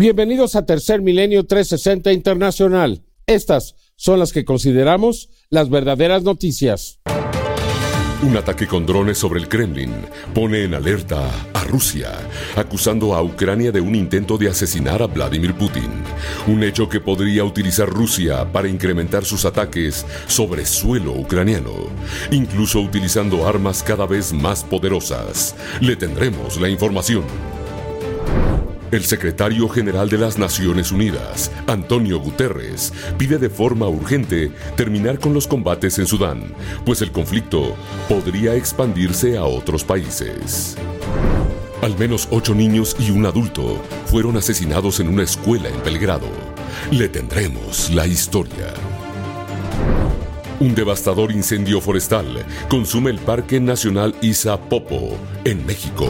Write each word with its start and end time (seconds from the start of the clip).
Bienvenidos 0.00 0.56
a 0.56 0.64
Tercer 0.64 1.02
Milenio 1.02 1.44
360 1.44 2.10
Internacional. 2.10 3.02
Estas 3.26 3.74
son 3.96 4.18
las 4.18 4.32
que 4.32 4.46
consideramos 4.46 5.28
las 5.50 5.68
verdaderas 5.68 6.22
noticias. 6.22 7.00
Un 8.22 8.34
ataque 8.34 8.66
con 8.66 8.86
drones 8.86 9.18
sobre 9.18 9.40
el 9.40 9.48
Kremlin 9.48 9.92
pone 10.32 10.64
en 10.64 10.72
alerta 10.72 11.28
a 11.52 11.64
Rusia, 11.64 12.12
acusando 12.56 13.12
a 13.14 13.22
Ucrania 13.22 13.72
de 13.72 13.82
un 13.82 13.94
intento 13.94 14.38
de 14.38 14.48
asesinar 14.48 15.02
a 15.02 15.06
Vladimir 15.06 15.52
Putin, 15.52 15.90
un 16.46 16.64
hecho 16.64 16.88
que 16.88 17.00
podría 17.00 17.44
utilizar 17.44 17.86
Rusia 17.86 18.50
para 18.50 18.68
incrementar 18.68 19.26
sus 19.26 19.44
ataques 19.44 20.06
sobre 20.26 20.64
suelo 20.64 21.12
ucraniano, 21.12 21.74
incluso 22.30 22.80
utilizando 22.80 23.46
armas 23.46 23.82
cada 23.82 24.06
vez 24.06 24.32
más 24.32 24.64
poderosas. 24.64 25.54
Le 25.82 25.94
tendremos 25.94 26.58
la 26.58 26.70
información. 26.70 27.24
El 28.92 29.04
secretario 29.04 29.68
general 29.68 30.08
de 30.08 30.18
las 30.18 30.36
Naciones 30.36 30.90
Unidas, 30.90 31.52
Antonio 31.68 32.18
Guterres, 32.18 32.92
pide 33.16 33.38
de 33.38 33.48
forma 33.48 33.86
urgente 33.86 34.50
terminar 34.74 35.20
con 35.20 35.32
los 35.32 35.46
combates 35.46 36.00
en 36.00 36.06
Sudán, 36.06 36.52
pues 36.84 37.00
el 37.00 37.12
conflicto 37.12 37.76
podría 38.08 38.56
expandirse 38.56 39.38
a 39.38 39.44
otros 39.44 39.84
países. 39.84 40.76
Al 41.82 41.96
menos 41.98 42.26
ocho 42.32 42.52
niños 42.52 42.96
y 42.98 43.12
un 43.12 43.26
adulto 43.26 43.80
fueron 44.06 44.36
asesinados 44.36 44.98
en 44.98 45.08
una 45.08 45.22
escuela 45.22 45.68
en 45.68 45.80
Belgrado. 45.84 46.28
Le 46.90 47.08
tendremos 47.08 47.90
la 47.90 48.08
historia. 48.08 48.74
Un 50.60 50.74
devastador 50.74 51.32
incendio 51.32 51.80
forestal 51.80 52.44
consume 52.68 53.08
el 53.08 53.18
Parque 53.18 53.58
Nacional 53.58 54.14
Isa 54.20 54.60
Popo, 54.60 55.16
en 55.44 55.64
México. 55.64 56.06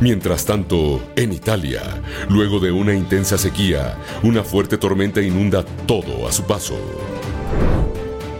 Mientras 0.00 0.44
tanto, 0.44 1.00
en 1.14 1.32
Italia, 1.32 1.82
luego 2.28 2.58
de 2.58 2.72
una 2.72 2.94
intensa 2.94 3.38
sequía, 3.38 3.96
una 4.24 4.42
fuerte 4.42 4.76
tormenta 4.76 5.22
inunda 5.22 5.64
todo 5.86 6.26
a 6.26 6.32
su 6.32 6.42
paso. 6.42 6.76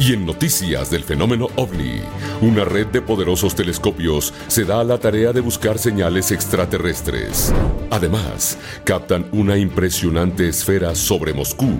Y 0.01 0.15
en 0.15 0.27
noticias 0.27 0.91
del 0.91 1.05
fenómeno 1.05 1.47
ovni, 1.55 2.01
una 2.41 2.65
red 2.65 2.89
de 2.89 3.01
poderosos 3.01 3.55
telescopios 3.55 4.35
se 4.49 4.65
da 4.65 4.81
a 4.81 4.85
la 4.85 4.99
tarea 4.99 5.33
de 5.33 5.43
buscar 5.43 5.79
señales 5.79 6.33
extraterrestres. 6.33 7.55
Además, 7.89 8.59
captan 8.83 9.27
una 9.31 9.57
impresionante 9.57 10.49
esfera 10.49 10.97
sobre 10.97 11.33
Moscú, 11.33 11.71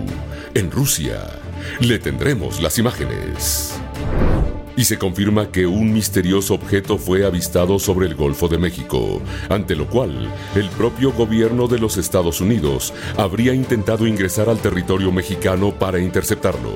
en 0.53 0.71
Rusia. 0.71 1.19
Le 1.79 1.99
tendremos 1.99 2.61
las 2.61 2.77
imágenes. 2.77 3.73
Y 4.75 4.85
se 4.85 4.97
confirma 4.97 5.51
que 5.51 5.67
un 5.67 5.93
misterioso 5.93 6.55
objeto 6.55 6.97
fue 6.97 7.25
avistado 7.25 7.77
sobre 7.77 8.07
el 8.07 8.15
Golfo 8.15 8.47
de 8.47 8.57
México, 8.57 9.21
ante 9.49 9.75
lo 9.75 9.87
cual 9.87 10.31
el 10.55 10.69
propio 10.69 11.11
gobierno 11.11 11.67
de 11.67 11.77
los 11.77 11.97
Estados 11.97 12.41
Unidos 12.41 12.91
habría 13.17 13.53
intentado 13.53 14.07
ingresar 14.07 14.49
al 14.49 14.57
territorio 14.57 15.11
mexicano 15.11 15.71
para 15.77 15.99
interceptarlo. 15.99 16.71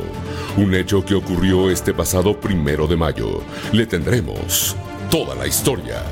Un 0.58 0.76
hecho 0.76 1.04
que 1.04 1.16
ocurrió 1.16 1.72
este 1.72 1.94
pasado 1.94 2.40
primero 2.40 2.86
de 2.86 2.98
mayo. 2.98 3.42
Le 3.72 3.88
tendremos 3.88 4.76
toda 5.10 5.34
la 5.34 5.48
historia. 5.48 6.04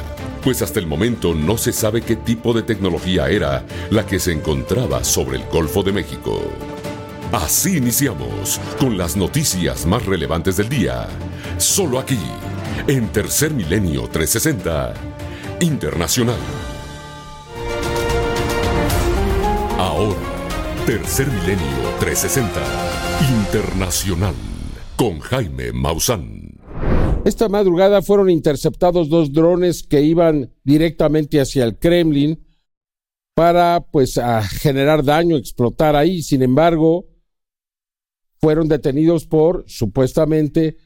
Pues 0.44 0.62
hasta 0.62 0.80
el 0.80 0.88
momento 0.88 1.36
no 1.36 1.58
se 1.58 1.72
sabe 1.72 2.02
qué 2.02 2.16
tipo 2.16 2.54
de 2.54 2.64
tecnología 2.64 3.30
era 3.30 3.64
la 3.90 4.06
que 4.06 4.20
se 4.20 4.32
encontraba 4.32 5.04
sobre 5.04 5.38
el 5.38 5.46
Golfo 5.46 5.84
de 5.84 5.92
México. 5.92 6.40
Así 7.32 7.78
iniciamos 7.78 8.60
con 8.80 8.98
las 8.98 9.18
noticias 9.18 9.86
más 9.86 10.06
relevantes 10.06 10.58
del 10.58 10.70
día. 10.70 11.08
Solo 11.58 12.00
aquí, 12.00 12.20
en 12.88 13.08
Tercer 13.10 13.52
Milenio 13.52 14.08
360 14.08 14.94
Internacional. 15.60 16.40
Ahora, 19.78 20.16
Tercer 20.86 21.28
Milenio 21.28 21.90
360 22.00 22.62
Internacional 23.44 24.36
con 24.96 25.20
Jaime 25.20 25.72
Maussan. 25.74 26.60
Esta 27.26 27.50
madrugada 27.50 28.02
fueron 28.02 28.30
interceptados 28.30 29.10
dos 29.10 29.34
drones 29.34 29.84
que 29.84 30.02
iban 30.02 30.54
directamente 30.64 31.42
hacia 31.42 31.64
el 31.64 31.80
Kremlin 31.80 32.46
para 33.34 33.84
pues 33.92 34.18
a 34.18 34.44
generar 34.44 35.04
daño, 35.04 35.36
explotar 35.36 35.96
ahí. 35.96 36.22
Sin 36.22 36.44
embargo, 36.44 37.08
fueron 38.40 38.68
detenidos 38.68 39.26
por, 39.26 39.64
supuestamente, 39.68 40.78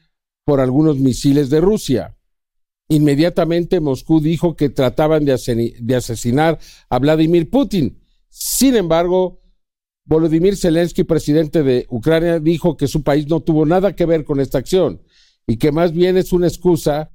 por 0.44 0.60
algunos 0.60 0.98
misiles 0.98 1.50
de 1.50 1.60
Rusia. 1.60 2.16
Inmediatamente 2.88 3.80
Moscú 3.80 4.20
dijo 4.20 4.56
que 4.56 4.68
trataban 4.68 5.24
de, 5.24 5.74
de 5.80 5.94
asesinar 5.94 6.58
a 6.88 6.98
Vladimir 6.98 7.48
Putin. 7.48 8.00
Sin 8.28 8.74
embargo, 8.76 9.40
Volodymyr 10.04 10.56
Zelensky, 10.56 11.04
presidente 11.04 11.62
de 11.62 11.86
Ucrania, 11.88 12.40
dijo 12.40 12.76
que 12.76 12.88
su 12.88 13.02
país 13.02 13.28
no 13.28 13.40
tuvo 13.40 13.64
nada 13.64 13.94
que 13.94 14.06
ver 14.06 14.24
con 14.24 14.40
esta 14.40 14.58
acción 14.58 15.02
y 15.46 15.56
que 15.56 15.70
más 15.70 15.92
bien 15.92 16.16
es 16.16 16.32
una 16.32 16.48
excusa 16.48 17.12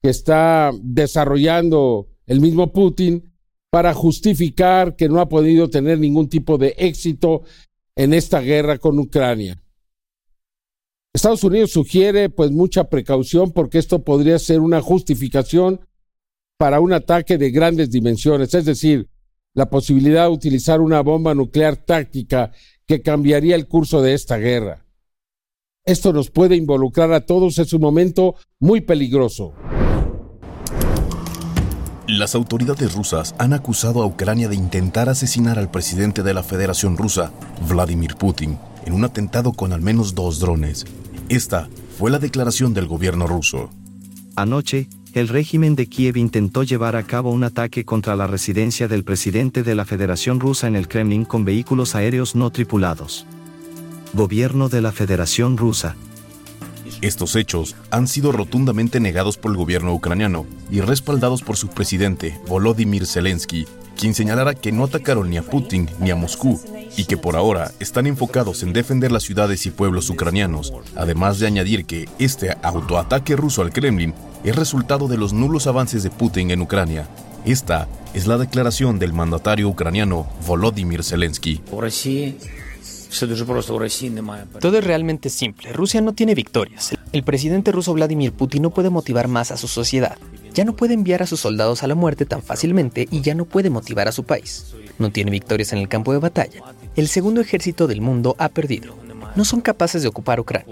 que 0.00 0.10
está 0.10 0.70
desarrollando 0.80 2.08
el 2.26 2.40
mismo 2.40 2.72
Putin 2.72 3.32
para 3.70 3.92
justificar 3.92 4.94
que 4.94 5.08
no 5.08 5.20
ha 5.20 5.28
podido 5.28 5.68
tener 5.68 5.98
ningún 5.98 6.28
tipo 6.28 6.58
de 6.58 6.74
éxito 6.78 7.42
en 7.96 8.14
esta 8.14 8.40
guerra 8.40 8.78
con 8.78 8.98
Ucrania. 8.98 9.60
Estados 11.12 11.42
Unidos 11.44 11.72
sugiere 11.72 12.30
pues 12.30 12.50
mucha 12.50 12.84
precaución 12.84 13.52
porque 13.52 13.78
esto 13.78 14.04
podría 14.04 14.38
ser 14.38 14.60
una 14.60 14.80
justificación 14.80 15.80
para 16.58 16.80
un 16.80 16.92
ataque 16.92 17.38
de 17.38 17.50
grandes 17.50 17.90
dimensiones, 17.90 18.52
es 18.54 18.64
decir, 18.64 19.08
la 19.54 19.70
posibilidad 19.70 20.24
de 20.24 20.34
utilizar 20.34 20.80
una 20.80 21.00
bomba 21.00 21.34
nuclear 21.34 21.76
táctica 21.76 22.52
que 22.86 23.02
cambiaría 23.02 23.54
el 23.54 23.66
curso 23.66 24.02
de 24.02 24.14
esta 24.14 24.36
guerra. 24.36 24.84
Esto 25.84 26.12
nos 26.12 26.30
puede 26.30 26.56
involucrar 26.56 27.12
a 27.12 27.24
todos, 27.24 27.58
es 27.58 27.72
un 27.72 27.80
momento 27.80 28.34
muy 28.58 28.80
peligroso. 28.82 29.54
Las 32.06 32.34
autoridades 32.34 32.94
rusas 32.94 33.34
han 33.38 33.52
acusado 33.52 34.02
a 34.02 34.06
Ucrania 34.06 34.48
de 34.48 34.56
intentar 34.56 35.08
asesinar 35.08 35.58
al 35.58 35.70
presidente 35.70 36.22
de 36.22 36.34
la 36.34 36.42
Federación 36.42 36.96
Rusa, 36.96 37.32
Vladimir 37.68 38.16
Putin, 38.16 38.58
en 38.88 38.94
un 38.94 39.04
atentado 39.04 39.52
con 39.52 39.74
al 39.74 39.82
menos 39.82 40.14
dos 40.14 40.40
drones. 40.40 40.86
Esta 41.28 41.68
fue 41.98 42.10
la 42.10 42.18
declaración 42.18 42.72
del 42.72 42.86
gobierno 42.86 43.26
ruso. 43.26 43.68
Anoche, 44.34 44.88
el 45.12 45.28
régimen 45.28 45.76
de 45.76 45.88
Kiev 45.88 46.16
intentó 46.16 46.62
llevar 46.62 46.96
a 46.96 47.02
cabo 47.02 47.30
un 47.30 47.44
ataque 47.44 47.84
contra 47.84 48.16
la 48.16 48.26
residencia 48.26 48.88
del 48.88 49.04
presidente 49.04 49.62
de 49.62 49.74
la 49.74 49.84
Federación 49.84 50.40
Rusa 50.40 50.68
en 50.68 50.74
el 50.74 50.88
Kremlin 50.88 51.26
con 51.26 51.44
vehículos 51.44 51.94
aéreos 51.94 52.34
no 52.34 52.48
tripulados. 52.50 53.26
Gobierno 54.14 54.70
de 54.70 54.80
la 54.80 54.90
Federación 54.90 55.58
Rusa. 55.58 55.94
Estos 57.02 57.36
hechos 57.36 57.76
han 57.90 58.08
sido 58.08 58.32
rotundamente 58.32 59.00
negados 59.00 59.36
por 59.36 59.50
el 59.50 59.58
gobierno 59.58 59.92
ucraniano 59.92 60.46
y 60.70 60.80
respaldados 60.80 61.42
por 61.42 61.58
su 61.58 61.68
presidente, 61.68 62.40
Volodymyr 62.48 63.06
Zelensky, 63.06 63.66
quien 63.98 64.14
señalara 64.14 64.54
que 64.54 64.70
no 64.70 64.84
atacaron 64.84 65.28
ni 65.28 65.36
a 65.36 65.42
Putin 65.42 65.90
ni 65.98 66.10
a 66.10 66.16
Moscú 66.16 66.60
y 66.96 67.04
que 67.04 67.16
por 67.16 67.36
ahora 67.36 67.72
están 67.80 68.06
enfocados 68.06 68.62
en 68.62 68.72
defender 68.72 69.10
las 69.10 69.24
ciudades 69.24 69.66
y 69.66 69.70
pueblos 69.70 70.08
ucranianos, 70.08 70.72
además 70.96 71.40
de 71.40 71.48
añadir 71.48 71.84
que 71.84 72.08
este 72.18 72.56
autoataque 72.62 73.34
ruso 73.34 73.62
al 73.62 73.72
Kremlin 73.72 74.14
es 74.44 74.54
resultado 74.54 75.08
de 75.08 75.18
los 75.18 75.32
nulos 75.32 75.66
avances 75.66 76.04
de 76.04 76.10
Putin 76.10 76.52
en 76.52 76.62
Ucrania. 76.62 77.08
Esta 77.44 77.88
es 78.14 78.26
la 78.28 78.38
declaración 78.38 78.98
del 79.00 79.12
mandatario 79.12 79.68
ucraniano 79.68 80.28
Volodymyr 80.46 81.02
Zelensky. 81.02 81.60
Todo 84.60 84.78
es 84.78 84.84
realmente 84.84 85.30
simple. 85.30 85.72
Rusia 85.72 86.00
no 86.00 86.12
tiene 86.12 86.34
victorias. 86.34 86.94
El 87.12 87.22
presidente 87.22 87.72
ruso 87.72 87.94
Vladimir 87.94 88.32
Putin 88.32 88.62
no 88.62 88.70
puede 88.70 88.90
motivar 88.90 89.28
más 89.28 89.50
a 89.50 89.56
su 89.56 89.68
sociedad. 89.68 90.18
Ya 90.54 90.64
no 90.64 90.76
puede 90.76 90.94
enviar 90.94 91.22
a 91.22 91.26
sus 91.26 91.40
soldados 91.40 91.82
a 91.82 91.86
la 91.86 91.94
muerte 91.94 92.26
tan 92.26 92.42
fácilmente 92.42 93.08
y 93.10 93.20
ya 93.20 93.34
no 93.34 93.44
puede 93.44 93.70
motivar 93.70 94.08
a 94.08 94.12
su 94.12 94.24
país. 94.24 94.74
No 94.98 95.10
tiene 95.10 95.30
victorias 95.30 95.72
en 95.72 95.78
el 95.78 95.88
campo 95.88 96.12
de 96.12 96.18
batalla. 96.18 96.62
El 96.96 97.08
segundo 97.08 97.40
ejército 97.40 97.86
del 97.86 98.00
mundo 98.00 98.34
ha 98.38 98.48
perdido. 98.48 98.94
No 99.36 99.44
son 99.44 99.60
capaces 99.60 100.02
de 100.02 100.08
ocupar 100.08 100.40
Ucrania. 100.40 100.66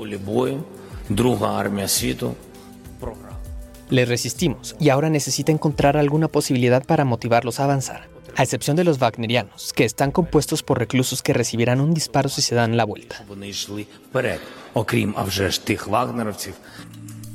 Le 3.89 4.05
resistimos 4.05 4.75
y 4.81 4.89
ahora 4.89 5.09
necesita 5.09 5.53
encontrar 5.53 5.97
alguna 5.97 6.29
posibilidad 6.29 6.85
para 6.85 7.05
motivarlos 7.05 7.61
a 7.61 7.65
avanzar 7.65 8.16
a 8.37 8.43
excepción 8.43 8.77
de 8.77 8.85
los 8.85 8.99
wagnerianos, 9.01 9.73
que 9.73 9.85
están 9.85 10.13
compuestos 10.13 10.63
por 10.63 10.79
reclusos 10.79 11.23
que 11.23 11.33
recibirán 11.33 11.81
un 11.81 11.95
disparo 11.95 12.29
si 12.29 12.43
se 12.43 12.55
dan 12.55 12.77
la 12.77 12.85
vuelta. 12.85 13.25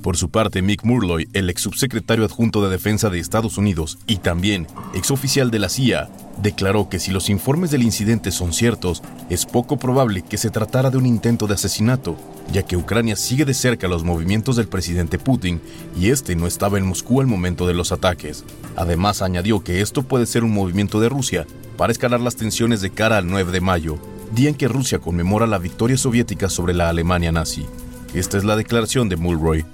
Por 0.02 0.18
su 0.18 0.30
parte, 0.30 0.62
Mick 0.62 0.84
Murloy, 0.84 1.28
el 1.34 1.50
ex 1.50 1.62
subsecretario 1.62 2.26
adjunto 2.26 2.64
de 2.64 2.72
Defensa 2.72 3.10
de 3.10 3.20
Estados 3.20 3.58
Unidos 3.58 4.00
y 4.08 4.18
también 4.18 4.68
ex 4.96 5.12
oficial 5.12 5.52
de 5.52 5.60
la 5.60 5.70
CIA, 5.70 6.10
declaró 6.42 6.90
que 6.90 7.00
si 7.00 7.12
los 7.12 7.30
informes 7.30 7.72
del 7.72 7.84
incidente 7.84 8.32
son 8.32 8.54
ciertos, 8.54 9.02
es 9.30 9.46
poco 9.46 9.78
probable 9.78 10.22
que 10.22 10.38
se 10.38 10.50
tratara 10.50 10.90
de 10.90 10.98
un 10.98 11.06
intento 11.06 11.48
de 11.48 11.54
asesinato, 11.54 12.18
ya 12.52 12.64
que 12.64 12.78
Ucrania 12.78 13.16
sigue 13.16 13.46
de 13.46 13.54
cerca 13.54 13.88
los 13.88 14.04
movimientos 14.04 14.56
del 14.56 14.68
presidente 14.68 15.20
Putin 15.20 15.62
y 15.96 16.10
este 16.10 16.36
no 16.36 16.48
estaba 16.48 16.78
en 16.78 16.86
Moscú 16.86 17.22
al 17.22 17.28
momento 17.28 17.68
de 17.68 17.74
los 17.74 17.92
ataques. 17.92 18.44
Además, 18.76 19.22
añadió 19.22 19.64
que 19.64 19.82
esto 19.82 20.04
puede 20.04 20.26
ser 20.26 20.44
un 20.44 20.54
movimiento 20.54 21.00
de 21.00 21.10
Rusia 21.10 21.46
para 21.78 21.92
escalar 21.92 22.20
las 22.20 22.36
tensiones 22.36 22.82
de 22.82 22.90
cara 22.90 23.18
al 23.18 23.28
9 23.28 23.52
de 23.52 23.62
mayo, 23.62 23.98
día 24.34 24.50
en 24.50 24.56
que 24.56 24.68
Rusia 24.68 25.00
conmemora 25.00 25.48
la 25.48 25.58
victoria 25.58 25.98
soviética 25.98 26.50
sobre 26.50 26.74
la 26.74 26.90
Alemania 26.90 27.32
nazi. 27.32 27.66
Esta 28.14 28.38
es 28.38 28.44
la 28.44 28.56
declaración 28.56 29.10
de 29.10 29.16
Mulroy. 29.16 29.66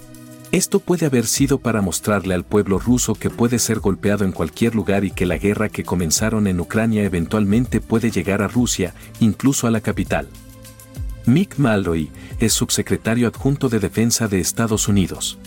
Esto 0.54 0.80
puede 0.80 1.06
haber 1.06 1.26
sido 1.26 1.60
para 1.60 1.82
mostrarle 1.82 2.34
al 2.34 2.46
pueblo 2.46 2.80
ruso 2.80 3.16
que 3.16 3.30
puede 3.30 3.60
ser 3.60 3.80
golpeado 3.80 4.24
en 4.24 4.32
cualquier 4.32 4.76
lugar 4.76 5.04
y 5.04 5.12
que 5.12 5.26
la 5.26 5.38
guerra 5.38 5.68
que 5.68 5.84
comenzaron 5.84 6.48
en 6.48 6.62
Ucrania 6.62 7.04
eventualmente 7.04 7.82
puede 7.82 8.12
llegar 8.12 8.42
a 8.42 8.48
Rusia, 8.48 8.94
incluso 9.20 9.68
a 9.68 9.72
la 9.72 9.82
capital. 9.82 10.30
Mick 11.26 11.58
Malloy 11.58 12.10
es 12.40 12.54
subsecretario 12.54 13.28
adjunto 13.28 13.68
de 13.68 13.80
Defensa 13.82 14.30
de 14.30 14.40
Estados 14.40 14.88
Unidos. 14.88 15.38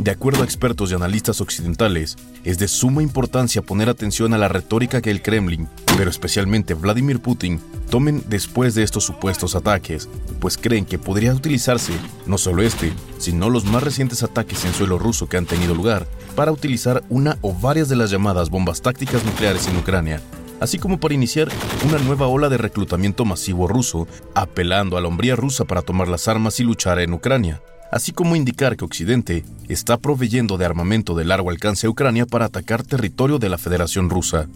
De 0.00 0.10
acuerdo 0.10 0.40
a 0.40 0.44
expertos 0.46 0.90
y 0.90 0.94
analistas 0.94 1.42
occidentales, 1.42 2.16
es 2.42 2.58
de 2.58 2.68
suma 2.68 3.02
importancia 3.02 3.60
poner 3.60 3.90
atención 3.90 4.32
a 4.32 4.38
la 4.38 4.48
retórica 4.48 5.02
que 5.02 5.10
el 5.10 5.20
Kremlin, 5.20 5.68
pero 5.98 6.08
especialmente 6.08 6.72
Vladimir 6.72 7.20
Putin, 7.20 7.60
tomen 7.90 8.24
después 8.26 8.74
de 8.74 8.82
estos 8.82 9.04
supuestos 9.04 9.54
ataques, 9.54 10.08
pues 10.40 10.56
creen 10.56 10.86
que 10.86 10.98
podría 10.98 11.34
utilizarse 11.34 11.92
no 12.24 12.38
solo 12.38 12.62
este, 12.62 12.94
sino 13.18 13.50
los 13.50 13.66
más 13.66 13.82
recientes 13.82 14.22
ataques 14.22 14.64
en 14.64 14.72
suelo 14.72 14.98
ruso 14.98 15.28
que 15.28 15.36
han 15.36 15.44
tenido 15.44 15.74
lugar, 15.74 16.06
para 16.34 16.50
utilizar 16.50 17.04
una 17.10 17.36
o 17.42 17.52
varias 17.52 17.90
de 17.90 17.96
las 17.96 18.10
llamadas 18.10 18.48
bombas 18.48 18.80
tácticas 18.80 19.22
nucleares 19.26 19.68
en 19.68 19.76
Ucrania, 19.76 20.22
así 20.60 20.78
como 20.78 20.98
para 20.98 21.12
iniciar 21.12 21.50
una 21.86 21.98
nueva 21.98 22.26
ola 22.26 22.48
de 22.48 22.56
reclutamiento 22.56 23.26
masivo 23.26 23.68
ruso, 23.68 24.08
apelando 24.34 24.96
a 24.96 25.02
la 25.02 25.08
hombría 25.08 25.36
rusa 25.36 25.66
para 25.66 25.82
tomar 25.82 26.08
las 26.08 26.26
armas 26.26 26.58
y 26.58 26.64
luchar 26.64 27.00
en 27.00 27.12
Ucrania 27.12 27.60
así 27.90 28.12
como 28.12 28.36
indicar 28.36 28.76
que 28.76 28.84
Occidente 28.84 29.44
está 29.68 29.96
proveyendo 29.96 30.58
de 30.58 30.64
armamento 30.64 31.14
de 31.14 31.24
largo 31.24 31.50
alcance 31.50 31.86
a 31.86 31.90
Ucrania 31.90 32.26
para 32.26 32.46
atacar 32.46 32.82
territorio 32.82 33.38
de 33.38 33.48
la 33.48 33.58
Federación 33.58 34.10
Rusa. 34.10 34.48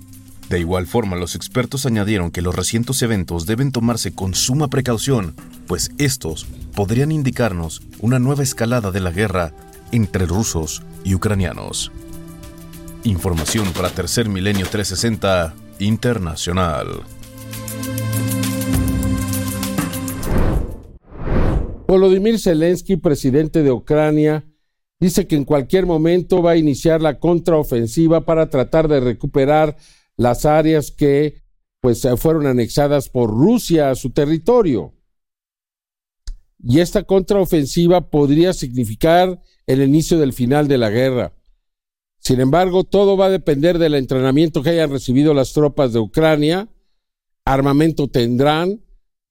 De 0.49 0.61
igual 0.61 0.87
forma, 0.87 1.17
los 1.17 1.35
expertos 1.35 1.87
añadieron 1.87 2.31
que 2.31 2.43
los 2.43 2.55
recientes 2.55 3.01
eventos 3.03 3.47
deben 3.47 3.73
tomarse 3.73 4.15
con 4.15 4.35
suma 4.35 4.69
precaución, 4.69 5.35
pues 5.67 5.91
estos 5.99 6.47
podrían 6.75 7.13
indicarnos 7.13 7.83
una 8.01 8.19
nueva 8.19 8.43
escalada 8.43 8.91
de 8.91 9.01
la 9.01 9.11
guerra 9.11 9.53
entre 9.91 10.27
rusos 10.27 10.83
y 11.03 11.15
ucranianos. 11.15 11.93
Información 13.05 13.73
para 13.73 13.91
Tercer 13.91 14.29
Milenio 14.29 14.67
360 14.67 15.55
Internacional. 15.79 17.03
Volodymyr 21.87 22.39
Zelensky, 22.39 22.97
presidente 22.97 23.63
de 23.63 23.71
Ucrania, 23.71 24.45
dice 25.01 25.27
que 25.27 25.37
en 25.37 25.45
cualquier 25.45 25.87
momento 25.87 26.43
va 26.43 26.53
a 26.53 26.57
iniciar 26.57 27.03
la 27.03 27.19
contraofensiva 27.19 28.25
para 28.25 28.49
tratar 28.49 28.89
de 28.89 29.01
recuperar 29.01 29.77
las 30.17 30.47
áreas 30.47 30.91
que 30.91 31.43
pues 31.81 32.07
fueron 32.17 32.47
anexadas 32.47 33.11
por 33.11 33.29
Rusia 33.29 33.91
a 33.91 33.95
su 33.95 34.11
territorio. 34.11 34.95
Y 36.59 36.81
esta 36.81 37.03
contraofensiva 37.03 38.09
podría 38.09 38.55
significar 38.55 39.43
el 39.67 39.83
inicio 39.83 40.19
del 40.19 40.33
final 40.33 40.67
de 40.67 40.79
la 40.79 40.89
guerra. 40.89 41.35
Sin 42.21 42.41
embargo, 42.41 42.85
todo 42.85 43.19
va 43.19 43.27
a 43.27 43.31
depender 43.31 43.79
del 43.79 43.95
entrenamiento 43.95 44.63
que 44.63 44.71
hayan 44.71 44.91
recibido 44.91 45.35
las 45.35 45.53
tropas 45.53 45.93
de 45.93 45.99
Ucrania, 45.99 46.71
armamento 47.45 48.09
tendrán, 48.09 48.84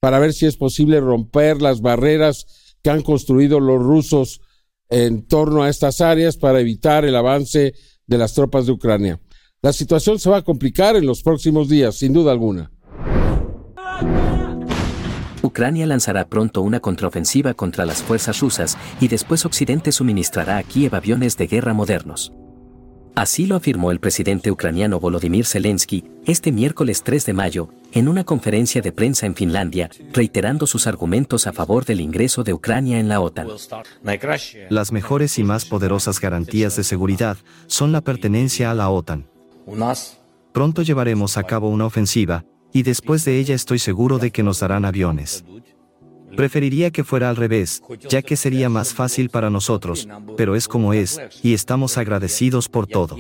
para 0.04 0.20
ver 0.20 0.34
si 0.34 0.46
es 0.46 0.58
posible 0.58 1.00
romper 1.00 1.62
las 1.62 1.80
barreras 1.80 2.76
que 2.84 2.90
han 2.90 3.04
construido 3.04 3.62
los 3.62 3.82
rusos 3.82 4.42
en 4.90 5.26
torno 5.26 5.64
a 5.64 5.70
estas 5.70 6.02
áreas 6.02 6.36
para 6.36 6.60
evitar 6.60 7.06
el 7.06 7.16
avance 7.16 7.74
de 8.06 8.18
las 8.18 8.34
tropas 8.34 8.66
de 8.66 8.74
Ucrania. 8.74 9.22
La 9.62 9.72
situación 9.72 10.20
se 10.20 10.30
va 10.30 10.36
a 10.36 10.42
complicar 10.42 10.98
en 10.98 11.06
los 11.06 11.24
próximos 11.24 11.70
días, 11.70 11.96
sin 11.96 12.12
duda 12.12 12.34
alguna. 12.34 12.70
Ucrania 15.42 15.86
lanzará 15.86 16.28
pronto 16.28 16.62
una 16.64 16.82
contraofensiva 16.82 17.54
contra 17.54 17.86
las 17.86 18.04
fuerzas 18.04 18.42
rusas 18.42 18.78
y 19.00 19.08
después 19.08 19.46
Occidente 19.46 19.94
suministrará 19.94 20.58
a 20.58 20.64
Kiev 20.64 20.96
aviones 20.96 21.38
de 21.38 21.48
guerra 21.48 21.74
modernos. 21.74 22.34
Así 23.16 23.46
lo 23.46 23.56
afirmó 23.56 23.92
el 23.92 24.00
presidente 24.00 24.50
ucraniano 24.50 25.00
Volodymyr 25.00 25.46
Zelensky 25.46 26.04
este 26.26 26.52
miércoles 26.52 27.04
3 27.04 27.28
de 27.28 27.34
mayo 27.34 27.70
en 27.92 28.08
una 28.08 28.24
conferencia 28.24 28.82
de 28.82 28.92
prensa 28.92 29.28
en 29.28 29.36
Finlandia, 29.36 29.92
reiterando 30.14 30.66
sus 30.66 30.88
argumentos 30.88 31.46
a 31.46 31.54
favor 31.54 31.86
del 31.86 32.02
ingreso 32.02 32.44
de 32.44 32.54
Ucrania 32.54 33.00
en 33.00 33.10
la 33.10 33.20
OTAN. 33.20 33.50
Las 34.70 34.92
mejores 34.92 35.38
y 35.38 35.44
más 35.44 35.66
poderosas 35.66 36.20
garantías 36.20 36.76
de 36.76 36.84
seguridad 36.84 37.38
son 37.68 37.92
la 37.92 38.02
pertenencia 38.02 38.72
a 38.72 38.74
la 38.74 38.90
OTAN. 38.90 39.28
Pronto 40.52 40.82
llevaremos 40.82 41.38
a 41.38 41.44
cabo 41.44 41.70
una 41.70 41.86
ofensiva, 41.86 42.46
y 42.72 42.82
después 42.82 43.24
de 43.26 43.38
ella 43.38 43.54
estoy 43.54 43.78
seguro 43.78 44.18
de 44.18 44.32
que 44.32 44.42
nos 44.42 44.60
darán 44.62 44.86
aviones. 44.86 45.46
Preferiría 46.36 46.92
que 46.92 47.04
fuera 47.04 47.30
al 47.30 47.36
revés, 47.36 47.82
ya 48.10 48.22
que 48.22 48.36
sería 48.36 48.70
más 48.70 48.94
fácil 48.94 49.30
para 49.30 49.50
nosotros, 49.50 50.08
pero 50.38 50.56
es 50.56 50.68
como 50.68 50.94
es, 50.94 51.20
y 51.42 51.54
estamos 51.54 51.98
agradecidos 51.98 52.70
por 52.70 52.88
todo. 52.88 53.18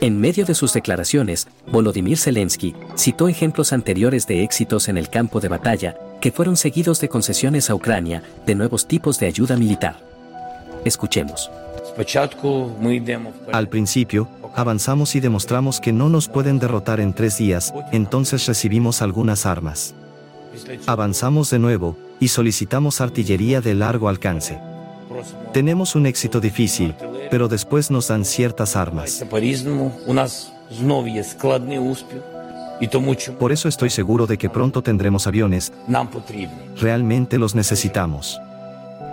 En 0.00 0.20
medio 0.20 0.44
de 0.44 0.54
sus 0.54 0.72
declaraciones, 0.72 1.46
Volodymyr 1.70 2.18
Zelensky 2.18 2.74
citó 2.96 3.28
ejemplos 3.28 3.72
anteriores 3.72 4.26
de 4.26 4.42
éxitos 4.42 4.88
en 4.88 4.98
el 4.98 5.08
campo 5.08 5.38
de 5.38 5.46
batalla, 5.46 5.96
que 6.20 6.32
fueron 6.32 6.56
seguidos 6.56 7.00
de 7.00 7.08
concesiones 7.08 7.70
a 7.70 7.76
Ucrania 7.76 8.22
de 8.44 8.56
nuevos 8.56 8.88
tipos 8.88 9.20
de 9.20 9.26
ayuda 9.26 9.56
militar. 9.56 10.04
Escuchemos. 10.84 11.50
Al 13.52 13.68
principio, 13.68 14.28
avanzamos 14.56 15.14
y 15.14 15.20
demostramos 15.20 15.80
que 15.80 15.92
no 15.92 16.08
nos 16.08 16.28
pueden 16.28 16.58
derrotar 16.58 16.98
en 16.98 17.12
tres 17.12 17.38
días, 17.38 17.72
entonces 17.92 18.46
recibimos 18.46 19.02
algunas 19.02 19.46
armas. 19.46 19.94
Avanzamos 20.86 21.50
de 21.50 21.58
nuevo, 21.58 21.96
y 22.20 22.28
solicitamos 22.28 23.00
artillería 23.00 23.60
de 23.60 23.74
largo 23.74 24.08
alcance. 24.08 24.58
Tenemos 25.52 25.94
un 25.94 26.06
éxito 26.06 26.40
difícil, 26.40 26.94
pero 27.30 27.48
después 27.48 27.90
nos 27.90 28.08
dan 28.08 28.24
ciertas 28.24 28.76
armas. 28.76 29.24
Por 33.38 33.52
eso 33.52 33.68
estoy 33.68 33.90
seguro 33.90 34.26
de 34.26 34.38
que 34.38 34.50
pronto 34.50 34.82
tendremos 34.82 35.26
aviones. 35.26 35.72
Realmente 36.80 37.38
los 37.38 37.54
necesitamos. 37.54 38.40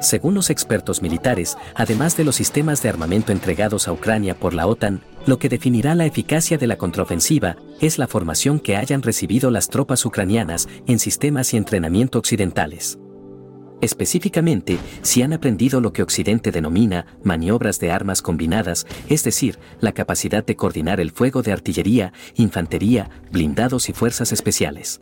Según 0.01 0.33
los 0.33 0.49
expertos 0.49 1.01
militares, 1.01 1.57
además 1.75 2.15
de 2.15 2.23
los 2.23 2.37
sistemas 2.37 2.81
de 2.81 2.89
armamento 2.89 3.31
entregados 3.31 3.87
a 3.87 3.91
Ucrania 3.91 4.33
por 4.33 4.53
la 4.53 4.65
OTAN, 4.65 5.01
lo 5.25 5.39
que 5.39 5.49
definirá 5.49 5.93
la 5.93 6.05
eficacia 6.05 6.57
de 6.57 6.67
la 6.67 6.77
contraofensiva 6.77 7.57
es 7.81 7.97
la 7.97 8.07
formación 8.07 8.59
que 8.59 8.77
hayan 8.77 9.01
recibido 9.01 9.51
las 9.51 9.69
tropas 9.69 10.05
ucranianas 10.05 10.69
en 10.87 10.99
sistemas 10.99 11.53
y 11.53 11.57
entrenamiento 11.57 12.17
occidentales. 12.17 12.97
Específicamente, 13.81 14.77
si 15.01 15.21
han 15.21 15.33
aprendido 15.33 15.79
lo 15.79 15.93
que 15.93 16.03
Occidente 16.03 16.51
denomina 16.51 17.05
maniobras 17.23 17.79
de 17.79 17.91
armas 17.91 18.21
combinadas, 18.21 18.85
es 19.07 19.23
decir, 19.23 19.57
la 19.79 19.93
capacidad 19.93 20.45
de 20.45 20.55
coordinar 20.55 20.99
el 20.99 21.11
fuego 21.11 21.41
de 21.41 21.53
artillería, 21.53 22.11
infantería, 22.35 23.09
blindados 23.31 23.89
y 23.89 23.93
fuerzas 23.93 24.31
especiales. 24.33 25.01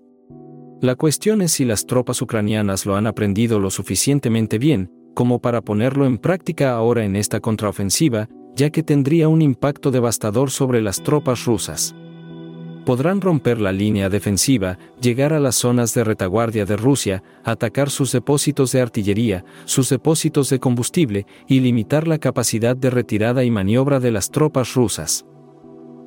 La 0.81 0.96
cuestión 0.96 1.41
es 1.41 1.53
si 1.53 1.65
las 1.65 1.86
tropas 1.86 2.22
ucranianas 2.22 2.86
lo 2.86 2.96
han 2.96 3.07
aprendido 3.07 3.60
lo 3.60 3.72
suficientemente 3.72 4.57
bien 4.57 4.91
como 5.17 5.39
para 5.39 5.63
ponerlo 5.63 6.05
en 6.05 6.19
práctica 6.19 6.75
ahora 6.75 7.03
en 7.03 7.15
esta 7.15 7.39
contraofensiva, 7.39 8.29
ya 8.55 8.69
que 8.69 8.84
tendría 8.84 9.27
un 9.27 9.41
impacto 9.41 9.89
devastador 9.89 10.51
sobre 10.51 10.79
las 10.79 11.01
tropas 11.01 11.46
rusas. 11.46 11.96
Podrán 12.86 13.19
romper 13.19 13.60
la 13.60 13.72
línea 13.72 14.10
defensiva, 14.10 14.77
llegar 15.01 15.34
a 15.34 15.39
las 15.39 15.55
zonas 15.55 15.96
de 15.96 16.03
retaguardia 16.03 16.65
de 16.65 16.77
Rusia, 16.77 17.24
atacar 17.43 17.89
sus 17.89 18.12
depósitos 18.12 18.72
de 18.74 18.81
artillería, 18.81 19.43
sus 19.65 19.89
depósitos 19.89 20.51
de 20.51 20.60
combustible 20.60 21.25
y 21.48 21.62
limitar 21.62 22.07
la 22.07 22.19
capacidad 22.19 22.77
de 22.77 22.91
retirada 22.91 23.43
y 23.43 23.50
maniobra 23.50 24.00
de 24.00 24.12
las 24.12 24.29
tropas 24.29 24.75
rusas. 24.75 25.25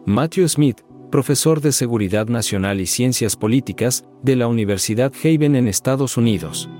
Matthew 0.07 0.47
Smith, 0.47 0.83
profesor 1.11 1.61
de 1.61 1.73
Seguridad 1.73 2.29
Nacional 2.29 2.81
y 2.81 2.87
Ciencias 2.87 3.37
Políticas 3.37 4.05
de 4.23 4.37
la 4.37 4.47
Universidad 4.47 5.12
Haven 5.23 5.57
en 5.57 5.69
Estados 5.69 6.17
Unidos. 6.17 6.71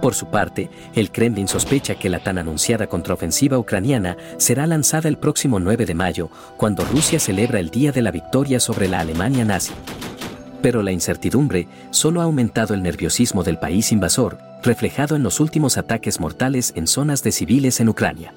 Por 0.00 0.14
su 0.14 0.26
parte, 0.30 0.68
el 0.96 1.12
Kremlin 1.12 1.46
sospecha 1.46 1.94
que 1.94 2.08
la 2.08 2.18
tan 2.18 2.38
anunciada 2.38 2.88
contraofensiva 2.88 3.58
ucraniana 3.58 4.16
será 4.38 4.66
lanzada 4.66 5.08
el 5.08 5.18
próximo 5.18 5.60
9 5.60 5.86
de 5.86 5.94
mayo, 5.94 6.28
cuando 6.56 6.84
Rusia 6.84 7.20
celebra 7.20 7.60
el 7.60 7.70
Día 7.70 7.92
de 7.92 8.02
la 8.02 8.10
Victoria 8.10 8.58
sobre 8.58 8.88
la 8.88 8.98
Alemania 9.00 9.44
nazi. 9.44 9.72
Pero 10.60 10.82
la 10.82 10.90
incertidumbre 10.90 11.68
solo 11.90 12.20
ha 12.20 12.24
aumentado 12.24 12.74
el 12.74 12.82
nerviosismo 12.82 13.44
del 13.44 13.58
país 13.58 13.92
invasor, 13.92 14.38
reflejado 14.64 15.14
en 15.14 15.22
los 15.22 15.38
últimos 15.38 15.76
ataques 15.78 16.18
mortales 16.18 16.72
en 16.74 16.86
zonas 16.86 17.22
de 17.22 17.30
civiles 17.30 17.78
en 17.78 17.88
Ucrania. 17.88 18.34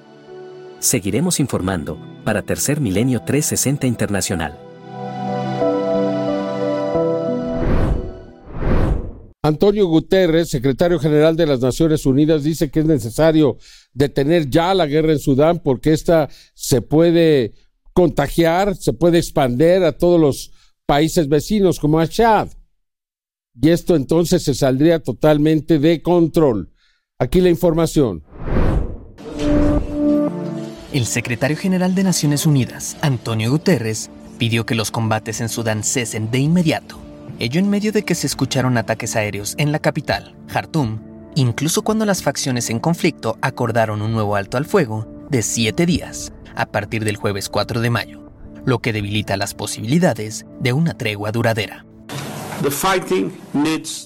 Seguiremos 0.80 1.40
informando 1.40 1.98
para 2.24 2.44
Tercer 2.44 2.80
Milenio 2.80 3.22
360 3.22 3.88
Internacional. 3.88 4.65
Antonio 9.46 9.86
Guterres, 9.86 10.50
secretario 10.50 10.98
general 10.98 11.36
de 11.36 11.46
las 11.46 11.60
Naciones 11.60 12.08
Unidas, 12.08 12.44
dice 12.44 12.72
que 12.72 12.80
es 12.80 12.86
necesario 12.88 13.60
detener 13.94 14.50
ya 14.50 14.74
la 14.74 14.88
guerra 14.88 15.12
en 15.12 15.20
Sudán 15.20 15.62
porque 15.64 15.94
esta 15.94 16.30
se 16.56 16.82
puede 16.82 17.54
contagiar, 17.94 18.76
se 18.76 18.92
puede 18.92 19.20
expandir 19.20 19.84
a 19.84 19.92
todos 19.92 20.20
los 20.20 20.52
países 20.88 21.30
vecinos 21.30 21.80
como 21.80 22.00
a 22.00 22.08
Chad. 22.08 22.48
Y 23.62 23.70
esto 23.70 23.96
entonces 23.96 24.42
se 24.42 24.56
saldría 24.56 25.04
totalmente 25.04 25.78
de 25.78 26.02
control. 26.02 26.74
Aquí 27.20 27.40
la 27.40 27.52
información. 27.52 28.24
El 30.92 31.06
secretario 31.06 31.56
general 31.56 31.94
de 31.94 32.04
Naciones 32.04 32.48
Unidas, 32.48 32.98
Antonio 33.02 33.52
Guterres, 33.52 34.10
pidió 34.40 34.66
que 34.66 34.74
los 34.74 34.90
combates 34.90 35.40
en 35.40 35.50
Sudán 35.50 35.84
cesen 35.84 36.32
de 36.32 36.40
inmediato 36.40 37.05
ello 37.40 37.60
en 37.60 37.70
medio 37.70 37.92
de 37.92 38.04
que 38.04 38.16
se 38.16 38.28
escucharon 38.28 38.78
ataques 38.78 39.16
aéreos 39.16 39.56
en 39.58 39.72
la 39.72 39.80
capital, 39.80 40.36
Jartum, 40.48 41.00
incluso 41.36 41.82
cuando 41.82 42.06
las 42.06 42.24
facciones 42.24 42.70
en 42.70 42.80
conflicto 42.80 43.38
acordaron 43.42 44.02
un 44.02 44.14
nuevo 44.14 44.36
alto 44.36 44.58
al 44.58 44.66
fuego 44.66 45.08
de 45.30 45.42
siete 45.42 45.86
días 45.86 46.32
a 46.56 46.66
partir 46.66 47.04
del 47.04 47.18
jueves 47.18 47.50
4 47.50 47.82
de 47.82 47.90
mayo, 47.90 48.32
lo 48.66 48.80
que 48.80 48.94
debilita 48.94 49.38
las 49.38 49.54
posibilidades 49.54 50.46
de 50.60 50.74
una 50.74 50.98
tregua 50.98 51.32
duradera. 51.32 51.86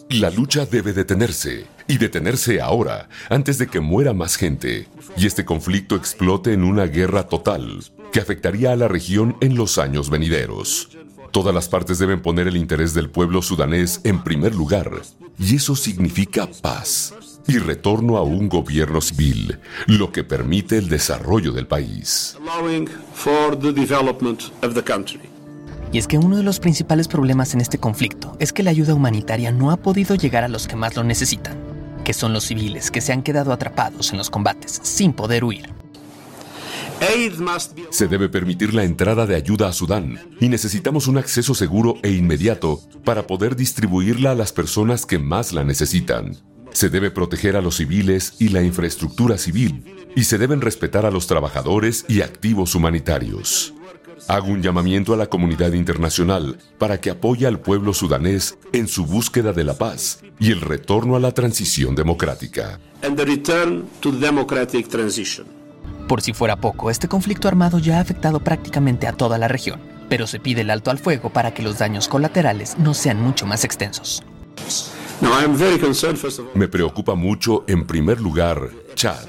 La 0.09 0.29
lucha 0.31 0.65
debe 0.65 0.93
detenerse, 0.93 1.67
y 1.87 1.97
detenerse 1.97 2.61
ahora, 2.61 3.09
antes 3.29 3.57
de 3.57 3.67
que 3.67 3.79
muera 3.79 4.13
más 4.13 4.35
gente, 4.35 4.87
y 5.17 5.27
este 5.27 5.45
conflicto 5.45 5.95
explote 5.95 6.53
en 6.53 6.63
una 6.63 6.85
guerra 6.85 7.27
total, 7.27 7.83
que 8.11 8.19
afectaría 8.19 8.71
a 8.71 8.75
la 8.75 8.87
región 8.87 9.37
en 9.41 9.55
los 9.55 9.77
años 9.77 10.09
venideros. 10.09 10.89
Todas 11.31 11.53
las 11.53 11.69
partes 11.69 11.99
deben 11.99 12.21
poner 12.21 12.47
el 12.47 12.57
interés 12.57 12.93
del 12.93 13.09
pueblo 13.09 13.41
sudanés 13.41 14.01
en 14.03 14.23
primer 14.23 14.55
lugar, 14.55 14.91
y 15.37 15.55
eso 15.55 15.75
significa 15.75 16.47
paz 16.61 17.13
y 17.47 17.57
retorno 17.57 18.17
a 18.17 18.23
un 18.23 18.49
gobierno 18.49 19.01
civil, 19.01 19.59
lo 19.87 20.11
que 20.11 20.23
permite 20.23 20.77
el 20.77 20.89
desarrollo 20.89 21.51
del 21.51 21.67
país. 21.67 22.37
Y 25.91 25.97
es 25.97 26.07
que 26.07 26.17
uno 26.17 26.37
de 26.37 26.43
los 26.43 26.59
principales 26.59 27.07
problemas 27.07 27.53
en 27.53 27.61
este 27.61 27.77
conflicto 27.79 28.35
es 28.39 28.53
que 28.53 28.63
la 28.63 28.69
ayuda 28.69 28.93
humanitaria 28.93 29.51
no 29.51 29.71
ha 29.71 29.77
podido 29.77 30.15
llegar 30.15 30.43
a 30.43 30.47
los 30.47 30.67
que 30.67 30.75
más 30.75 30.95
lo 30.95 31.03
necesitan, 31.03 31.57
que 32.03 32.13
son 32.13 32.33
los 32.33 32.43
civiles 32.43 32.91
que 32.91 33.01
se 33.01 33.13
han 33.13 33.23
quedado 33.23 33.51
atrapados 33.51 34.11
en 34.11 34.17
los 34.17 34.29
combates 34.29 34.79
sin 34.83 35.13
poder 35.13 35.43
huir. 35.43 35.78
Se 37.91 38.07
debe 38.07 38.27
permitir 38.27 38.73
la 38.73 38.83
entrada 38.83 39.25
de 39.25 39.35
ayuda 39.35 39.69
a 39.69 39.73
Sudán 39.73 40.19
y 40.39 40.49
necesitamos 40.49 41.07
un 41.07 41.17
acceso 41.17 41.55
seguro 41.55 41.95
e 42.03 42.11
inmediato 42.11 42.81
para 43.05 43.25
poder 43.25 43.55
distribuirla 43.55 44.31
a 44.31 44.35
las 44.35 44.51
personas 44.51 45.05
que 45.05 45.17
más 45.17 45.53
la 45.53 45.63
necesitan. 45.63 46.37
Se 46.71 46.89
debe 46.89 47.09
proteger 47.09 47.55
a 47.55 47.61
los 47.61 47.77
civiles 47.77 48.35
y 48.39 48.49
la 48.49 48.61
infraestructura 48.61 49.37
civil 49.37 49.83
y 50.15 50.25
se 50.25 50.37
deben 50.37 50.61
respetar 50.61 51.05
a 51.05 51.11
los 51.11 51.27
trabajadores 51.27 52.05
y 52.07 52.21
activos 52.21 52.75
humanitarios. 52.75 53.73
Hago 54.27 54.47
un 54.47 54.61
llamamiento 54.61 55.13
a 55.13 55.17
la 55.17 55.27
comunidad 55.27 55.73
internacional 55.73 56.57
para 56.77 56.99
que 56.99 57.09
apoye 57.09 57.47
al 57.47 57.61
pueblo 57.61 57.93
sudanés 57.93 58.57
en 58.73 58.87
su 58.87 59.05
búsqueda 59.05 59.53
de 59.53 59.63
la 59.63 59.75
paz 59.75 60.19
y 60.39 60.51
el 60.51 60.61
retorno 60.61 61.15
a 61.15 61.19
la 61.19 61.33
transición 61.33 61.95
democrática. 61.95 62.79
Por 66.09 66.21
si 66.21 66.33
fuera 66.33 66.55
poco, 66.55 66.89
este 66.89 67.07
conflicto 67.07 67.47
armado 67.47 67.77
ya 67.77 67.97
ha 67.97 68.01
afectado 68.01 68.39
prácticamente 68.39 69.05
a 69.05 69.13
toda 69.13 69.37
la 69.37 69.47
región, 69.47 69.79
pero 70.09 70.25
se 70.25 70.39
pide 70.39 70.61
el 70.61 70.71
alto 70.71 70.89
al 70.89 70.97
fuego 70.97 71.29
para 71.29 71.53
que 71.53 71.61
los 71.61 71.77
daños 71.77 72.07
colaterales 72.07 72.77
no 72.79 72.95
sean 72.95 73.21
mucho 73.21 73.45
más 73.45 73.63
extensos. 73.63 74.23
Me 76.55 76.67
preocupa 76.67 77.13
mucho, 77.13 77.63
en 77.67 77.85
primer 77.85 78.19
lugar, 78.19 78.69
Chad. 78.95 79.27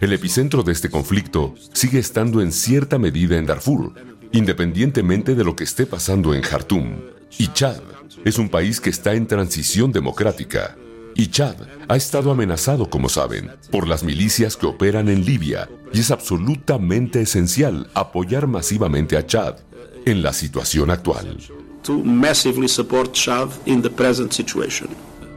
El 0.00 0.12
epicentro 0.14 0.62
de 0.62 0.72
este 0.72 0.88
conflicto 0.88 1.54
sigue 1.72 1.98
estando 1.98 2.40
en 2.40 2.50
cierta 2.50 2.98
medida 2.98 3.36
en 3.36 3.44
Darfur, 3.44 3.92
independientemente 4.32 5.34
de 5.34 5.44
lo 5.44 5.54
que 5.54 5.64
esté 5.64 5.84
pasando 5.84 6.32
en 6.32 6.42
Jartum. 6.42 6.96
Y 7.38 7.48
Chad 7.48 7.82
es 8.24 8.38
un 8.38 8.48
país 8.48 8.80
que 8.80 8.90
está 8.90 9.14
en 9.14 9.26
transición 9.26 9.92
democrática. 9.92 10.76
Y 11.14 11.26
Chad 11.26 11.56
ha 11.88 11.96
estado 11.96 12.30
amenazado, 12.30 12.88
como 12.88 13.10
saben, 13.10 13.50
por 13.70 13.86
las 13.86 14.02
milicias 14.02 14.56
que 14.56 14.66
operan 14.66 15.08
en 15.08 15.24
Libia 15.24 15.68
y 15.92 16.00
es 16.00 16.10
absolutamente 16.10 17.20
esencial 17.20 17.88
apoyar 17.94 18.46
masivamente 18.46 19.16
a 19.16 19.26
Chad 19.26 19.56
en 20.04 20.22
la 20.22 20.32
situación 20.32 20.90
actual. 20.90 21.38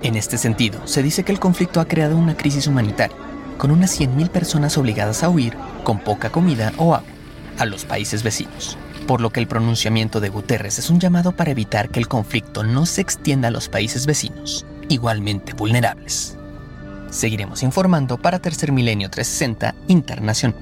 En 0.01 0.15
este 0.15 0.37
sentido, 0.37 0.85
se 0.85 1.01
dice 1.01 1.23
que 1.23 1.31
el 1.31 1.39
conflicto 1.39 1.79
ha 1.79 1.87
creado 1.87 2.17
una 2.17 2.37
crisis 2.37 2.67
humanitaria, 2.67 3.17
con 3.57 3.71
unas 3.71 3.99
100.000 3.99 4.29
personas 4.29 4.77
obligadas 4.77 5.23
a 5.23 5.29
huir 5.29 5.55
con 5.83 5.99
poca 5.99 6.31
comida 6.31 6.73
o 6.77 6.93
agua 6.93 7.15
a 7.57 7.65
los 7.65 7.85
países 7.85 8.21
vecinos, 8.21 8.77
por 9.07 9.21
lo 9.21 9.29
que 9.29 9.39
el 9.39 9.47
pronunciamiento 9.47 10.19
de 10.19 10.29
Guterres 10.29 10.77
es 10.77 10.89
un 10.89 10.99
llamado 10.99 11.31
para 11.31 11.51
evitar 11.51 11.89
que 11.89 11.99
el 11.99 12.07
conflicto 12.07 12.63
no 12.63 12.85
se 12.85 13.01
extienda 13.01 13.47
a 13.47 13.51
los 13.51 13.69
países 13.69 14.05
vecinos 14.05 14.65
igualmente 14.89 15.53
vulnerables. 15.53 16.37
Seguiremos 17.09 17.63
informando 17.63 18.17
para 18.17 18.39
Tercer 18.39 18.71
Milenio 18.71 19.09
360 19.09 19.75
Internacional. 19.87 20.59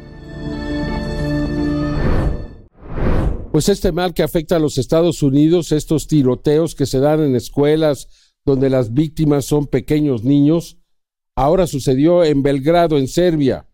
Pues 3.51 3.69
este 3.69 3.91
mal 3.91 4.15
que 4.15 4.23
afecta 4.23 4.55
a 4.55 4.59
los 4.59 4.79
Estados 4.79 5.21
Unidos, 5.21 5.71
estos 5.71 6.07
tiroteos 6.07 6.73
que 6.73 6.88
se 6.88 7.00
dan 7.00 7.21
en 7.21 7.35
escuelas 7.35 8.07
donde 8.45 8.69
las 8.69 8.93
víctimas 8.93 9.45
son 9.45 9.67
pequeños 9.67 10.23
niños, 10.23 10.79
ahora 11.35 11.67
sucedió 11.67 12.23
en 12.23 12.41
Belgrado, 12.41 12.97
en 12.97 13.07
Serbia, 13.07 13.67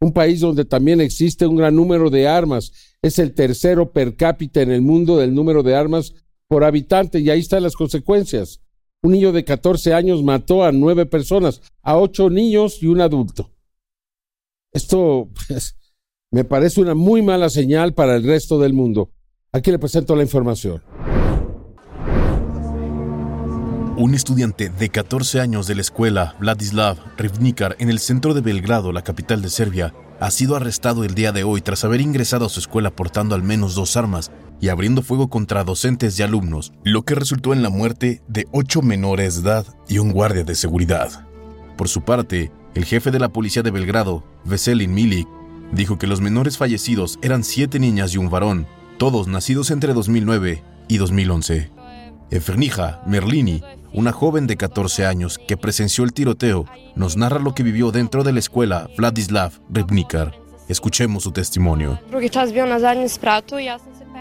un 0.00 0.12
país 0.12 0.40
donde 0.40 0.64
también 0.64 1.00
existe 1.00 1.46
un 1.46 1.56
gran 1.56 1.74
número 1.74 2.10
de 2.10 2.28
armas. 2.28 2.72
Es 3.00 3.18
el 3.18 3.32
tercero 3.32 3.92
per 3.92 4.16
cápita 4.16 4.60
en 4.60 4.70
el 4.70 4.82
mundo 4.82 5.16
del 5.18 5.34
número 5.34 5.62
de 5.62 5.74
armas 5.74 6.12
por 6.48 6.64
habitante 6.64 7.20
y 7.20 7.30
ahí 7.30 7.40
están 7.40 7.62
las 7.62 7.76
consecuencias. 7.76 8.60
Un 9.06 9.12
niño 9.12 9.30
de 9.30 9.44
14 9.44 9.94
años 9.94 10.24
mató 10.24 10.64
a 10.64 10.72
nueve 10.72 11.06
personas, 11.06 11.62
a 11.80 11.96
ocho 11.96 12.28
niños 12.28 12.82
y 12.82 12.88
un 12.88 13.00
adulto. 13.00 13.52
Esto 14.72 15.28
pues, 15.46 15.76
me 16.32 16.42
parece 16.42 16.80
una 16.80 16.96
muy 16.96 17.22
mala 17.22 17.48
señal 17.48 17.94
para 17.94 18.16
el 18.16 18.24
resto 18.24 18.58
del 18.58 18.72
mundo. 18.72 19.12
Aquí 19.52 19.70
le 19.70 19.78
presento 19.78 20.16
la 20.16 20.24
información. 20.24 20.82
Un 23.96 24.12
estudiante 24.12 24.70
de 24.70 24.88
14 24.88 25.38
años 25.38 25.68
de 25.68 25.76
la 25.76 25.82
escuela 25.82 26.34
Vladislav 26.40 26.96
Rivnikar 27.16 27.76
en 27.78 27.90
el 27.90 28.00
centro 28.00 28.34
de 28.34 28.40
Belgrado, 28.40 28.90
la 28.90 29.02
capital 29.02 29.40
de 29.40 29.50
Serbia, 29.50 29.94
ha 30.18 30.32
sido 30.32 30.56
arrestado 30.56 31.04
el 31.04 31.14
día 31.14 31.30
de 31.30 31.44
hoy 31.44 31.60
tras 31.60 31.84
haber 31.84 32.00
ingresado 32.00 32.46
a 32.46 32.48
su 32.48 32.58
escuela 32.58 32.90
portando 32.90 33.36
al 33.36 33.44
menos 33.44 33.76
dos 33.76 33.96
armas 33.96 34.32
y 34.60 34.68
abriendo 34.68 35.02
fuego 35.02 35.28
contra 35.28 35.64
docentes 35.64 36.18
y 36.18 36.22
alumnos, 36.22 36.72
lo 36.84 37.02
que 37.02 37.14
resultó 37.14 37.52
en 37.52 37.62
la 37.62 37.70
muerte 37.70 38.22
de 38.28 38.46
ocho 38.52 38.82
menores 38.82 39.42
de 39.42 39.50
edad 39.50 39.66
y 39.88 39.98
un 39.98 40.12
guardia 40.12 40.44
de 40.44 40.54
seguridad. 40.54 41.26
Por 41.76 41.88
su 41.88 42.02
parte, 42.02 42.50
el 42.74 42.84
jefe 42.84 43.10
de 43.10 43.18
la 43.18 43.28
policía 43.28 43.62
de 43.62 43.70
Belgrado, 43.70 44.24
Veselin 44.44 44.92
Milik, 44.92 45.28
dijo 45.72 45.98
que 45.98 46.06
los 46.06 46.20
menores 46.20 46.56
fallecidos 46.56 47.18
eran 47.22 47.44
siete 47.44 47.78
niñas 47.78 48.14
y 48.14 48.18
un 48.18 48.30
varón, 48.30 48.66
todos 48.98 49.28
nacidos 49.28 49.70
entre 49.70 49.92
2009 49.92 50.62
y 50.88 50.96
2011. 50.98 51.70
Efernija 52.30 53.02
Merlini, 53.06 53.62
una 53.92 54.12
joven 54.12 54.46
de 54.46 54.56
14 54.56 55.06
años 55.06 55.38
que 55.38 55.56
presenció 55.56 56.04
el 56.04 56.12
tiroteo, 56.12 56.66
nos 56.96 57.16
narra 57.16 57.38
lo 57.38 57.54
que 57.54 57.62
vivió 57.62 57.92
dentro 57.92 58.24
de 58.24 58.32
la 58.32 58.40
escuela 58.40 58.90
Vladislav 58.96 59.52
Rybnikar. 59.70 60.34
Escuchemos 60.68 61.22
su 61.22 61.32
testimonio. 61.32 62.00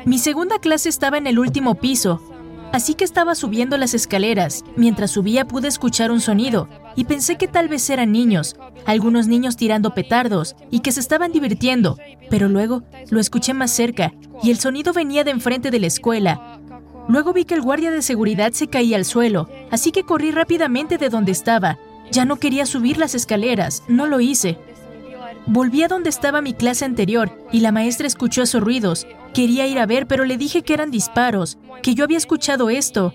Mi 0.04 0.20
segunda 0.20 0.60
clase 0.60 0.90
estaba 0.90 1.18
en 1.18 1.28
el 1.28 1.40
último 1.40 1.76
piso, 1.76 2.22
así 2.74 2.94
que 2.94 3.06
estaba 3.06 3.36
subiendo 3.36 3.78
las 3.78 3.94
escaleras. 3.94 4.64
Mientras 4.76 5.12
subía 5.12 5.48
pude 5.48 5.68
escuchar 5.68 6.12
un 6.12 6.20
sonido 6.20 6.68
y 6.96 7.06
pensé 7.06 7.38
que 7.38 7.48
tal 7.48 7.70
vez 7.70 7.90
eran 7.90 8.12
niños, 8.12 8.58
algunos 8.86 9.28
niños 9.28 9.56
tirando 9.56 9.94
petardos 9.94 10.56
y 10.72 10.82
que 10.82 10.92
se 10.92 11.00
estaban 11.00 11.32
divirtiendo, 11.32 11.98
pero 12.30 12.50
luego 12.50 12.84
lo 13.10 13.20
escuché 13.20 13.54
más 13.54 13.72
cerca 13.72 14.14
y 14.44 14.52
el 14.52 14.60
sonido 14.60 14.92
venía 14.92 15.24
de 15.24 15.32
enfrente 15.32 15.72
de 15.72 15.80
la 15.80 15.88
escuela. 15.88 16.60
Luego 17.08 17.34
vi 17.34 17.46
que 17.46 17.54
el 17.54 17.62
guardia 17.62 17.92
de 17.92 18.02
seguridad 18.02 18.52
se 18.52 18.68
caía 18.68 18.98
al 18.98 19.06
suelo, 19.06 19.50
así 19.72 19.92
que 19.92 20.04
corrí 20.04 20.32
rápidamente 20.32 20.98
de 20.98 21.10
donde 21.10 21.32
estaba. 21.32 21.78
Ya 22.12 22.26
no 22.26 22.38
quería 22.38 22.66
subir 22.66 22.98
las 22.98 23.16
escaleras, 23.16 23.84
no 23.88 24.06
lo 24.06 24.20
hice. 24.20 24.58
Volví 25.48 25.84
a 25.84 25.88
donde 25.88 26.10
estaba 26.10 26.42
mi 26.42 26.54
clase 26.54 26.86
anterior 26.86 27.32
y 27.52 27.60
la 27.60 27.72
maestra 27.72 28.08
escuchó 28.08 28.42
esos 28.42 28.64
ruidos. 28.64 29.06
Quería 29.34 29.68
ir 29.68 29.78
a 29.78 29.86
ver, 29.86 30.08
pero 30.08 30.26
le 30.26 30.38
dije 30.38 30.64
que 30.64 30.74
eran 30.74 30.90
disparos, 30.90 31.60
que 31.84 31.94
yo 31.94 32.04
había 32.04 32.18
escuchado 32.18 32.72
esto 32.72 33.14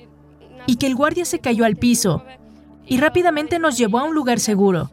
y 0.67 0.77
que 0.77 0.87
el 0.87 0.95
guardia 0.95 1.25
se 1.25 1.41
cayó 1.41 1.65
al 1.65 1.77
piso. 1.77 2.23
Y 2.87 2.99
rápidamente 2.99 3.59
nos 3.59 3.77
llevó 3.77 3.99
a 3.99 4.05
un 4.05 4.15
lugar 4.15 4.39
seguro. 4.39 4.91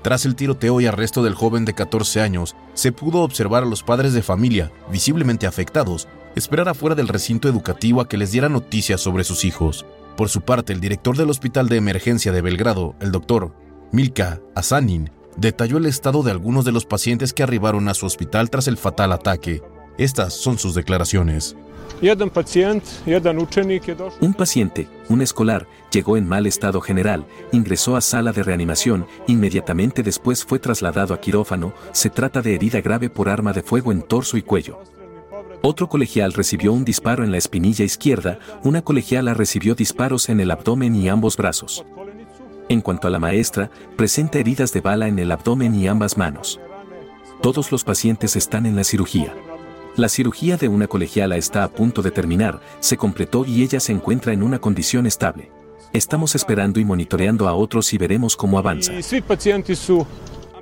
Tras 0.00 0.24
el 0.24 0.34
tiroteo 0.34 0.80
y 0.80 0.86
arresto 0.86 1.22
del 1.22 1.34
joven 1.34 1.66
de 1.66 1.74
14 1.74 2.22
años, 2.22 2.56
se 2.72 2.92
pudo 2.92 3.20
observar 3.20 3.64
a 3.64 3.66
los 3.66 3.82
padres 3.82 4.14
de 4.14 4.22
familia, 4.22 4.72
visiblemente 4.90 5.46
afectados, 5.46 6.08
esperar 6.36 6.70
afuera 6.70 6.94
del 6.94 7.08
recinto 7.08 7.48
educativo 7.48 8.00
a 8.00 8.08
que 8.08 8.16
les 8.16 8.32
diera 8.32 8.48
noticias 8.48 9.02
sobre 9.02 9.24
sus 9.24 9.44
hijos. 9.44 9.84
Por 10.16 10.30
su 10.30 10.40
parte, 10.40 10.72
el 10.72 10.80
director 10.80 11.18
del 11.18 11.28
Hospital 11.28 11.68
de 11.68 11.76
Emergencia 11.76 12.32
de 12.32 12.40
Belgrado, 12.40 12.94
el 13.00 13.12
doctor 13.12 13.52
Milka 13.90 14.40
Asanin, 14.54 15.10
detalló 15.36 15.78
el 15.78 15.86
estado 15.86 16.22
de 16.22 16.30
algunos 16.30 16.64
de 16.64 16.72
los 16.72 16.84
pacientes 16.84 17.32
que 17.32 17.42
arribaron 17.42 17.88
a 17.88 17.94
su 17.94 18.04
hospital 18.04 18.50
tras 18.50 18.68
el 18.68 18.76
fatal 18.76 19.12
ataque. 19.12 19.62
Estas 19.96 20.34
son 20.34 20.58
sus 20.58 20.74
declaraciones. 20.74 21.56
Un 24.20 24.34
paciente, 24.34 24.88
un 25.08 25.22
escolar, 25.22 25.66
llegó 25.90 26.16
en 26.16 26.28
mal 26.28 26.46
estado 26.46 26.80
general, 26.82 27.24
ingresó 27.50 27.96
a 27.96 28.02
sala 28.02 28.32
de 28.32 28.42
reanimación, 28.42 29.06
inmediatamente 29.26 30.02
después 30.02 30.44
fue 30.44 30.58
trasladado 30.58 31.14
a 31.14 31.20
quirófano, 31.20 31.72
se 31.92 32.10
trata 32.10 32.42
de 32.42 32.54
herida 32.54 32.82
grave 32.82 33.08
por 33.08 33.28
arma 33.28 33.52
de 33.52 33.62
fuego 33.62 33.90
en 33.90 34.02
torso 34.02 34.36
y 34.36 34.42
cuello. 34.42 34.78
Otro 35.62 35.88
colegial 35.88 36.34
recibió 36.34 36.72
un 36.72 36.84
disparo 36.84 37.24
en 37.24 37.32
la 37.32 37.38
espinilla 37.38 37.84
izquierda, 37.84 38.38
una 38.62 38.82
colegiala 38.82 39.34
recibió 39.34 39.74
disparos 39.74 40.28
en 40.28 40.40
el 40.40 40.52
abdomen 40.52 40.94
y 40.94 41.08
ambos 41.08 41.36
brazos. 41.36 41.84
En 42.68 42.80
cuanto 42.82 43.08
a 43.08 43.10
la 43.10 43.18
maestra, 43.18 43.70
presenta 43.96 44.38
heridas 44.38 44.72
de 44.72 44.80
bala 44.80 45.08
en 45.08 45.18
el 45.18 45.32
abdomen 45.32 45.74
y 45.74 45.88
ambas 45.88 46.18
manos. 46.18 46.60
Todos 47.40 47.72
los 47.72 47.84
pacientes 47.84 48.36
están 48.36 48.66
en 48.66 48.76
la 48.76 48.84
cirugía. 48.84 49.34
La 49.96 50.08
cirugía 50.08 50.56
de 50.56 50.68
una 50.68 50.86
colegiala 50.86 51.36
está 51.36 51.64
a 51.64 51.68
punto 51.68 52.02
de 52.02 52.10
terminar, 52.10 52.60
se 52.80 52.96
completó 52.96 53.44
y 53.44 53.62
ella 53.62 53.80
se 53.80 53.92
encuentra 53.92 54.32
en 54.32 54.42
una 54.42 54.58
condición 54.58 55.06
estable. 55.06 55.50
Estamos 55.92 56.34
esperando 56.34 56.78
y 56.78 56.84
monitoreando 56.84 57.48
a 57.48 57.54
otros 57.54 57.92
y 57.94 57.98
veremos 57.98 58.36
cómo 58.36 58.58
avanza. 58.58 58.92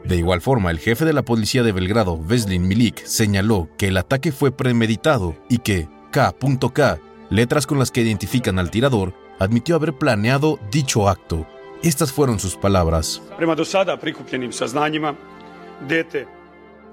De 0.05 0.17
igual 0.17 0.41
forma, 0.41 0.71
el 0.71 0.79
jefe 0.79 1.05
de 1.05 1.13
la 1.13 1.25
policía 1.25 1.65
de 1.65 1.73
Belgrado, 1.73 2.23
Veslin 2.23 2.69
Milik, 2.69 3.05
señaló 3.05 3.69
que 3.77 3.89
el 3.89 3.97
ataque 3.97 4.31
fue 4.31 4.53
premeditado 4.53 5.35
y 5.51 5.59
que 5.59 5.89
K.K, 6.13 7.01
letras 7.29 7.67
con 7.67 7.81
las 7.81 7.91
que 7.91 8.03
identifican 8.03 8.61
al 8.61 8.71
tirador, 8.71 9.15
admitió 9.41 9.75
haber 9.75 9.95
planeado 9.95 10.61
dicho 10.71 11.09
acto. 11.09 11.47
Estas 11.83 12.13
fueron 12.13 12.39
sus 12.39 12.57
palabras. 12.57 13.23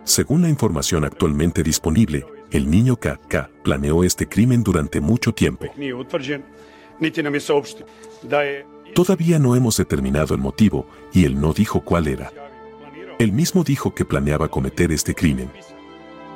Según 0.04 0.42
la 0.42 0.50
información 0.50 1.06
actualmente 1.06 1.64
disponible, 1.64 2.26
el 2.52 2.70
niño 2.70 2.98
KK 2.98 3.50
planeó 3.64 4.04
este 4.04 4.28
crimen 4.28 4.64
durante 4.64 5.00
mucho 5.02 5.34
tiempo. 5.34 5.68
Todavía 8.94 9.40
no 9.40 9.56
hemos 9.56 9.78
determinado 9.78 10.36
el 10.36 10.42
motivo 10.42 10.88
y 11.14 11.26
él 11.26 11.40
no 11.40 11.54
dijo 11.54 11.82
cuál 11.82 12.08
era. 12.08 12.32
Él 13.18 13.32
mismo 13.32 13.64
dijo 13.64 13.96
que 13.96 14.06
planeaba 14.06 14.50
cometer 14.50 14.92
este 14.92 15.16
crimen. 15.16 15.50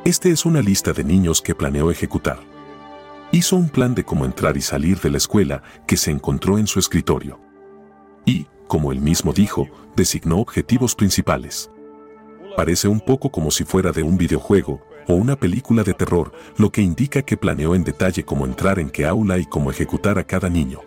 Este 0.05 0.31
es 0.31 0.45
una 0.45 0.61
lista 0.61 0.93
de 0.93 1.03
niños 1.03 1.41
que 1.41 1.53
planeó 1.53 1.91
ejecutar. 1.91 2.39
Hizo 3.31 3.57
un 3.57 3.69
plan 3.69 3.93
de 3.93 4.05
cómo 4.05 4.25
entrar 4.25 4.55
y 4.55 4.61
salir 4.61 4.99
de 5.01 5.11
la 5.11 5.17
escuela 5.17 5.61
que 5.85 5.97
se 5.97 6.11
encontró 6.11 6.57
en 6.57 6.65
su 6.65 6.79
escritorio. 6.79 7.46
Y, 8.27 8.45
como 8.67 8.91
él 8.91 8.99
mismo 8.99 9.31
dijo, 9.31 9.69
designó 9.95 10.39
objetivos 10.39 10.93
principales. 10.93 11.71
Parece 12.57 12.89
un 12.89 12.99
poco 12.99 13.31
como 13.31 13.49
si 13.51 13.63
fuera 13.63 13.91
de 13.91 14.03
un 14.03 14.17
videojuego 14.17 14.81
o 15.07 15.13
una 15.13 15.37
película 15.37 15.83
de 15.83 15.93
terror, 15.93 16.33
lo 16.57 16.69
que 16.69 16.81
indica 16.81 17.21
que 17.21 17.37
planeó 17.37 17.73
en 17.73 17.85
detalle 17.85 18.25
cómo 18.25 18.45
entrar 18.45 18.79
en 18.79 18.89
qué 18.89 19.05
aula 19.05 19.37
y 19.37 19.45
cómo 19.45 19.71
ejecutar 19.71 20.19
a 20.19 20.25
cada 20.25 20.49
niño. 20.49 20.81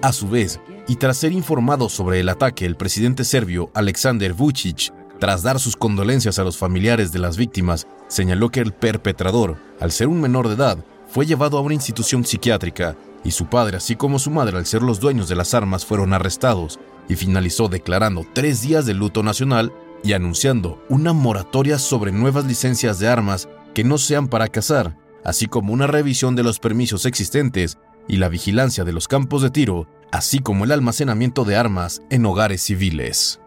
A 0.00 0.12
su 0.12 0.28
vez, 0.28 0.60
y 0.86 0.94
tras 0.94 1.16
ser 1.16 1.32
informado 1.32 1.88
sobre 1.88 2.20
el 2.20 2.28
ataque, 2.28 2.66
el 2.66 2.76
presidente 2.76 3.24
serbio 3.24 3.70
Aleksandar 3.74 4.32
Vucic, 4.32 4.92
tras 5.18 5.42
dar 5.42 5.58
sus 5.58 5.74
condolencias 5.74 6.38
a 6.38 6.44
los 6.44 6.56
familiares 6.56 7.10
de 7.10 7.18
las 7.18 7.36
víctimas, 7.36 7.88
señaló 8.06 8.50
que 8.50 8.60
el 8.60 8.72
perpetrador, 8.72 9.56
al 9.80 9.90
ser 9.90 10.06
un 10.06 10.20
menor 10.20 10.46
de 10.46 10.54
edad, 10.54 10.84
fue 11.08 11.26
llevado 11.26 11.58
a 11.58 11.62
una 11.62 11.74
institución 11.74 12.24
psiquiátrica 12.24 12.96
y 13.26 13.32
su 13.32 13.46
padre, 13.46 13.78
así 13.78 13.96
como 13.96 14.18
su 14.18 14.30
madre, 14.30 14.56
al 14.56 14.66
ser 14.66 14.82
los 14.82 15.00
dueños 15.00 15.28
de 15.28 15.36
las 15.36 15.52
armas, 15.54 15.84
fueron 15.84 16.12
arrestados 16.12 16.78
y 17.08 17.16
finalizó 17.16 17.68
declarando 17.68 18.24
tres 18.32 18.62
días 18.62 18.86
de 18.86 18.94
luto 18.94 19.22
nacional 19.22 19.72
y 20.04 20.12
anunciando 20.12 20.82
una 20.88 21.12
moratoria 21.12 21.78
sobre 21.78 22.12
nuevas 22.12 22.44
licencias 22.44 22.98
de 22.98 23.08
armas 23.08 23.48
que 23.74 23.84
no 23.84 23.98
sean 23.98 24.28
para 24.28 24.48
cazar, 24.48 24.96
así 25.24 25.46
como 25.46 25.72
una 25.72 25.86
revisión 25.86 26.36
de 26.36 26.44
los 26.44 26.58
permisos 26.58 27.04
existentes 27.04 27.78
y 28.08 28.16
la 28.18 28.28
vigilancia 28.28 28.84
de 28.84 28.92
los 28.92 29.08
campos 29.08 29.42
de 29.42 29.50
tiro 29.50 29.88
así 30.12 30.40
como 30.40 30.64
el 30.64 30.72
almacenamiento 30.72 31.44
de 31.44 31.56
armas 31.56 32.02
en 32.10 32.26
hogares 32.26 32.62
civiles. 32.62 33.40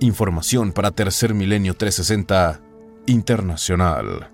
Información 0.00 0.72
para 0.72 0.90
Tercer 0.90 1.34
Milenio 1.34 1.74
360 1.74 2.60
Internacional. 3.06 4.30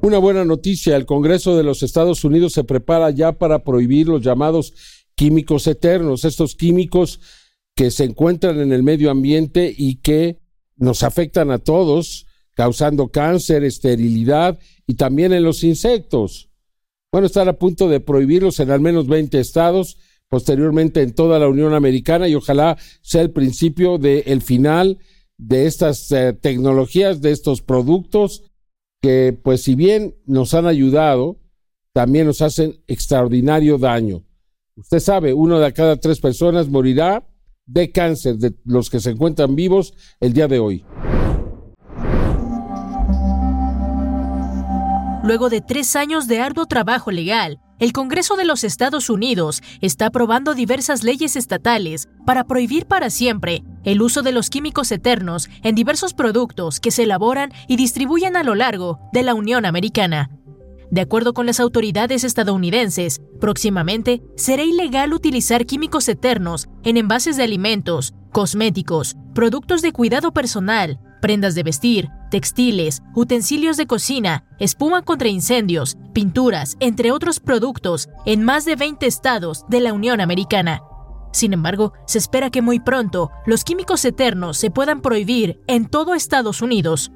Una 0.00 0.18
buena 0.18 0.44
noticia, 0.44 0.94
el 0.94 1.06
Congreso 1.06 1.56
de 1.56 1.64
los 1.64 1.82
Estados 1.82 2.22
Unidos 2.22 2.52
se 2.52 2.62
prepara 2.62 3.10
ya 3.10 3.32
para 3.32 3.64
prohibir 3.64 4.06
los 4.06 4.22
llamados 4.22 4.72
químicos 5.16 5.66
eternos, 5.66 6.24
estos 6.24 6.54
químicos 6.54 7.20
que 7.74 7.90
se 7.90 8.04
encuentran 8.04 8.60
en 8.60 8.72
el 8.72 8.84
medio 8.84 9.10
ambiente 9.10 9.74
y 9.76 9.96
que 9.96 10.38
nos 10.76 11.02
afectan 11.02 11.50
a 11.50 11.58
todos, 11.58 12.26
causando 12.54 13.08
cáncer, 13.08 13.64
esterilidad 13.64 14.60
y 14.86 14.94
también 14.94 15.32
en 15.32 15.42
los 15.42 15.64
insectos. 15.64 16.48
Bueno, 17.10 17.26
están 17.26 17.48
a 17.48 17.54
punto 17.54 17.88
de 17.88 17.98
prohibirlos 17.98 18.60
en 18.60 18.70
al 18.70 18.80
menos 18.80 19.08
20 19.08 19.40
estados, 19.40 19.98
posteriormente 20.28 21.02
en 21.02 21.12
toda 21.12 21.40
la 21.40 21.48
Unión 21.48 21.74
Americana 21.74 22.28
y 22.28 22.36
ojalá 22.36 22.78
sea 23.02 23.22
el 23.22 23.32
principio 23.32 23.98
del 23.98 24.42
final 24.42 24.98
de 25.38 25.66
estas 25.66 26.12
eh, 26.12 26.34
tecnologías, 26.34 27.20
de 27.20 27.32
estos 27.32 27.62
productos 27.62 28.47
que 29.00 29.38
pues 29.42 29.62
si 29.62 29.74
bien 29.74 30.14
nos 30.26 30.54
han 30.54 30.66
ayudado, 30.66 31.38
también 31.92 32.26
nos 32.26 32.42
hacen 32.42 32.82
extraordinario 32.86 33.78
daño. 33.78 34.24
Usted 34.76 35.00
sabe, 35.00 35.34
uno 35.34 35.58
de 35.58 35.72
cada 35.72 35.96
tres 35.96 36.20
personas 36.20 36.68
morirá 36.68 37.28
de 37.66 37.90
cáncer 37.90 38.36
de 38.36 38.54
los 38.64 38.88
que 38.90 39.00
se 39.00 39.10
encuentran 39.10 39.54
vivos 39.54 39.92
el 40.20 40.32
día 40.32 40.48
de 40.48 40.58
hoy. 40.58 40.84
Luego 45.24 45.50
de 45.50 45.60
tres 45.60 45.94
años 45.94 46.26
de 46.26 46.40
arduo 46.40 46.66
trabajo 46.66 47.10
legal, 47.10 47.60
el 47.80 47.92
Congreso 47.92 48.36
de 48.36 48.44
los 48.44 48.64
Estados 48.64 49.10
Unidos 49.10 49.62
está 49.80 50.06
aprobando 50.06 50.54
diversas 50.54 51.02
leyes 51.02 51.36
estatales 51.36 52.08
para 52.24 52.44
prohibir 52.44 52.86
para 52.86 53.10
siempre 53.10 53.62
el 53.88 54.02
uso 54.02 54.20
de 54.20 54.32
los 54.32 54.50
químicos 54.50 54.92
eternos 54.92 55.48
en 55.62 55.74
diversos 55.74 56.12
productos 56.12 56.78
que 56.78 56.90
se 56.90 57.04
elaboran 57.04 57.52
y 57.68 57.76
distribuyen 57.76 58.36
a 58.36 58.42
lo 58.42 58.54
largo 58.54 59.00
de 59.14 59.22
la 59.22 59.32
Unión 59.32 59.64
Americana. 59.64 60.30
De 60.90 61.00
acuerdo 61.00 61.32
con 61.32 61.46
las 61.46 61.58
autoridades 61.58 62.22
estadounidenses, 62.22 63.22
próximamente 63.40 64.22
será 64.36 64.62
ilegal 64.62 65.14
utilizar 65.14 65.64
químicos 65.64 66.06
eternos 66.10 66.68
en 66.84 66.98
envases 66.98 67.38
de 67.38 67.44
alimentos, 67.44 68.12
cosméticos, 68.30 69.16
productos 69.34 69.80
de 69.80 69.92
cuidado 69.92 70.32
personal, 70.32 71.00
prendas 71.22 71.54
de 71.54 71.62
vestir, 71.62 72.10
textiles, 72.30 73.02
utensilios 73.14 73.78
de 73.78 73.86
cocina, 73.86 74.44
espuma 74.58 75.00
contra 75.00 75.28
incendios, 75.28 75.96
pinturas, 76.12 76.76
entre 76.80 77.10
otros 77.10 77.40
productos, 77.40 78.10
en 78.26 78.42
más 78.42 78.66
de 78.66 78.76
20 78.76 79.06
estados 79.06 79.64
de 79.70 79.80
la 79.80 79.94
Unión 79.94 80.20
Americana. 80.20 80.82
Sin 81.38 81.52
embargo, 81.52 81.92
se 82.04 82.18
espera 82.18 82.50
que 82.50 82.62
muy 82.62 82.80
pronto 82.80 83.30
los 83.46 83.62
químicos 83.62 84.04
eternos 84.04 84.58
se 84.58 84.72
puedan 84.72 85.00
prohibir 85.00 85.60
en 85.68 85.86
todo 85.86 86.16
Estados 86.16 86.62
Unidos. 86.62 87.12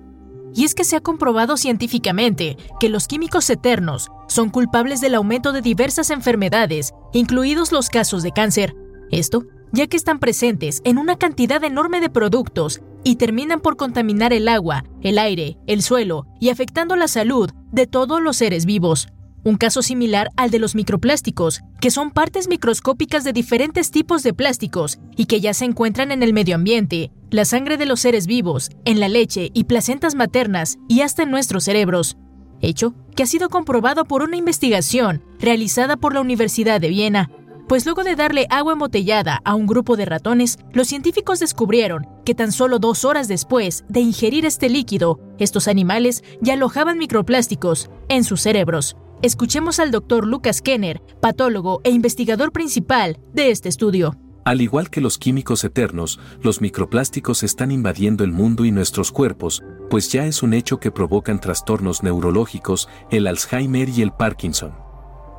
Y 0.55 0.63
es 0.65 0.77
que 0.77 0.85
se 0.85 0.95
ha 0.95 1.01
comprobado 1.01 1.57
científicamente 1.57 2.57
que 2.79 2.89
los 2.89 3.09
químicos 3.09 3.51
eternos 3.51 4.13
son 4.29 4.51
culpables 4.51 5.01
del 5.01 5.17
aumento 5.17 5.51
de 5.51 5.61
diversas 5.61 6.11
enfermedades, 6.11 6.95
incluidos 7.13 7.73
los 7.73 7.89
casos 7.89 8.23
de 8.23 8.31
cáncer. 8.31 8.77
Esto 9.11 9.43
ya 9.73 9.89
que 9.89 9.97
están 9.97 10.21
presentes 10.21 10.83
en 10.85 10.99
una 10.99 11.17
cantidad 11.17 11.65
enorme 11.65 12.01
de 12.01 12.09
productos 12.09 12.81
y 13.03 13.17
terminan 13.17 13.59
por 13.59 13.77
contaminar 13.77 14.33
el 14.33 14.47
agua, 14.47 14.85
el 15.01 15.19
aire, 15.19 15.59
el 15.67 15.83
suelo 15.83 16.29
y 16.39 16.51
afectando 16.51 16.95
la 16.95 17.09
salud 17.09 17.51
de 17.73 17.89
todos 17.89 18.23
los 18.23 18.37
seres 18.37 18.67
vivos. 18.67 19.09
Un 19.45 19.57
caso 19.57 19.83
similar 19.83 20.31
al 20.37 20.51
de 20.51 20.59
los 20.59 20.75
microplásticos, 20.75 21.63
que 21.81 21.91
son 21.91 22.11
partes 22.11 22.49
microscópicas 22.49 23.25
de 23.25 23.33
diferentes 23.33 23.91
tipos 23.91 24.23
de 24.23 24.33
plásticos 24.33 24.99
y 25.17 25.27
que 25.27 25.41
ya 25.41 25.53
se 25.53 25.65
encuentran 25.65 26.13
en 26.13 26.23
el 26.23 26.33
medio 26.33 26.55
ambiente, 26.55 27.11
la 27.31 27.45
sangre 27.45 27.77
de 27.77 27.87
los 27.87 28.01
seres 28.01 28.27
vivos, 28.27 28.71
en 28.85 29.01
la 29.01 29.09
leche 29.09 29.51
y 29.53 29.65
placentas 29.65 30.15
maternas 30.15 30.79
y 30.89 31.01
hasta 31.01 31.25
en 31.25 31.31
nuestros 31.31 31.65
cerebros. 31.65 32.17
Hecho 32.61 32.95
que 33.17 33.25
ha 33.25 33.27
sido 33.27 33.49
comprobado 33.49 34.05
por 34.05 34.23
una 34.23 34.37
investigación 34.37 35.25
realizada 35.41 35.97
por 35.97 36.15
la 36.15 36.21
Universidad 36.21 36.81
de 36.81 36.89
Viena 36.89 37.31
pues 37.73 37.87
luego 37.87 38.05
de 38.05 38.17
darle 38.17 38.47
agua 38.51 38.75
embotellada 38.75 39.41
a 39.47 39.55
un 39.55 39.67
grupo 39.67 39.97
de 39.97 40.05
ratones, 40.05 40.59
los 40.75 40.89
científicos 40.89 41.41
descubrieron 41.41 42.07
que 42.25 42.35
tan 42.35 42.53
solo 42.53 42.79
dos 42.79 43.07
horas 43.07 43.29
después 43.29 43.87
de 43.89 44.01
ingerir 44.01 44.45
este 44.45 44.69
líquido, 44.69 45.19
estos 45.39 45.69
animales 45.69 46.23
ya 46.43 46.53
alojaban 46.53 46.99
microplásticos 46.99 47.89
en 48.11 48.25
sus 48.25 48.43
cerebros. 48.43 48.97
Escuchemos 49.23 49.79
al 49.79 49.93
doctor 49.93 50.27
Lucas 50.27 50.61
Kenner, 50.61 51.01
patólogo 51.21 51.81
e 51.85 51.91
investigador 51.91 52.51
principal 52.51 53.21
de 53.33 53.53
este 53.53 53.69
estudio. 53.69 54.17
Al 54.45 54.61
igual 54.61 54.91
que 54.91 55.01
los 55.01 55.17
químicos 55.17 55.63
eternos, 55.63 56.19
los 56.43 56.61
microplásticos 56.61 57.45
están 57.45 57.71
invadiendo 57.71 58.25
el 58.25 58.33
mundo 58.33 58.65
y 58.65 58.73
nuestros 58.73 59.13
cuerpos, 59.13 59.63
pues 59.89 60.11
ya 60.11 60.27
es 60.27 60.43
un 60.43 60.55
hecho 60.55 60.81
que 60.81 60.91
provocan 60.91 61.39
trastornos 61.39 62.03
neurológicos, 62.03 62.89
el 63.13 63.29
Alzheimer 63.29 63.89
y 63.91 64.03
el 64.03 64.11
Parkinson. 64.11 64.73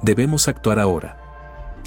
Debemos 0.02 0.48
actuar 0.48 0.80
ahora. 0.80 1.23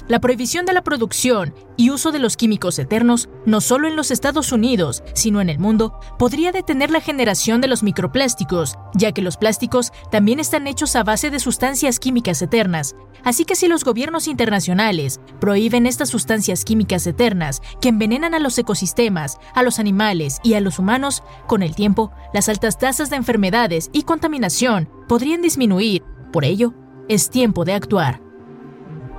La 0.07 0.21
prohibición 0.21 0.65
de 0.65 0.71
la 0.71 0.83
producción 0.83 1.53
y 1.75 1.89
uso 1.89 2.13
de 2.13 2.19
los 2.19 2.37
químicos 2.37 2.79
eternos, 2.79 3.27
no 3.45 3.59
solo 3.59 3.89
en 3.89 3.97
los 3.97 4.09
Estados 4.09 4.53
Unidos, 4.53 5.03
sino 5.13 5.41
en 5.41 5.49
el 5.49 5.59
mundo, 5.59 5.99
podría 6.17 6.53
detener 6.53 6.91
la 6.91 7.01
generación 7.01 7.59
de 7.59 7.67
los 7.67 7.83
microplásticos, 7.83 8.75
ya 8.95 9.11
que 9.11 9.21
los 9.21 9.35
plásticos 9.35 9.91
también 10.09 10.39
están 10.39 10.65
hechos 10.65 10.95
a 10.95 11.03
base 11.03 11.29
de 11.29 11.39
sustancias 11.39 11.99
químicas 11.99 12.41
eternas. 12.41 12.95
Así 13.25 13.43
que 13.43 13.57
si 13.57 13.67
los 13.67 13.83
gobiernos 13.83 14.29
internacionales 14.29 15.19
prohíben 15.41 15.85
estas 15.85 16.07
sustancias 16.07 16.63
químicas 16.63 17.05
eternas 17.05 17.61
que 17.81 17.89
envenenan 17.89 18.33
a 18.33 18.39
los 18.39 18.57
ecosistemas, 18.57 19.37
a 19.53 19.61
los 19.61 19.77
animales 19.77 20.39
y 20.41 20.53
a 20.53 20.61
los 20.61 20.79
humanos, 20.79 21.21
con 21.47 21.63
el 21.63 21.75
tiempo, 21.75 22.13
las 22.33 22.47
altas 22.47 22.77
tasas 22.77 23.09
de 23.09 23.17
enfermedades 23.17 23.89
y 23.91 24.03
contaminación 24.03 24.89
podrían 25.09 25.41
disminuir. 25.41 26.05
Por 26.31 26.45
ello, 26.45 26.73
es 27.09 27.29
tiempo 27.29 27.65
de 27.65 27.73
actuar. 27.73 28.26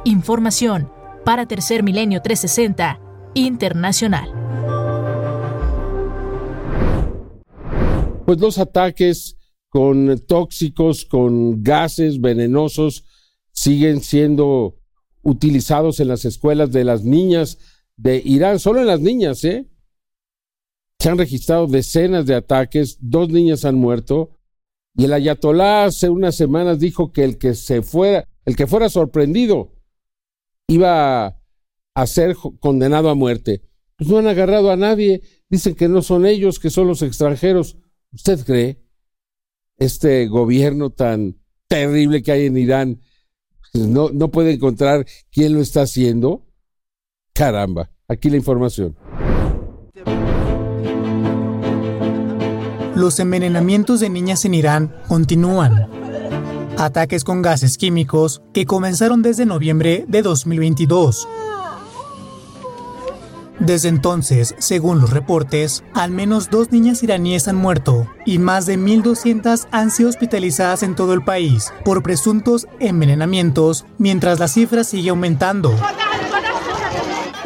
Información 0.08 0.90
para 1.22 1.44
Tercer 1.44 1.82
Milenio 1.82 2.22
360 2.22 2.98
Internacional. 3.34 4.32
Pues 8.24 8.40
los 8.40 8.56
ataques 8.56 9.36
con 9.68 10.18
tóxicos, 10.26 11.04
con 11.04 11.62
gases 11.62 12.22
venenosos, 12.22 13.04
siguen 13.52 14.00
siendo 14.00 14.76
utilizados 15.20 16.00
en 16.00 16.08
las 16.08 16.24
escuelas 16.24 16.72
de 16.72 16.84
las 16.84 17.04
niñas 17.04 17.58
de 17.98 18.22
Irán, 18.24 18.60
solo 18.60 18.80
en 18.80 18.86
las 18.86 19.00
niñas, 19.00 19.44
¿eh? 19.44 19.68
Se 20.98 21.10
han 21.10 21.18
registrado 21.18 21.66
decenas 21.66 22.24
de 22.24 22.34
ataques, 22.34 22.96
dos 23.02 23.28
niñas 23.28 23.66
han 23.66 23.74
muerto, 23.74 24.30
y 24.96 25.04
el 25.04 25.12
ayatolá 25.12 25.84
hace 25.84 26.08
unas 26.08 26.34
semanas 26.34 26.78
dijo 26.78 27.12
que 27.12 27.24
el 27.24 27.36
que 27.36 27.54
se 27.54 27.82
fuera, 27.82 28.26
el 28.46 28.56
que 28.56 28.66
fuera 28.66 28.88
sorprendido 28.88 29.77
iba 30.68 31.40
a 31.94 32.06
ser 32.06 32.36
condenado 32.60 33.08
a 33.10 33.14
muerte. 33.14 33.62
Pues 33.96 34.08
no 34.08 34.18
han 34.18 34.28
agarrado 34.28 34.70
a 34.70 34.76
nadie, 34.76 35.22
dicen 35.48 35.74
que 35.74 35.88
no 35.88 36.02
son 36.02 36.26
ellos, 36.26 36.60
que 36.60 36.70
son 36.70 36.86
los 36.86 37.02
extranjeros. 37.02 37.76
¿Usted 38.12 38.44
cree? 38.44 38.84
Este 39.78 40.26
gobierno 40.28 40.90
tan 40.90 41.40
terrible 41.66 42.22
que 42.22 42.32
hay 42.32 42.46
en 42.46 42.56
Irán 42.56 43.00
pues 43.72 43.86
no, 43.86 44.10
no 44.10 44.30
puede 44.30 44.52
encontrar 44.52 45.06
quién 45.30 45.54
lo 45.54 45.60
está 45.60 45.82
haciendo. 45.82 46.46
Caramba, 47.32 47.90
aquí 48.08 48.30
la 48.30 48.36
información. 48.36 48.96
Los 52.96 53.20
envenenamientos 53.20 54.00
de 54.00 54.10
niñas 54.10 54.44
en 54.44 54.54
Irán 54.54 54.94
continúan 55.06 56.07
ataques 56.78 57.24
con 57.24 57.42
gases 57.42 57.76
químicos 57.76 58.42
que 58.54 58.64
comenzaron 58.64 59.22
desde 59.22 59.46
noviembre 59.46 60.04
de 60.08 60.22
2022. 60.22 61.28
Desde 63.58 63.88
entonces, 63.88 64.54
según 64.58 65.00
los 65.00 65.10
reportes, 65.10 65.82
al 65.92 66.12
menos 66.12 66.48
dos 66.48 66.70
niñas 66.70 67.02
iraníes 67.02 67.48
han 67.48 67.56
muerto 67.56 68.06
y 68.24 68.38
más 68.38 68.66
de 68.66 68.78
1.200 68.78 69.66
han 69.72 69.90
sido 69.90 70.08
hospitalizadas 70.08 70.84
en 70.84 70.94
todo 70.94 71.12
el 71.12 71.24
país 71.24 71.72
por 71.84 72.04
presuntos 72.04 72.68
envenenamientos, 72.78 73.84
mientras 73.98 74.38
la 74.38 74.46
cifra 74.46 74.84
sigue 74.84 75.10
aumentando. 75.10 75.74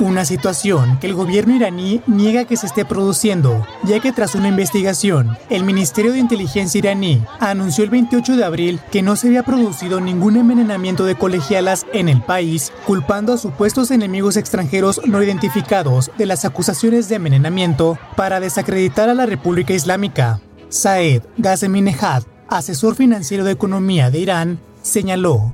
Una 0.02 0.24
situación 0.24 0.98
que 0.98 1.06
el 1.06 1.14
gobierno 1.14 1.54
iraní 1.54 2.02
niega 2.08 2.44
que 2.44 2.56
se 2.56 2.66
esté 2.66 2.84
produciendo, 2.84 3.64
ya 3.84 4.00
que 4.00 4.10
tras 4.10 4.34
una 4.34 4.48
investigación, 4.48 5.38
el 5.48 5.62
Ministerio 5.62 6.10
de 6.10 6.18
Inteligencia 6.18 6.80
iraní 6.80 7.22
anunció 7.38 7.84
el 7.84 7.90
28 7.90 8.36
de 8.36 8.44
abril 8.44 8.80
que 8.90 9.00
no 9.00 9.14
se 9.14 9.28
había 9.28 9.44
producido 9.44 10.00
ningún 10.00 10.36
envenenamiento 10.36 11.04
de 11.04 11.14
colegialas 11.14 11.86
en 11.92 12.08
el 12.08 12.20
país, 12.20 12.72
culpando 12.84 13.32
a 13.32 13.38
supuestos 13.38 13.92
enemigos 13.92 14.36
extranjeros 14.36 15.00
no 15.06 15.22
identificados 15.22 16.10
de 16.18 16.26
las 16.26 16.44
acusaciones 16.44 17.08
de 17.08 17.14
envenenamiento 17.14 17.96
para 18.16 18.40
desacreditar 18.40 19.08
a 19.08 19.14
la 19.14 19.26
República 19.26 19.72
Islámica. 19.72 20.40
Saed 20.68 21.22
Ghazeminejad, 21.38 22.24
asesor 22.48 22.96
financiero 22.96 23.44
de 23.44 23.52
economía 23.52 24.10
de 24.10 24.18
Irán, 24.18 24.58
señaló. 24.82 25.52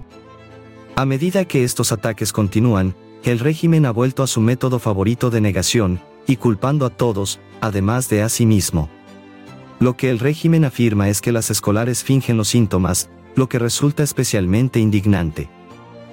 A 0.97 1.05
medida 1.05 1.45
que 1.45 1.65
estos 1.65 1.93
ataques 1.93 2.33
continúan, 2.33 2.95
el 3.25 3.39
régimen 3.39 3.87
ha 3.87 3.91
vuelto 3.91 4.23
a 4.23 4.27
su 4.27 4.41
método 4.41 4.79
favorito 4.79 5.31
de 5.31 5.41
negación, 5.41 6.01
y 6.27 6.37
culpando 6.37 6.87
a 6.87 6.91
todos, 6.91 7.41
además 7.61 8.09
de 8.09 8.23
a 8.23 8.29
sí 8.29 8.47
mismo. 8.47 8.89
Lo 9.81 9.97
que 9.97 10.11
el 10.11 10.19
régimen 10.19 10.65
afirma 10.65 11.09
es 11.09 11.21
que 11.21 11.33
las 11.33 11.51
escolares 11.51 12.03
fingen 12.03 12.37
los 12.37 12.49
síntomas, 12.49 13.09
lo 13.37 13.49
que 13.49 13.59
resulta 13.59 14.03
especialmente 14.03 14.81
indignante. 14.81 15.49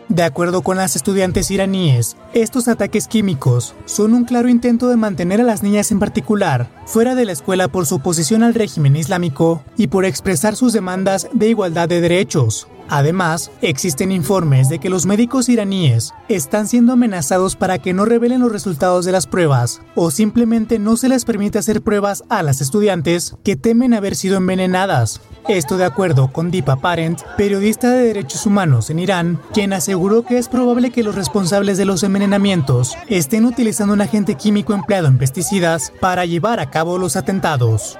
De 0.08 0.22
acuerdo 0.22 0.62
con 0.62 0.78
las 0.78 0.96
estudiantes 0.96 1.50
iraníes, 1.50 2.16
estos 2.34 2.68
ataques 2.68 3.08
químicos 3.08 3.74
son 3.86 4.14
un 4.14 4.26
claro 4.26 4.50
intento 4.50 4.88
de 4.88 4.98
mantener 4.98 5.42
a 5.42 5.44
las 5.44 5.64
niñas 5.64 5.92
en 5.92 5.98
particular 5.98 6.70
fuera 6.86 7.16
de 7.16 7.26
la 7.26 7.32
escuela 7.32 7.70
por 7.70 7.88
su 7.88 7.96
oposición 7.96 8.44
al 8.44 8.54
régimen 8.54 8.96
islámico 8.96 9.64
y 9.78 9.88
por 9.88 10.06
expresar 10.06 10.56
sus 10.56 10.74
demandas 10.74 11.28
de 11.34 11.50
igualdad 11.50 11.90
de 11.90 12.02
derechos. 12.02 12.68
Además, 12.90 13.52
existen 13.62 14.12
informes 14.12 14.70
de 14.70 14.80
que 14.80 14.90
los 14.90 15.06
médicos 15.06 15.50
iraníes 15.50 16.14
están 16.30 16.68
siendo 16.68 16.94
amenazados 16.94 17.56
para 17.56 17.80
que 17.80 17.94
no 17.94 18.06
revelen 18.06 18.42
los 18.42 18.52
resultados 18.52 19.06
de 19.06 19.12
las 19.12 19.26
pruebas 19.26 19.82
o 19.96 20.12
simplemente 20.12 20.78
no 20.78 20.96
se 20.96 21.10
les 21.10 21.26
permite 21.26 21.58
hacer 21.58 21.82
pruebas 21.82 22.24
a 22.30 22.44
las 22.44 22.62
estudiantes 22.62 23.36
que 23.44 23.56
temen 23.56 23.94
haber 23.94 24.16
sido 24.16 24.38
envenenadas. 24.38 25.22
Esto 25.48 25.78
de 25.78 25.86
acuerdo 25.86 26.32
con 26.32 26.52
Deepa 26.52 26.76
Parent, 26.76 27.22
periodista 27.38 27.92
de 27.92 28.06
derechos 28.06 28.46
humanos 28.46 28.90
en 28.90 29.00
Irán, 29.00 29.40
quien 29.54 29.74
aseguró 29.74 30.24
que 30.24 30.38
es 30.38 30.48
probable 30.48 30.92
que 30.92 31.04
los 31.04 31.16
responsables 31.16 31.78
de 31.78 31.86
los 31.86 32.04
envenenamientos 32.04 32.96
estén 33.08 33.46
utilizando 33.46 33.94
un 33.94 34.02
agente 34.02 34.36
químico 34.36 34.74
empleado 34.74 35.08
en 35.08 35.18
pesticidas 35.18 35.92
para 36.00 36.26
llevar 36.26 36.60
a 36.60 36.70
cabo 36.70 36.98
los 36.98 37.16
atentados. 37.16 37.98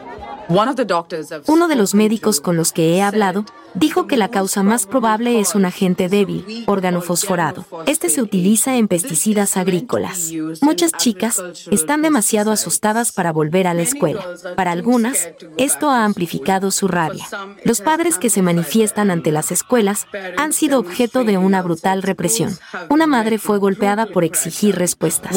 Uno 1.48 1.68
de 1.68 1.76
los 1.76 1.96
médicos 1.96 2.40
con 2.40 2.56
los 2.56 2.72
que 2.72 2.96
he 2.96 3.02
hablado 3.02 3.46
dijo 3.76 4.08
que 4.08 4.18
la 4.18 4.30
causa 4.30 4.64
más 4.64 4.86
probable 4.86 5.40
es 5.40 5.56
un 5.56 5.66
agente 5.66 6.10
débil, 6.10 6.64
órgano 6.68 7.02
fosforado. 7.02 7.66
Este 7.86 8.10
se 8.10 8.22
utiliza 8.22 8.76
en 8.78 8.88
pesticidas 8.88 9.58
agrícolas. 9.58 10.32
Muchas 10.62 10.92
chicas 10.94 11.42
están 11.72 12.02
demasiado 12.02 12.52
asustadas 12.52 13.12
para 13.12 13.32
volver 13.32 13.68
a 13.68 13.74
la 13.74 13.82
escuela. 13.82 14.26
Para 14.56 14.72
algunas, 14.72 15.30
esto 15.58 15.90
ha 15.90 16.06
amplificado 16.06 16.72
su 16.72 16.88
rabia. 16.88 17.26
Los 17.64 17.82
padres 17.82 18.18
que 18.18 18.30
se 18.30 18.42
manifiestan 18.42 19.12
ante 19.12 19.32
las 19.32 19.52
escuelas 19.52 20.08
han 20.38 20.54
sido 20.54 20.80
objeto 20.80 21.24
de 21.24 21.38
una 21.38 21.62
brutal 21.62 22.04
represión. 22.04 22.58
Una 22.90 23.08
madre 23.08 23.38
fue 23.38 23.58
golpeada 23.58 24.06
por 24.08 24.24
exigir 24.24 24.76
respuestas. 24.76 25.36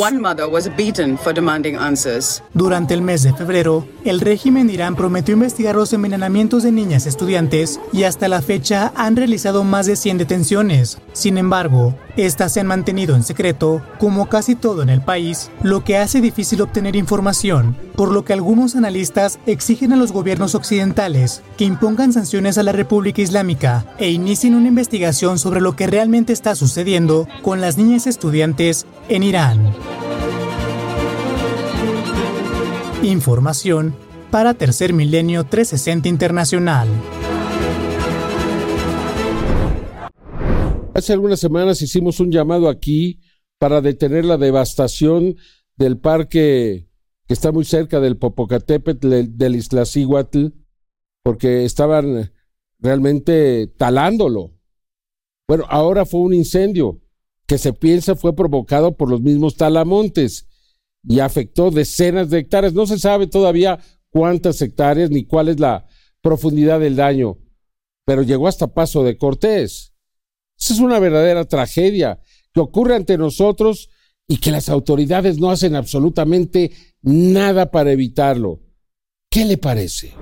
Durante 2.55 2.95
el 2.95 3.03
mes 3.03 3.23
de 3.23 3.33
febrero, 3.33 3.87
el 4.05 4.21
régimen 4.21 4.71
Irán 4.71 4.97
prometió 4.97 5.35
investigar 5.35 5.77
los 5.77 5.93
envenenamientos 5.93 6.63
de 6.63 6.73
niñas 6.73 7.07
estudiantes 7.07 7.81
y 7.93 8.05
la 8.29 8.43
fecha 8.43 8.93
han 8.95 9.17
realizado 9.17 9.65
más 9.65 9.87
de 9.87 9.97
100 9.97 10.19
detenciones. 10.19 10.99
Sin 11.13 11.39
embargo, 11.39 11.95
estas 12.17 12.53
se 12.53 12.61
han 12.61 12.67
mantenido 12.67 13.17
en 13.17 13.23
secreto, 13.23 13.83
como 13.99 14.29
casi 14.29 14.55
todo 14.55 14.83
en 14.83 14.89
el 14.89 15.01
país, 15.01 15.51
lo 15.63 15.85
que 15.85 15.97
hace 15.97 16.21
difícil 16.21 16.61
obtener 16.63 16.97
información, 16.97 17.77
por 17.97 18.13
lo 18.13 18.25
que 18.25 18.33
algunos 18.33 18.77
analistas 18.77 19.39
exigen 19.47 19.93
a 19.93 19.97
los 19.97 20.13
gobiernos 20.13 20.55
occidentales 20.55 21.43
que 21.57 21.65
impongan 21.65 22.13
sanciones 22.13 22.59
a 22.59 22.63
la 22.63 22.73
República 22.73 23.23
Islámica 23.23 23.85
e 23.99 24.11
inicien 24.11 24.55
una 24.55 24.69
investigación 24.69 25.39
sobre 25.39 25.61
lo 25.61 25.77
que 25.77 25.87
realmente 25.87 26.33
está 26.33 26.55
sucediendo 26.55 27.27
con 27.43 27.61
las 27.61 27.79
niñas 27.79 28.07
estudiantes 28.07 28.87
en 29.09 29.23
Irán. 29.23 29.75
Información 33.03 33.95
para 34.31 34.55
Tercer 34.55 34.93
Milenio 34.93 35.45
360 35.45 36.09
Internacional. 36.09 36.89
Hace 40.99 41.13
algunas 41.13 41.39
semanas 41.39 41.81
hicimos 41.81 42.19
un 42.19 42.33
llamado 42.33 42.69
aquí 42.69 43.21
para 43.61 43.81
detener 43.81 44.25
la 44.25 44.37
devastación 44.37 45.37
del 45.77 45.97
parque 45.97 46.89
que 47.25 47.35
está 47.35 47.53
muy 47.53 47.65
cerca 47.65 48.01
del 48.01 48.17
Popocatépetl, 48.17 49.37
del 49.37 49.55
Iztaccíhuatl, 49.55 50.47
porque 51.23 51.65
estaban 51.65 52.33
realmente 52.81 53.69
talándolo. 53.77 54.59
Bueno, 55.47 55.67
ahora 55.69 56.05
fue 56.05 56.19
un 56.19 56.35
incendio 56.35 57.01
que 57.47 57.59
se 57.59 57.73
piensa 57.73 58.17
fue 58.17 58.35
provocado 58.35 58.97
por 58.97 59.09
los 59.09 59.21
mismos 59.21 59.55
talamontes 59.55 60.49
y 61.05 61.21
afectó 61.21 61.71
decenas 61.71 62.29
de 62.29 62.41
hectáreas. 62.41 62.75
No 62.75 62.89
se 62.89 62.99
sabe 62.99 63.29
todavía 63.29 63.79
cuántas 64.11 64.61
hectáreas 64.63 65.11
ni 65.11 65.25
cuál 65.27 65.47
es 65.47 65.61
la 65.61 65.87
profundidad 66.23 66.81
del 66.81 66.97
daño, 66.97 67.39
pero 68.05 68.23
llegó 68.23 68.49
hasta 68.49 68.75
Paso 68.75 69.05
de 69.05 69.17
Cortés. 69.17 69.95
Esa 70.59 70.75
es 70.75 70.81
una 70.81 70.99
verdadera 70.99 71.45
tragedia 71.45 72.21
que 72.53 72.61
ocurre 72.61 72.97
ante 72.97 73.17
nosotros 73.17 73.89
y 74.27 74.39
que 74.39 74.51
las 74.51 74.69
autoridades 74.69 75.39
no 75.39 75.51
hacen 75.51 75.77
absolutamente 75.77 76.73
nada 77.03 77.71
para 77.71 77.93
evitarlo. 77.93 78.61
¿Qué 79.31 79.45
le 79.45 79.57
parece? 79.57 80.15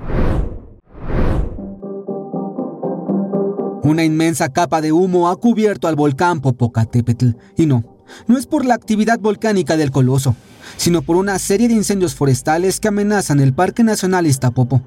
Una 3.82 4.04
inmensa 4.04 4.52
capa 4.52 4.80
de 4.80 4.92
humo 4.92 5.28
ha 5.28 5.36
cubierto 5.36 5.88
al 5.88 5.94
volcán 5.94 6.40
Popocatépetl. 6.40 7.30
Y 7.56 7.66
no, 7.66 8.04
no 8.26 8.36
es 8.36 8.46
por 8.46 8.64
la 8.64 8.74
actividad 8.74 9.18
volcánica 9.20 9.76
del 9.76 9.90
coloso, 9.90 10.36
sino 10.76 11.02
por 11.02 11.16
una 11.16 11.38
serie 11.38 11.68
de 11.68 11.74
incendios 11.74 12.14
forestales 12.14 12.80
que 12.80 12.88
amenazan 12.88 13.40
el 13.40 13.54
Parque 13.54 13.84
Nacional 13.84 14.26
Iztapopo, 14.26 14.82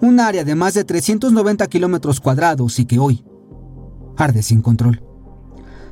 un 0.00 0.20
área 0.20 0.44
de 0.44 0.54
más 0.54 0.74
de 0.74 0.84
390 0.84 1.66
kilómetros 1.66 2.20
cuadrados 2.20 2.78
y 2.78 2.84
que 2.84 2.98
hoy 2.98 3.24
arde 4.16 4.42
sin 4.42 4.62
control. 4.62 5.02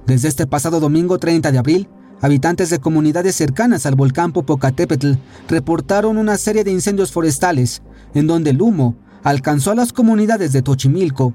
Desde 0.07 0.29
este 0.29 0.47
pasado 0.47 0.81
domingo 0.81 1.19
30 1.19 1.53
de 1.53 1.59
abril, 1.59 1.89
habitantes 2.21 2.71
de 2.71 2.79
comunidades 2.79 3.35
cercanas 3.37 3.87
al 3.87 3.95
volcán 3.95 4.33
Popocatépetl 4.33 5.13
reportaron 5.49 6.19
una 6.19 6.37
serie 6.37 6.65
de 6.65 6.73
incendios 6.73 7.13
forestales 7.13 7.83
en 8.15 8.27
donde 8.27 8.51
el 8.51 8.61
humo 8.61 8.97
alcanzó 9.23 9.71
a 9.71 9.75
las 9.75 9.93
comunidades 9.93 10.53
de 10.53 10.63
Tochimilco, 10.63 11.35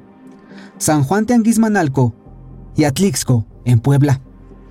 San 0.77 1.03
Juan 1.03 1.25
Teanguismanalco 1.25 2.13
y 2.75 2.83
Atlixco, 2.83 3.45
en 3.65 3.79
Puebla. 3.79 4.21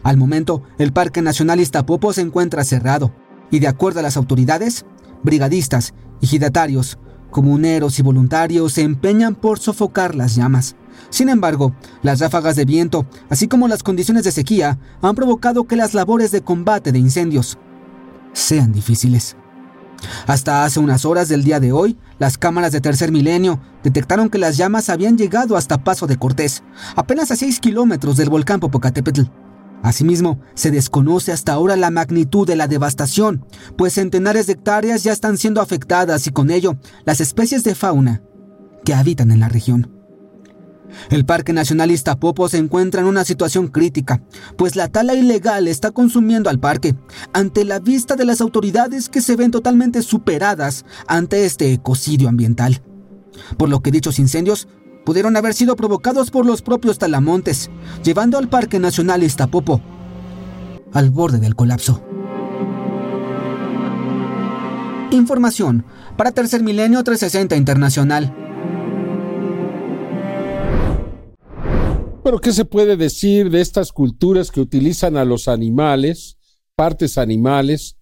Al 0.03 0.16
momento, 0.16 0.62
el 0.79 0.92
Parque 0.92 1.22
Nacional 1.22 1.61
Iztapopo 1.61 2.12
se 2.12 2.20
encuentra 2.20 2.64
cerrado 2.64 3.12
y 3.50 3.61
de 3.61 3.68
acuerdo 3.68 4.00
a 4.00 4.03
las 4.03 4.16
autoridades, 4.16 4.85
brigadistas, 5.22 5.94
ejidatarios, 6.20 6.98
comuneros 7.31 7.98
y 7.98 8.03
voluntarios 8.03 8.74
se 8.74 8.83
empeñan 8.83 9.35
por 9.35 9.59
sofocar 9.59 10.14
las 10.14 10.37
llamas. 10.37 10.77
Sin 11.11 11.29
embargo, 11.29 11.75
las 12.03 12.21
ráfagas 12.21 12.57
de 12.57 12.65
viento, 12.65 13.07
así 13.29 13.49
como 13.49 13.69
las 13.69 13.83
condiciones 13.83 14.25
de 14.25 14.33
sequía, 14.33 14.79
han 15.03 15.15
provocado 15.15 15.65
que 15.65 15.77
las 15.77 15.95
labores 15.95 16.31
de 16.31 16.43
combate 16.43 16.93
de 16.93 16.99
incendios 16.99 17.59
sean 18.33 18.73
difíciles. 18.73 19.37
Hasta 20.27 20.65
hace 20.65 20.81
unas 20.81 21.05
horas 21.05 21.29
del 21.29 21.45
día 21.45 21.61
de 21.61 21.73
hoy, 21.73 21.97
las 22.19 22.39
cámaras 22.39 22.73
de 22.73 22.81
tercer 22.81 23.13
milenio 23.13 23.61
detectaron 23.83 24.29
que 24.29 24.39
las 24.39 24.57
llamas 24.57 24.89
habían 24.89 25.17
llegado 25.17 25.57
hasta 25.57 25.83
Paso 25.83 26.07
de 26.07 26.17
Cortés, 26.17 26.63
apenas 26.97 27.31
a 27.31 27.37
6 27.37 27.61
kilómetros 27.61 28.17
del 28.17 28.31
volcán 28.31 28.61
Popocatépetl. 28.61 29.23
Asimismo, 29.83 30.41
se 30.55 30.71
desconoce 30.71 31.31
hasta 31.31 31.53
ahora 31.53 31.77
la 31.77 31.91
magnitud 31.91 32.47
de 32.47 32.57
la 32.57 32.69
devastación, 32.69 33.45
pues 33.77 33.95
centenares 33.95 34.47
de 34.47 34.55
hectáreas 34.55 35.05
ya 35.05 35.13
están 35.13 35.37
siendo 35.37 35.61
afectadas 35.61 36.27
y 36.27 36.31
con 36.31 36.51
ello 36.51 36.77
las 37.05 37.21
especies 37.21 37.65
de 37.65 37.75
fauna 37.75 38.23
que 38.85 38.95
habitan 38.95 39.31
en 39.31 39.41
la 39.41 39.49
región. 39.51 39.91
El 41.11 41.25
Parque 41.25 41.53
Nacional 41.53 41.90
Iztapopo 41.90 42.49
se 42.49 42.59
encuentra 42.59 43.01
en 43.01 43.07
una 43.07 43.25
situación 43.25 43.68
crítica, 43.68 44.23
pues 44.57 44.77
la 44.77 44.88
tala 44.88 45.14
ilegal 45.14 45.68
está 45.68 45.90
consumiendo 45.90 46.51
al 46.51 46.61
parque, 46.61 46.94
ante 47.33 47.64
la 47.64 47.81
vista 47.81 48.16
de 48.16 48.25
las 48.25 48.40
autoridades 48.40 49.09
que 49.09 49.20
se 49.20 49.37
ven 49.37 49.51
totalmente 49.51 50.03
superadas 50.03 50.85
ante 51.07 51.44
este 51.44 51.73
ecocidio 51.73 52.29
ambiental. 52.29 52.83
Por 53.57 53.68
lo 53.68 53.81
que 53.81 53.90
dichos 53.90 54.18
incendios 54.18 54.68
pudieron 55.05 55.37
haber 55.37 55.55
sido 55.55 55.77
provocados 55.77 56.31
por 56.31 56.47
los 56.47 56.62
propios 56.62 56.99
talamontes, 56.99 57.70
llevando 58.03 58.38
al 58.38 58.49
Parque 58.49 58.79
Nacional 58.79 59.23
Iztapopo 59.23 59.81
al 60.94 61.11
borde 61.11 61.38
del 61.40 61.57
colapso. 61.57 62.03
Información 65.11 65.85
para 66.16 66.33
Tercer 66.33 66.62
Milenio 66.62 67.05
360 67.05 67.57
Internacional. 67.57 68.44
Pero 72.25 72.41
¿qué 72.41 72.53
se 72.53 72.65
puede 72.65 72.97
decir 72.97 73.51
de 73.51 73.61
estas 73.61 73.93
culturas 73.93 74.51
que 74.51 74.63
utilizan 74.63 75.19
a 75.19 75.27
los 75.27 75.47
animales, 75.47 76.39
partes 76.75 77.19
animales, 77.19 77.99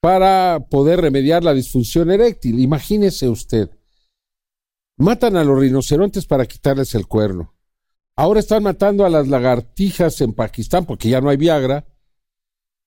para 0.00 0.68
poder 0.70 1.00
remediar 1.00 1.42
la 1.42 1.52
disfunción 1.52 2.12
eréctil? 2.12 2.60
Imagínese 2.60 3.28
usted. 3.28 3.68
Matan 4.96 5.34
a 5.34 5.42
los 5.42 5.58
rinocerontes 5.58 6.24
para 6.24 6.46
quitarles 6.46 6.94
el 6.94 7.08
cuerno. 7.08 7.52
Ahora 8.14 8.38
están 8.38 8.62
matando 8.62 9.04
a 9.04 9.10
las 9.10 9.26
lagartijas 9.26 10.20
en 10.20 10.32
Pakistán 10.32 10.86
porque 10.86 11.08
ya 11.08 11.20
no 11.20 11.28
hay 11.28 11.36
Viagra. 11.36 11.84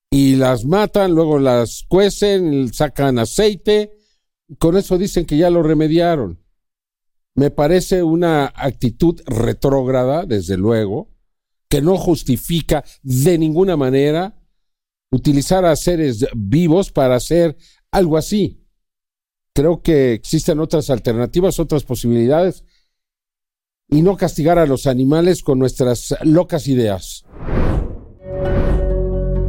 Y 0.10 0.38
las 0.38 0.63
matan, 0.63 1.12
luego 1.12 1.38
las 1.38 1.84
cuecen, 1.89 2.73
sacan 2.73 3.19
aceite. 3.19 3.91
Con 4.58 4.78
eso 4.78 4.97
dicen 4.97 5.25
que 5.25 5.36
ya 5.36 5.49
lo 5.49 5.63
remediaron. 5.63 6.39
Me 7.39 7.52
parece 7.52 8.04
una 8.04 8.52
actitud 8.54 9.21
retrógrada, 9.25 10.25
desde 10.25 10.58
luego, 10.58 11.08
que 11.69 11.82
no 11.82 11.95
justifica 11.95 12.84
de 13.02 13.38
ninguna 13.38 13.78
manera 13.78 14.43
utilizar 15.10 15.63
a 15.63 15.73
seres 15.78 16.28
vivos 16.36 16.91
para 16.91 17.15
hacer 17.15 17.56
algo 17.91 18.17
así. 18.17 18.67
Creo 19.54 19.82
que 19.82 20.12
existen 20.12 20.60
otras 20.60 20.89
alternativas, 20.89 21.62
otras 21.62 21.86
posibilidades, 21.86 22.65
y 23.88 24.02
no 24.02 24.17
castigar 24.17 24.60
a 24.60 24.65
los 24.65 24.86
animales 24.86 25.41
con 25.41 25.60
nuestras 25.60 26.15
locas 26.23 26.67
ideas. 26.67 27.23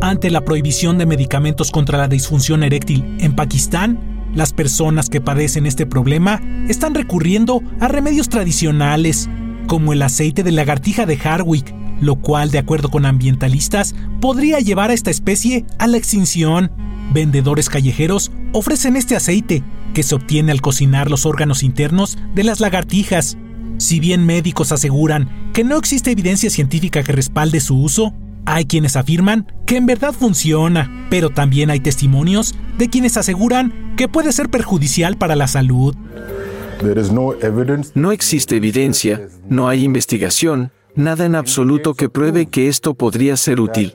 Ante 0.00 0.30
la 0.30 0.44
prohibición 0.44 0.96
de 0.96 1.06
medicamentos 1.06 1.72
contra 1.72 1.98
la 1.98 2.06
disfunción 2.06 2.62
eréctil 2.62 3.16
en 3.18 3.34
Pakistán, 3.34 4.19
las 4.34 4.52
personas 4.52 5.08
que 5.08 5.20
padecen 5.20 5.66
este 5.66 5.86
problema 5.86 6.40
están 6.68 6.94
recurriendo 6.94 7.62
a 7.80 7.88
remedios 7.88 8.28
tradicionales, 8.28 9.28
como 9.66 9.92
el 9.92 10.02
aceite 10.02 10.42
de 10.42 10.52
lagartija 10.52 11.06
de 11.06 11.18
Harwick, 11.22 11.74
lo 12.00 12.16
cual, 12.16 12.50
de 12.50 12.58
acuerdo 12.58 12.90
con 12.90 13.06
ambientalistas, 13.06 13.94
podría 14.20 14.58
llevar 14.60 14.90
a 14.90 14.94
esta 14.94 15.10
especie 15.10 15.64
a 15.78 15.86
la 15.86 15.96
extinción. 15.96 16.70
Vendedores 17.12 17.68
callejeros 17.68 18.30
ofrecen 18.52 18.96
este 18.96 19.16
aceite, 19.16 19.62
que 19.94 20.02
se 20.02 20.14
obtiene 20.14 20.52
al 20.52 20.60
cocinar 20.60 21.10
los 21.10 21.26
órganos 21.26 21.62
internos 21.62 22.18
de 22.34 22.44
las 22.44 22.60
lagartijas. 22.60 23.36
Si 23.78 23.98
bien 23.98 24.26
médicos 24.26 24.72
aseguran 24.72 25.50
que 25.52 25.64
no 25.64 25.76
existe 25.76 26.10
evidencia 26.10 26.50
científica 26.50 27.02
que 27.02 27.12
respalde 27.12 27.60
su 27.60 27.80
uso, 27.80 28.14
hay 28.46 28.64
quienes 28.64 28.96
afirman 28.96 29.46
que 29.66 29.76
en 29.76 29.86
verdad 29.86 30.12
funciona, 30.12 31.06
pero 31.10 31.30
también 31.30 31.70
hay 31.70 31.80
testimonios 31.80 32.54
de 32.78 32.88
quienes 32.88 33.16
aseguran 33.16 33.94
que 33.96 34.08
puede 34.08 34.32
ser 34.32 34.48
perjudicial 34.48 35.16
para 35.16 35.36
la 35.36 35.46
salud. 35.46 35.94
No 37.94 38.12
existe 38.12 38.56
evidencia, 38.56 39.28
no 39.48 39.68
hay 39.68 39.84
investigación, 39.84 40.72
nada 40.94 41.24
en 41.24 41.34
absoluto 41.34 41.94
que 41.94 42.08
pruebe 42.08 42.46
que 42.46 42.68
esto 42.68 42.94
podría 42.94 43.36
ser 43.36 43.60
útil. 43.60 43.94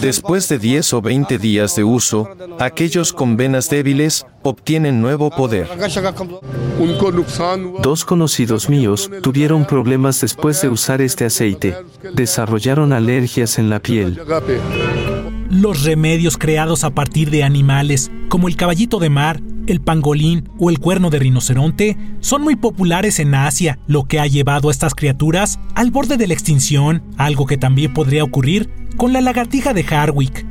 Después 0.00 0.48
de 0.48 0.58
10 0.58 0.92
o 0.94 1.02
20 1.02 1.38
días 1.38 1.76
de 1.76 1.84
uso, 1.84 2.28
aquellos 2.58 3.12
con 3.12 3.36
venas 3.36 3.70
débiles 3.70 4.26
obtienen 4.42 5.00
nuevo 5.00 5.30
poder. 5.30 5.68
Dos 7.82 8.04
conocidos 8.04 8.68
míos 8.68 9.10
tuvieron 9.22 9.64
problemas 9.64 10.20
después 10.20 10.60
de 10.60 10.68
usar 10.68 11.00
este 11.00 11.24
aceite. 11.24 11.76
Desarrollaron 12.14 12.92
alergias 12.92 13.58
en 13.58 13.70
la 13.70 13.80
piel. 13.80 14.20
Los 15.64 15.82
remedios 15.82 16.36
creados 16.36 16.84
a 16.84 16.90
partir 16.90 17.30
de 17.30 17.42
animales, 17.42 18.10
como 18.28 18.48
el 18.48 18.56
caballito 18.56 18.98
de 18.98 19.08
mar, 19.08 19.40
el 19.66 19.80
pangolín 19.80 20.46
o 20.58 20.68
el 20.68 20.78
cuerno 20.78 21.08
de 21.08 21.18
rinoceronte, 21.18 21.96
son 22.20 22.42
muy 22.42 22.54
populares 22.54 23.18
en 23.18 23.34
Asia, 23.34 23.78
lo 23.86 24.04
que 24.04 24.20
ha 24.20 24.26
llevado 24.26 24.68
a 24.68 24.70
estas 24.70 24.94
criaturas 24.94 25.58
al 25.74 25.90
borde 25.90 26.18
de 26.18 26.26
la 26.26 26.34
extinción, 26.34 27.02
algo 27.16 27.46
que 27.46 27.56
también 27.56 27.94
podría 27.94 28.24
ocurrir 28.24 28.68
con 28.98 29.14
la 29.14 29.22
lagartija 29.22 29.72
de 29.72 29.86
Harwick. 29.88 30.44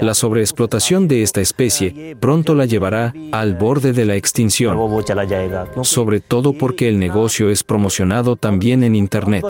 La 0.00 0.14
sobreexplotación 0.14 1.08
de 1.08 1.22
esta 1.22 1.40
especie 1.40 2.16
pronto 2.20 2.54
la 2.54 2.66
llevará 2.66 3.14
al 3.32 3.54
borde 3.54 3.92
de 3.92 4.04
la 4.04 4.16
extinción, 4.16 4.76
sobre 5.82 6.20
todo 6.20 6.52
porque 6.52 6.88
el 6.88 6.98
negocio 6.98 7.48
es 7.48 7.62
promocionado 7.62 8.36
también 8.36 8.82
en 8.82 8.96
Internet. 8.96 9.44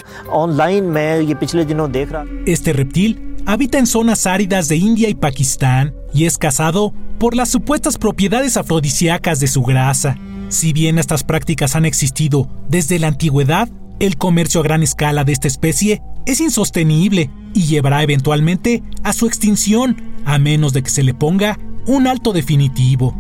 Este 2.47 2.73
reptil 2.73 3.30
habita 3.47 3.79
en 3.79 3.87
zonas 3.87 4.27
áridas 4.27 4.69
de 4.69 4.77
India 4.77 5.09
y 5.09 5.15
Pakistán 5.15 5.95
y 6.13 6.25
es 6.25 6.39
cazado 6.39 6.93
por 7.19 7.35
las 7.35 7.51
supuestas 7.51 7.99
propiedades 7.99 8.57
afrodisíacas 8.57 9.41
de 9.41 9.49
su 9.49 9.63
grasa. 9.63 10.17
Si 10.49 10.73
bien 10.73 10.99
estas 10.99 11.23
prácticas 11.23 11.77
han 11.77 11.85
existido 11.85 12.49
desde 12.69 12.99
la 12.99 13.09
antigüedad, 13.09 13.69
el 14.01 14.17
comercio 14.17 14.61
a 14.61 14.65
gran 14.65 14.83
escala 14.83 15.25
de 15.25 15.33
esta 15.33 15.49
especie 15.49 16.03
es 16.27 16.41
insostenible 16.41 17.31
y 17.55 17.65
llevará 17.65 18.03
eventualmente 18.03 18.83
a 19.03 19.13
su 19.13 19.27
extinción, 19.27 19.97
a 20.25 20.39
menos 20.39 20.73
de 20.73 20.83
que 20.83 20.91
se 20.91 21.03
le 21.03 21.15
ponga 21.15 21.59
un 21.87 22.07
alto 22.07 22.33
definitivo. 22.33 23.15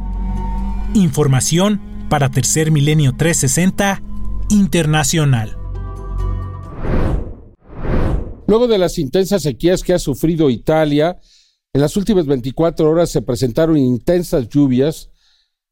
Información 0.94 1.80
para 2.09 2.30
Tercer 2.30 2.70
Milenio 2.70 3.14
360 3.14 4.02
Internacional. 4.48 5.56
Luego 8.51 8.67
de 8.67 8.79
las 8.79 8.99
intensas 8.99 9.43
sequías 9.43 9.85
que 9.85 9.93
ha 9.93 10.01
sufrido 10.01 10.51
Italia, 10.51 11.21
en 11.73 11.81
las 11.81 11.97
últimas 11.97 12.27
24 12.27 12.91
horas 12.91 13.09
se 13.09 13.23
presentaron 13.23 13.79
intensas 13.79 14.49
lluvias 14.49 15.13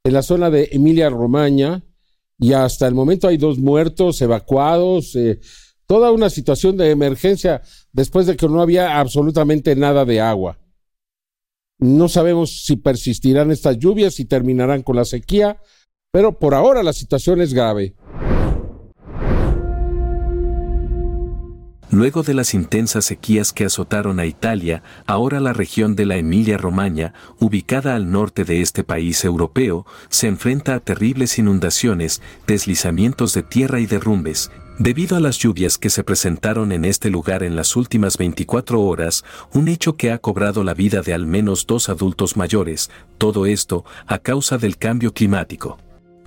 en 0.04 0.12
la 0.12 0.22
zona 0.22 0.48
de 0.48 0.68
Emilia-Romagna, 0.70 1.84
y 2.38 2.52
hasta 2.52 2.86
el 2.86 2.94
momento 2.94 3.26
hay 3.26 3.36
dos 3.36 3.58
muertos, 3.58 4.22
evacuados, 4.22 5.16
eh, 5.16 5.40
toda 5.88 6.12
una 6.12 6.30
situación 6.30 6.76
de 6.76 6.92
emergencia 6.92 7.62
después 7.90 8.26
de 8.26 8.36
que 8.36 8.46
no 8.46 8.62
había 8.62 9.00
absolutamente 9.00 9.74
nada 9.74 10.04
de 10.04 10.20
agua. 10.20 10.60
No 11.80 12.08
sabemos 12.08 12.64
si 12.64 12.76
persistirán 12.76 13.50
estas 13.50 13.76
lluvias 13.78 14.20
y 14.20 14.24
terminarán 14.24 14.84
con 14.84 14.94
la 14.94 15.04
sequía, 15.04 15.60
pero 16.12 16.38
por 16.38 16.54
ahora 16.54 16.84
la 16.84 16.92
situación 16.92 17.40
es 17.40 17.52
grave. 17.52 17.96
Luego 21.90 22.22
de 22.22 22.34
las 22.34 22.52
intensas 22.52 23.06
sequías 23.06 23.54
que 23.54 23.64
azotaron 23.64 24.20
a 24.20 24.26
Italia, 24.26 24.82
ahora 25.06 25.40
la 25.40 25.54
región 25.54 25.96
de 25.96 26.04
la 26.04 26.16
Emilia-Romagna, 26.16 27.14
ubicada 27.38 27.94
al 27.94 28.10
norte 28.10 28.44
de 28.44 28.60
este 28.60 28.84
país 28.84 29.24
europeo, 29.24 29.86
se 30.10 30.26
enfrenta 30.26 30.74
a 30.74 30.80
terribles 30.80 31.38
inundaciones, 31.38 32.20
deslizamientos 32.46 33.32
de 33.32 33.42
tierra 33.42 33.80
y 33.80 33.86
derrumbes. 33.86 34.50
Debido 34.78 35.16
a 35.16 35.20
las 35.20 35.38
lluvias 35.38 35.78
que 35.78 35.88
se 35.88 36.04
presentaron 36.04 36.72
en 36.72 36.84
este 36.84 37.08
lugar 37.08 37.42
en 37.42 37.56
las 37.56 37.74
últimas 37.74 38.18
24 38.18 38.80
horas, 38.82 39.24
un 39.54 39.66
hecho 39.68 39.96
que 39.96 40.12
ha 40.12 40.18
cobrado 40.18 40.64
la 40.64 40.74
vida 40.74 41.00
de 41.00 41.14
al 41.14 41.26
menos 41.26 41.66
dos 41.66 41.88
adultos 41.88 42.36
mayores, 42.36 42.90
todo 43.16 43.46
esto 43.46 43.84
a 44.06 44.18
causa 44.18 44.58
del 44.58 44.76
cambio 44.76 45.14
climático. 45.14 45.78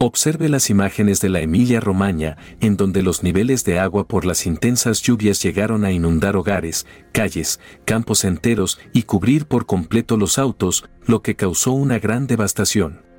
Observe 0.04 0.50
las 0.50 0.72
imágenes 0.72 1.22
de 1.22 1.30
la 1.30 1.42
Emilia-Romagna, 1.42 2.36
en 2.60 2.76
donde 2.76 3.04
los 3.04 3.22
niveles 3.22 3.64
de 3.66 3.78
agua 3.78 4.08
por 4.08 4.26
las 4.26 4.48
intensas 4.48 5.00
lluvias 5.04 5.44
llegaron 5.44 5.86
a 5.86 5.92
inundar 5.92 6.36
hogares, 6.36 6.88
calles, 7.12 7.60
campos 7.86 8.24
enteros 8.24 8.80
y 8.94 9.04
cubrir 9.04 9.46
por 9.46 9.68
completo 9.68 10.18
los 10.18 10.40
autos, 10.40 10.86
lo 11.06 11.22
que 11.22 11.36
causó 11.36 11.74
una 11.74 12.00
gran 12.00 12.26
devastación. 12.26 13.11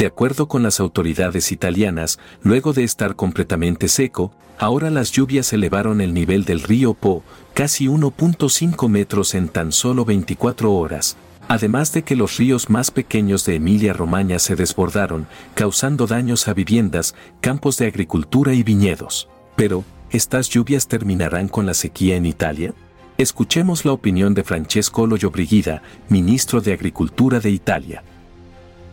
De 0.00 0.06
acuerdo 0.06 0.48
con 0.48 0.62
las 0.62 0.80
autoridades 0.80 1.52
italianas, 1.52 2.18
luego 2.42 2.72
de 2.72 2.84
estar 2.84 3.16
completamente 3.16 3.86
seco, 3.86 4.32
ahora 4.58 4.88
las 4.88 5.12
lluvias 5.12 5.52
elevaron 5.52 6.00
el 6.00 6.14
nivel 6.14 6.46
del 6.46 6.62
río 6.62 6.94
Po, 6.94 7.22
casi 7.52 7.86
1.5 7.86 8.88
metros 8.88 9.34
en 9.34 9.50
tan 9.50 9.72
solo 9.72 10.06
24 10.06 10.72
horas, 10.72 11.18
además 11.48 11.92
de 11.92 12.02
que 12.02 12.16
los 12.16 12.38
ríos 12.38 12.70
más 12.70 12.90
pequeños 12.90 13.44
de 13.44 13.56
Emilia-Romagna 13.56 14.38
se 14.38 14.56
desbordaron, 14.56 15.26
causando 15.52 16.06
daños 16.06 16.48
a 16.48 16.54
viviendas, 16.54 17.14
campos 17.42 17.76
de 17.76 17.86
agricultura 17.86 18.54
y 18.54 18.62
viñedos. 18.62 19.28
Pero, 19.54 19.84
¿estas 20.08 20.48
lluvias 20.48 20.88
terminarán 20.88 21.46
con 21.46 21.66
la 21.66 21.74
sequía 21.74 22.16
en 22.16 22.24
Italia? 22.24 22.72
Escuchemos 23.18 23.84
la 23.84 23.92
opinión 23.92 24.32
de 24.32 24.44
Francesco 24.44 25.06
Loyobrigida, 25.06 25.82
ministro 26.08 26.62
de 26.62 26.72
Agricultura 26.72 27.38
de 27.38 27.50
Italia. 27.50 28.02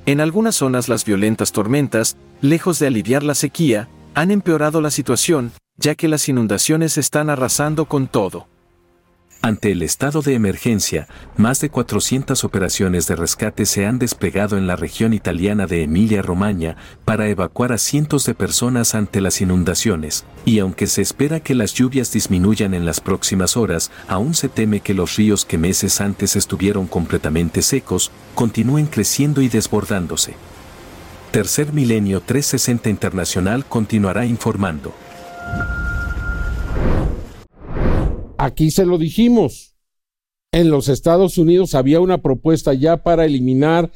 En 0.08 0.22
algunas 0.22 0.56
zonas 0.56 0.88
las 0.88 1.04
violentas 1.04 1.52
tormentas, 1.52 2.15
lejos 2.39 2.80
de 2.80 2.88
aliviar 2.88 3.24
la 3.24 3.36
sequía, 3.36 3.89
han 4.13 4.32
empeorado 4.32 4.80
la 4.80 4.89
situación, 4.89 5.52
ya 5.76 5.96
que 5.96 6.08
las 6.08 6.30
inundaciones 6.30 6.98
están 6.98 7.30
arrasando 7.30 7.89
con 7.89 8.08
todo. 8.08 8.48
Ante 9.47 9.71
el 9.71 9.81
estado 9.81 10.21
de 10.21 10.33
emergencia, 10.33 11.07
más 11.38 11.62
de 11.62 11.69
400 11.69 12.43
operaciones 12.43 13.07
de 13.07 13.15
rescate 13.15 13.65
se 13.65 13.86
han 13.86 13.97
desplegado 13.97 14.57
en 14.57 14.67
la 14.67 14.75
región 14.75 15.13
italiana 15.13 15.67
de 15.67 15.83
Emilia-Romagna 15.83 16.75
para 17.05 17.29
evacuar 17.29 17.71
a 17.71 17.77
cientos 17.77 18.25
de 18.25 18.33
personas 18.33 18.93
ante 18.93 19.21
las 19.21 19.39
inundaciones, 19.39 20.25
y 20.43 20.60
aunque 20.60 20.86
se 20.86 21.01
espera 21.01 21.39
que 21.39 21.55
las 21.55 21.73
lluvias 21.73 22.12
disminuyan 22.12 22.73
en 22.73 22.86
las 22.86 22.99
próximas 22.99 23.55
horas, 23.55 23.89
aún 24.10 24.33
se 24.33 24.49
teme 24.49 24.81
que 24.81 24.93
los 24.93 25.15
ríos 25.15 25.45
que 25.45 25.57
meses 25.57 26.01
antes 26.01 26.36
estuvieron 26.36 26.86
completamente 26.86 27.62
secos, 27.62 28.12
continúen 28.36 28.88
creciendo 28.88 29.41
y 29.41 29.47
desbordándose. 29.47 30.33
Tercer 31.31 31.71
Milenio 31.71 32.19
360 32.19 32.89
Internacional 32.89 33.63
continuará 33.63 34.25
informando. 34.25 34.93
Aquí 38.47 38.71
se 38.71 38.86
lo 38.86 38.97
dijimos. 38.97 39.75
En 40.53 40.69
los 40.69 40.88
Estados 40.88 41.38
Unidos 41.38 41.75
había 41.75 41.99
una 41.99 42.21
propuesta 42.21 42.73
ya 42.73 43.03
para 43.03 43.25
eliminar 43.25 43.91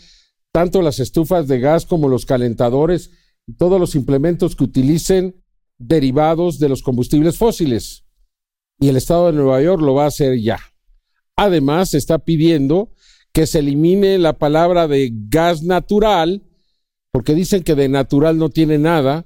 tanto 0.52 0.82
las 0.82 1.00
estufas 1.00 1.48
de 1.48 1.62
gas 1.62 1.86
como 1.86 2.10
los 2.10 2.26
calentadores 2.26 3.12
y 3.48 3.54
todos 3.54 3.80
los 3.80 3.96
implementos 3.96 4.58
que 4.58 4.66
utilicen 4.66 5.42
derivados 5.78 6.60
de 6.60 6.68
los 6.68 6.84
combustibles 6.84 7.38
fósiles. 7.38 8.04
Y 8.78 8.90
el 8.90 8.98
Estado 8.98 9.28
de 9.28 9.38
Nueva 9.38 9.62
York 9.62 9.82
lo 9.82 9.94
va 9.94 10.04
a 10.04 10.08
hacer 10.08 10.38
ya. 10.38 10.60
Además, 11.38 11.94
está 11.94 12.20
pidiendo 12.20 12.92
que 13.32 13.48
se 13.48 13.60
elimine 13.60 14.18
la 14.18 14.38
palabra 14.38 14.90
de 14.90 15.14
gas 15.30 15.64
natural, 15.64 16.44
porque 17.14 17.36
dicen 17.36 17.64
que 17.64 17.76
de 17.76 17.88
natural 17.88 18.38
no 18.38 18.50
tiene 18.50 18.78
nada, 18.78 19.26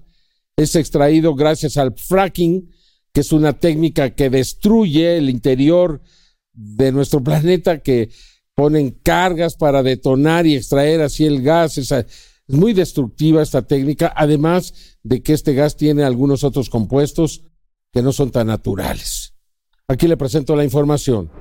es 0.55 0.75
extraído 0.75 1.33
gracias 1.33 1.77
al 1.77 1.95
fracking, 1.97 2.69
que 3.15 3.21
es 3.21 3.31
una 3.31 3.53
técnica 3.53 4.09
que 4.09 4.29
destruye 4.29 5.17
el 5.17 5.29
interior 5.29 6.01
de 6.51 6.91
nuestro 6.91 7.23
planeta, 7.23 7.79
que 7.79 8.09
ponen 8.55 8.91
cargas 8.91 9.55
para 9.55 9.83
detonar 9.83 10.45
y 10.45 10.55
extraer 10.57 10.99
así 10.99 11.25
el 11.25 11.41
gas. 11.41 11.77
Es, 11.77 11.93
muy 12.49 12.73
destructiva 12.73 13.41
esta 13.41 13.61
técnica, 13.61 14.13
además 14.13 14.97
de 15.01 15.23
que 15.23 15.31
este 15.31 15.53
gas 15.53 15.77
tiene 15.77 16.03
algunos 16.03 16.43
otros 16.43 16.69
compuestos 16.69 17.45
que 17.93 18.01
no 18.01 18.11
son 18.11 18.31
tan 18.31 18.47
naturales. 18.47 19.33
Aquí 19.87 20.09
le 20.09 20.17
presento 20.17 20.53
la 20.57 20.65
información. 20.65 21.31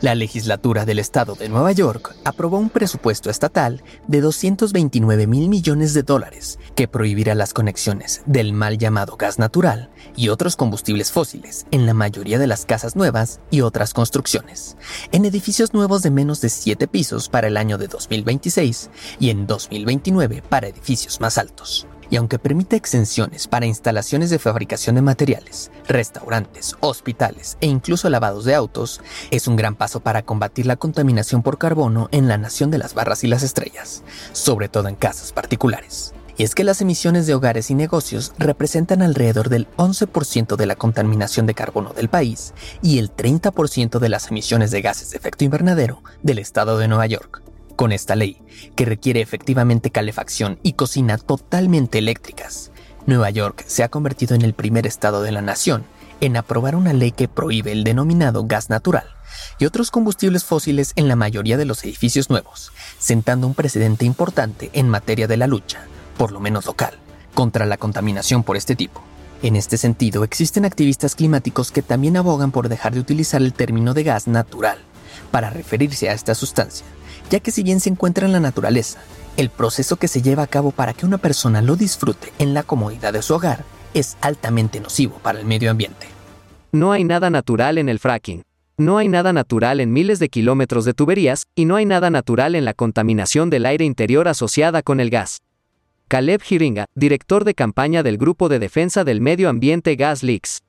La 0.00 0.14
legislatura 0.14 0.86
del 0.86 0.98
estado 0.98 1.34
de 1.34 1.50
Nueva 1.50 1.72
York 1.72 2.16
aprobó 2.24 2.56
un 2.56 2.70
presupuesto 2.70 3.28
estatal 3.28 3.82
de 4.08 4.22
229 4.22 5.26
mil 5.26 5.50
millones 5.50 5.92
de 5.92 6.02
dólares 6.02 6.58
que 6.74 6.88
prohibirá 6.88 7.34
las 7.34 7.52
conexiones 7.52 8.22
del 8.24 8.54
mal 8.54 8.78
llamado 8.78 9.18
gas 9.18 9.38
natural 9.38 9.90
y 10.16 10.30
otros 10.30 10.56
combustibles 10.56 11.12
fósiles 11.12 11.66
en 11.70 11.84
la 11.84 11.92
mayoría 11.92 12.38
de 12.38 12.46
las 12.46 12.64
casas 12.64 12.96
nuevas 12.96 13.40
y 13.50 13.60
otras 13.60 13.92
construcciones, 13.92 14.78
en 15.12 15.26
edificios 15.26 15.74
nuevos 15.74 16.00
de 16.02 16.10
menos 16.10 16.40
de 16.40 16.48
7 16.48 16.88
pisos 16.88 17.28
para 17.28 17.48
el 17.48 17.58
año 17.58 17.76
de 17.76 17.88
2026 17.88 18.88
y 19.18 19.28
en 19.28 19.46
2029 19.46 20.42
para 20.48 20.68
edificios 20.68 21.20
más 21.20 21.36
altos 21.36 21.86
y 22.10 22.16
aunque 22.16 22.38
permite 22.38 22.76
exenciones 22.76 23.46
para 23.46 23.66
instalaciones 23.66 24.28
de 24.30 24.38
fabricación 24.38 24.96
de 24.96 25.02
materiales, 25.02 25.70
restaurantes, 25.88 26.76
hospitales 26.80 27.56
e 27.60 27.66
incluso 27.66 28.10
lavados 28.10 28.44
de 28.44 28.54
autos, 28.54 29.00
es 29.30 29.46
un 29.46 29.56
gran 29.56 29.76
paso 29.76 30.00
para 30.00 30.22
combatir 30.22 30.66
la 30.66 30.76
contaminación 30.76 31.42
por 31.42 31.58
carbono 31.58 32.08
en 32.12 32.28
la 32.28 32.36
nación 32.36 32.70
de 32.70 32.78
las 32.78 32.94
barras 32.94 33.24
y 33.24 33.28
las 33.28 33.42
estrellas, 33.42 34.02
sobre 34.32 34.68
todo 34.68 34.88
en 34.88 34.96
casas 34.96 35.32
particulares. 35.32 36.12
Y 36.36 36.42
es 36.42 36.54
que 36.54 36.64
las 36.64 36.80
emisiones 36.80 37.26
de 37.26 37.34
hogares 37.34 37.70
y 37.70 37.74
negocios 37.74 38.32
representan 38.38 39.02
alrededor 39.02 39.50
del 39.50 39.68
11% 39.76 40.56
de 40.56 40.66
la 40.66 40.74
contaminación 40.74 41.44
de 41.44 41.52
carbono 41.52 41.92
del 41.92 42.08
país 42.08 42.54
y 42.80 42.98
el 42.98 43.14
30% 43.14 43.98
de 43.98 44.08
las 44.08 44.28
emisiones 44.28 44.70
de 44.70 44.80
gases 44.80 45.10
de 45.10 45.18
efecto 45.18 45.44
invernadero 45.44 46.02
del 46.22 46.38
estado 46.38 46.78
de 46.78 46.88
Nueva 46.88 47.06
York. 47.06 47.49
Con 47.80 47.92
esta 47.92 48.14
ley, 48.14 48.36
que 48.76 48.84
requiere 48.84 49.22
efectivamente 49.22 49.90
calefacción 49.90 50.58
y 50.62 50.74
cocina 50.74 51.16
totalmente 51.16 51.96
eléctricas, 51.96 52.72
Nueva 53.06 53.30
York 53.30 53.64
se 53.66 53.82
ha 53.82 53.88
convertido 53.88 54.34
en 54.34 54.42
el 54.42 54.52
primer 54.52 54.86
estado 54.86 55.22
de 55.22 55.32
la 55.32 55.40
nación 55.40 55.84
en 56.20 56.36
aprobar 56.36 56.76
una 56.76 56.92
ley 56.92 57.10
que 57.10 57.26
prohíbe 57.26 57.72
el 57.72 57.82
denominado 57.82 58.44
gas 58.44 58.68
natural 58.68 59.06
y 59.58 59.64
otros 59.64 59.90
combustibles 59.90 60.44
fósiles 60.44 60.92
en 60.94 61.08
la 61.08 61.16
mayoría 61.16 61.56
de 61.56 61.64
los 61.64 61.82
edificios 61.82 62.28
nuevos, 62.28 62.70
sentando 62.98 63.46
un 63.46 63.54
precedente 63.54 64.04
importante 64.04 64.68
en 64.74 64.90
materia 64.90 65.26
de 65.26 65.38
la 65.38 65.46
lucha, 65.46 65.80
por 66.18 66.32
lo 66.32 66.40
menos 66.40 66.66
local, 66.66 66.98
contra 67.32 67.64
la 67.64 67.78
contaminación 67.78 68.42
por 68.42 68.58
este 68.58 68.76
tipo. 68.76 69.00
En 69.42 69.56
este 69.56 69.78
sentido, 69.78 70.22
existen 70.22 70.66
activistas 70.66 71.14
climáticos 71.14 71.72
que 71.72 71.80
también 71.80 72.18
abogan 72.18 72.50
por 72.50 72.68
dejar 72.68 72.92
de 72.92 73.00
utilizar 73.00 73.40
el 73.40 73.54
término 73.54 73.94
de 73.94 74.02
gas 74.02 74.28
natural 74.28 74.80
para 75.30 75.48
referirse 75.48 76.10
a 76.10 76.12
esta 76.12 76.34
sustancia, 76.34 76.84
ya 77.30 77.40
que 77.40 77.52
si 77.52 77.62
bien 77.62 77.80
se 77.80 77.88
encuentra 77.88 78.26
en 78.26 78.32
la 78.32 78.40
naturaleza, 78.40 78.98
el 79.36 79.48
proceso 79.48 79.96
que 79.96 80.08
se 80.08 80.20
lleva 80.20 80.42
a 80.42 80.48
cabo 80.48 80.72
para 80.72 80.92
que 80.92 81.06
una 81.06 81.18
persona 81.18 81.62
lo 81.62 81.76
disfrute 81.76 82.32
en 82.38 82.52
la 82.52 82.64
comodidad 82.64 83.12
de 83.12 83.22
su 83.22 83.34
hogar 83.34 83.64
es 83.94 84.16
altamente 84.20 84.80
nocivo 84.80 85.18
para 85.22 85.40
el 85.40 85.46
medio 85.46 85.70
ambiente. 85.70 86.06
No 86.72 86.92
hay 86.92 87.04
nada 87.04 87.30
natural 87.30 87.78
en 87.78 87.88
el 87.88 87.98
fracking. 87.98 88.42
No 88.76 88.98
hay 88.98 89.08
nada 89.08 89.32
natural 89.32 89.80
en 89.80 89.92
miles 89.92 90.18
de 90.18 90.28
kilómetros 90.28 90.84
de 90.84 90.94
tuberías 90.94 91.44
y 91.54 91.64
no 91.64 91.76
hay 91.76 91.84
nada 91.84 92.10
natural 92.10 92.54
en 92.54 92.64
la 92.64 92.74
contaminación 92.74 93.50
del 93.50 93.66
aire 93.66 93.84
interior 93.84 94.26
asociada 94.26 94.82
con 94.82 95.00
el 95.00 95.10
gas. 95.10 95.38
Caleb 96.08 96.40
Hiringa, 96.48 96.86
director 96.94 97.44
de 97.44 97.54
campaña 97.54 98.02
del 98.02 98.18
Grupo 98.18 98.48
de 98.48 98.58
Defensa 98.58 99.04
del 99.04 99.20
Medio 99.20 99.48
Ambiente 99.48 99.94
Gas 99.96 100.22
Leaks. 100.22 100.60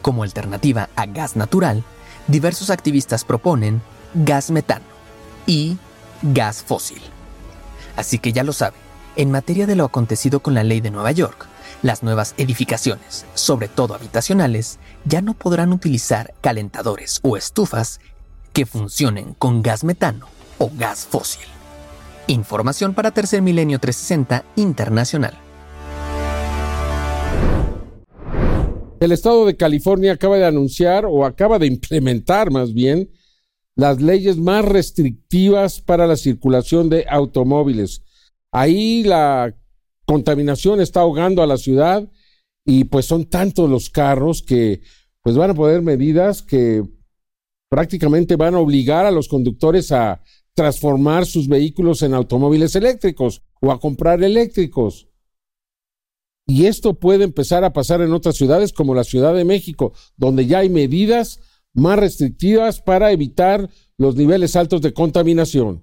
Como 0.00 0.22
alternativa 0.22 0.88
a 0.96 1.06
gas 1.06 1.36
natural, 1.36 1.82
diversos 2.28 2.70
activistas 2.70 3.24
proponen 3.24 3.82
gas 4.14 4.50
metano 4.50 4.84
y 5.46 5.76
gas 6.22 6.62
fósil. 6.62 7.00
Así 7.96 8.18
que 8.18 8.32
ya 8.32 8.44
lo 8.44 8.52
sabe, 8.52 8.76
en 9.16 9.30
materia 9.30 9.66
de 9.66 9.76
lo 9.76 9.84
acontecido 9.84 10.40
con 10.40 10.54
la 10.54 10.64
ley 10.64 10.80
de 10.80 10.90
Nueva 10.90 11.12
York, 11.12 11.46
Las 11.82 12.02
nuevas 12.02 12.34
edificaciones, 12.36 13.24
sobre 13.32 13.68
todo 13.68 13.94
habitacionales, 13.94 14.78
ya 15.06 15.22
no 15.22 15.32
podrán 15.32 15.72
utilizar 15.72 16.34
calentadores 16.42 17.20
o 17.22 17.38
estufas 17.38 18.00
que 18.52 18.66
funcionen 18.66 19.32
con 19.32 19.62
gas 19.62 19.82
metano 19.82 20.26
o 20.58 20.70
gas 20.76 21.06
fósil. 21.06 21.46
Información 22.26 22.92
para 22.92 23.12
Tercer 23.12 23.40
Milenio 23.40 23.78
360 23.78 24.44
Internacional. 24.56 25.38
El 29.00 29.12
estado 29.12 29.46
de 29.46 29.56
California 29.56 30.12
acaba 30.12 30.36
de 30.36 30.44
anunciar 30.44 31.06
o 31.06 31.24
acaba 31.24 31.58
de 31.58 31.66
implementar 31.66 32.50
más 32.50 32.74
bien 32.74 33.10
las 33.80 34.02
leyes 34.02 34.36
más 34.36 34.62
restrictivas 34.62 35.80
para 35.80 36.06
la 36.06 36.16
circulación 36.16 36.90
de 36.90 37.06
automóviles. 37.08 38.02
Ahí 38.52 39.02
la 39.04 39.56
contaminación 40.04 40.82
está 40.82 41.00
ahogando 41.00 41.42
a 41.42 41.46
la 41.46 41.56
ciudad 41.56 42.06
y 42.66 42.84
pues 42.84 43.06
son 43.06 43.24
tantos 43.24 43.70
los 43.70 43.88
carros 43.88 44.42
que 44.42 44.82
pues 45.22 45.34
van 45.34 45.52
a 45.52 45.54
poner 45.54 45.80
medidas 45.80 46.42
que 46.42 46.84
prácticamente 47.70 48.36
van 48.36 48.54
a 48.54 48.58
obligar 48.58 49.06
a 49.06 49.10
los 49.10 49.28
conductores 49.28 49.92
a 49.92 50.22
transformar 50.54 51.24
sus 51.24 51.48
vehículos 51.48 52.02
en 52.02 52.12
automóviles 52.12 52.76
eléctricos 52.76 53.42
o 53.62 53.72
a 53.72 53.80
comprar 53.80 54.22
eléctricos. 54.22 55.08
Y 56.46 56.66
esto 56.66 56.98
puede 56.98 57.24
empezar 57.24 57.64
a 57.64 57.72
pasar 57.72 58.02
en 58.02 58.12
otras 58.12 58.36
ciudades 58.36 58.74
como 58.74 58.94
la 58.94 59.04
Ciudad 59.04 59.34
de 59.34 59.46
México, 59.46 59.94
donde 60.18 60.44
ya 60.44 60.58
hay 60.58 60.68
medidas 60.68 61.40
más 61.74 61.98
restrictivas 61.98 62.80
para 62.80 63.12
evitar 63.12 63.68
los 63.96 64.16
niveles 64.16 64.56
altos 64.56 64.80
de 64.80 64.92
contaminación. 64.92 65.82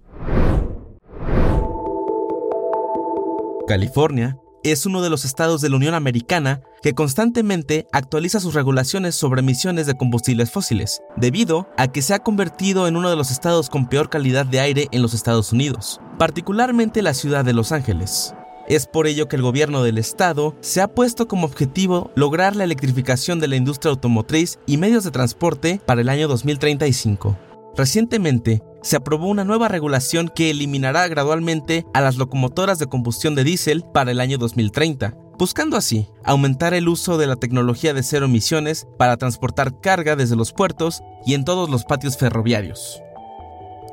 California 3.68 4.38
es 4.64 4.86
uno 4.86 5.02
de 5.02 5.10
los 5.10 5.26
estados 5.26 5.62
de 5.62 5.70
la 5.70 5.76
Unión 5.76 5.94
Americana 5.94 6.62
que 6.82 6.94
constantemente 6.94 7.88
actualiza 7.92 8.40
sus 8.40 8.54
regulaciones 8.54 9.16
sobre 9.16 9.42
emisiones 9.42 9.88
de 9.88 9.96
combustibles 9.96 10.52
fósiles, 10.52 11.02
debido 11.16 11.68
a 11.78 11.92
que 11.92 12.02
se 12.02 12.14
ha 12.14 12.20
convertido 12.20 12.88
en 12.88 12.96
uno 12.96 13.10
de 13.10 13.16
los 13.16 13.32
estados 13.32 13.70
con 13.70 13.88
peor 13.88 14.10
calidad 14.10 14.46
de 14.46 14.60
aire 14.60 14.88
en 14.92 15.02
los 15.02 15.14
Estados 15.14 15.54
Unidos, 15.54 16.02
particularmente 16.18 17.02
la 17.02 17.14
ciudad 17.14 17.46
de 17.46 17.54
Los 17.54 17.72
Ángeles. 17.72 18.34
Es 18.68 18.86
por 18.86 19.08
ello 19.08 19.30
que 19.30 19.38
el 19.38 19.42
gobierno 19.42 19.82
del 19.82 19.98
estado 19.98 20.54
se 20.60 20.82
ha 20.82 20.90
puesto 20.90 21.30
como 21.30 21.46
objetivo 21.48 22.12
lograr 22.16 22.54
la 22.54 22.66
electrificación 22.66 23.40
de 23.40 23.48
la 23.48 23.56
industria 23.56 23.92
automotriz 23.92 24.60
y 24.66 24.76
medios 24.76 25.06
de 25.06 25.12
transporte 25.12 25.80
para 25.86 26.02
el 26.02 26.10
año 26.10 26.28
2035. 26.28 27.38
Recientemente, 27.78 28.62
se 28.82 28.98
aprobó 28.98 29.28
una 29.28 29.46
nueva 29.46 29.70
regulación 29.70 30.28
que 30.28 30.50
eliminará 30.50 31.08
gradualmente 31.08 31.86
a 31.94 32.02
las 32.02 32.18
locomotoras 32.18 32.78
de 32.78 32.88
combustión 32.88 33.36
de 33.36 33.46
diésel 33.46 33.86
para 33.94 34.12
el 34.12 34.20
año 34.20 34.38
2030, 34.38 35.16
buscando 35.38 35.78
así 35.78 36.10
aumentar 36.26 36.74
el 36.74 36.90
uso 36.90 37.18
de 37.18 37.28
la 37.28 37.38
tecnología 37.38 37.94
de 37.94 38.04
cero 38.04 38.26
emisiones 38.26 38.86
para 38.98 39.16
transportar 39.16 39.80
carga 39.80 40.18
desde 40.18 40.36
los 40.36 40.52
puertos 40.52 41.02
y 41.26 41.36
en 41.36 41.46
todos 41.46 41.70
los 41.70 41.86
patios 41.86 42.18
ferroviarios. 42.18 43.02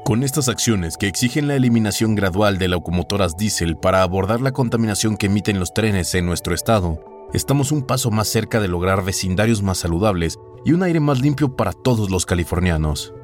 Con 0.05 0.23
estas 0.23 0.51
acciones 0.51 0.99
que 0.99 1.07
exigen 1.07 1.49
la 1.49 1.57
eliminación 1.57 2.15
gradual 2.15 2.59
de 2.59 2.69
locomotoras 2.69 3.39
diésel 3.39 3.79
para 3.79 4.03
abordar 4.03 4.43
la 4.43 4.53
contaminación 4.53 5.17
que 5.17 5.27
emiten 5.27 5.59
los 5.59 5.73
trenes 5.73 6.15
en 6.15 6.27
nuestro 6.27 6.55
estado, 6.55 7.03
estamos 7.33 7.73
un 7.73 7.81
paso 7.81 8.11
más 8.11 8.29
cerca 8.29 8.61
de 8.61 8.69
lograr 8.69 9.03
vecindarios 9.03 9.63
más 9.63 9.79
saludables 9.79 10.39
y 10.63 10.73
un 10.73 10.83
aire 10.83 11.01
más 11.01 11.23
limpio 11.23 11.57
para 11.57 11.73
todos 11.73 12.11
los 12.11 12.27
californianos. 12.27 13.15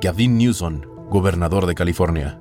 Gavin 0.00 0.36
Newsom, 0.36 0.80
gobernador 1.08 1.66
de 1.66 1.76
California. 1.76 2.40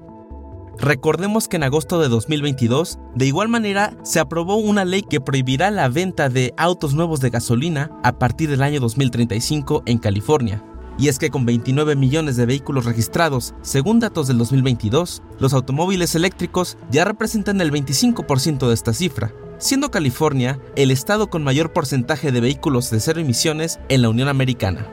Recordemos 0.80 1.48
que 1.48 1.58
en 1.58 1.64
agosto 1.64 2.02
de 2.02 2.10
2022, 2.10 2.98
de 3.14 3.28
igual 3.28 3.48
manera, 3.48 3.96
se 4.02 4.20
aprobó 4.20 4.56
una 4.56 4.86
ley 4.86 5.04
que 5.04 5.22
prohibirá 5.22 5.70
la 5.70 5.88
venta 5.88 6.30
de 6.30 6.52
autos 6.58 6.96
nuevos 6.96 7.20
de 7.20 7.30
gasolina 7.30 7.91
a 8.04 8.18
partir 8.18 8.50
del 8.50 8.64
año 8.64 8.80
2035 8.80 9.84
en 9.86 10.00
California. 10.00 10.64
Y 10.98 11.08
es 11.08 11.18
que 11.18 11.30
con 11.30 11.46
29 11.46 11.96
millones 11.96 12.38
de 12.38 12.46
vehículos 12.46 12.86
registrados, 12.86 13.56
según 13.62 14.00
datos 14.00 14.28
del 14.28 14.38
2022, 14.38 15.24
los 15.39 15.54
automóviles 15.54 16.16
eléctricos 16.16 16.78
ya 16.91 17.04
representan 17.04 17.62
el 17.62 17.72
25% 17.72 18.68
de 18.68 18.74
esta 18.74 18.94
cifra, 18.94 19.34
siendo 19.58 19.91
California 19.91 20.60
el 20.76 20.91
estado 20.91 21.30
con 21.30 21.44
mayor 21.44 21.74
porcentaje 21.74 22.32
de 22.32 22.41
vehículos 22.41 22.91
de 22.91 23.00
cero 23.00 23.22
emisiones 23.22 23.80
en 23.89 24.02
la 24.02 24.10
Unión 24.10 24.28
Americana. 24.28 24.88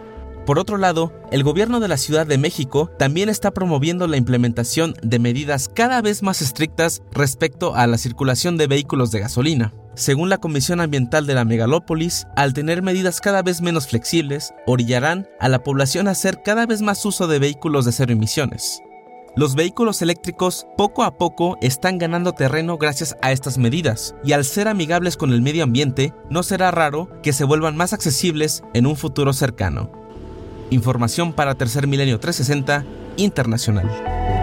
Por 0.46 0.58
otro 0.58 0.78
lado, 0.78 1.12
el 1.30 1.44
gobierno 1.44 1.80
de 1.80 1.88
la 1.88 1.96
Ciudad 1.96 2.26
de 2.26 2.38
México 2.38 2.90
también 2.98 3.28
está 3.28 3.52
promoviendo 3.52 4.08
la 4.08 4.16
implementación 4.16 4.94
de 5.02 5.18
medidas 5.18 5.68
cada 5.68 6.00
vez 6.00 6.22
más 6.22 6.40
estrictas 6.42 7.02
respecto 7.12 7.74
a 7.76 7.86
la 7.86 7.98
circulación 7.98 8.56
de 8.56 8.66
vehículos 8.66 9.10
de 9.10 9.20
gasolina. 9.20 9.74
Según 9.94 10.28
la 10.28 10.38
Comisión 10.38 10.80
Ambiental 10.80 11.26
de 11.26 11.34
la 11.34 11.44
Megalópolis, 11.44 12.26
al 12.36 12.54
tener 12.54 12.80
medidas 12.80 13.20
cada 13.20 13.42
vez 13.42 13.60
menos 13.60 13.88
flexibles, 13.88 14.54
orillarán 14.66 15.28
a 15.40 15.48
la 15.48 15.62
población 15.62 16.06
a 16.06 16.12
hacer 16.12 16.42
cada 16.42 16.64
vez 16.64 16.80
más 16.80 17.04
uso 17.04 17.26
de 17.26 17.38
vehículos 17.38 17.84
de 17.84 17.92
cero 17.92 18.12
emisiones. 18.12 18.82
Los 19.36 19.54
vehículos 19.54 20.00
eléctricos 20.02 20.66
poco 20.76 21.02
a 21.02 21.16
poco 21.16 21.56
están 21.60 21.98
ganando 21.98 22.32
terreno 22.32 22.78
gracias 22.78 23.16
a 23.20 23.32
estas 23.32 23.58
medidas, 23.58 24.14
y 24.24 24.32
al 24.32 24.44
ser 24.44 24.68
amigables 24.68 25.16
con 25.16 25.32
el 25.32 25.42
medio 25.42 25.64
ambiente, 25.64 26.14
no 26.30 26.42
será 26.42 26.70
raro 26.70 27.08
que 27.22 27.32
se 27.32 27.44
vuelvan 27.44 27.76
más 27.76 27.92
accesibles 27.92 28.62
en 28.74 28.86
un 28.86 28.96
futuro 28.96 29.32
cercano. 29.32 29.90
Información 30.70 31.32
para 31.32 31.56
Tercer 31.56 31.86
Milenio 31.86 32.18
360 32.20 32.84
Internacional. 33.16 34.39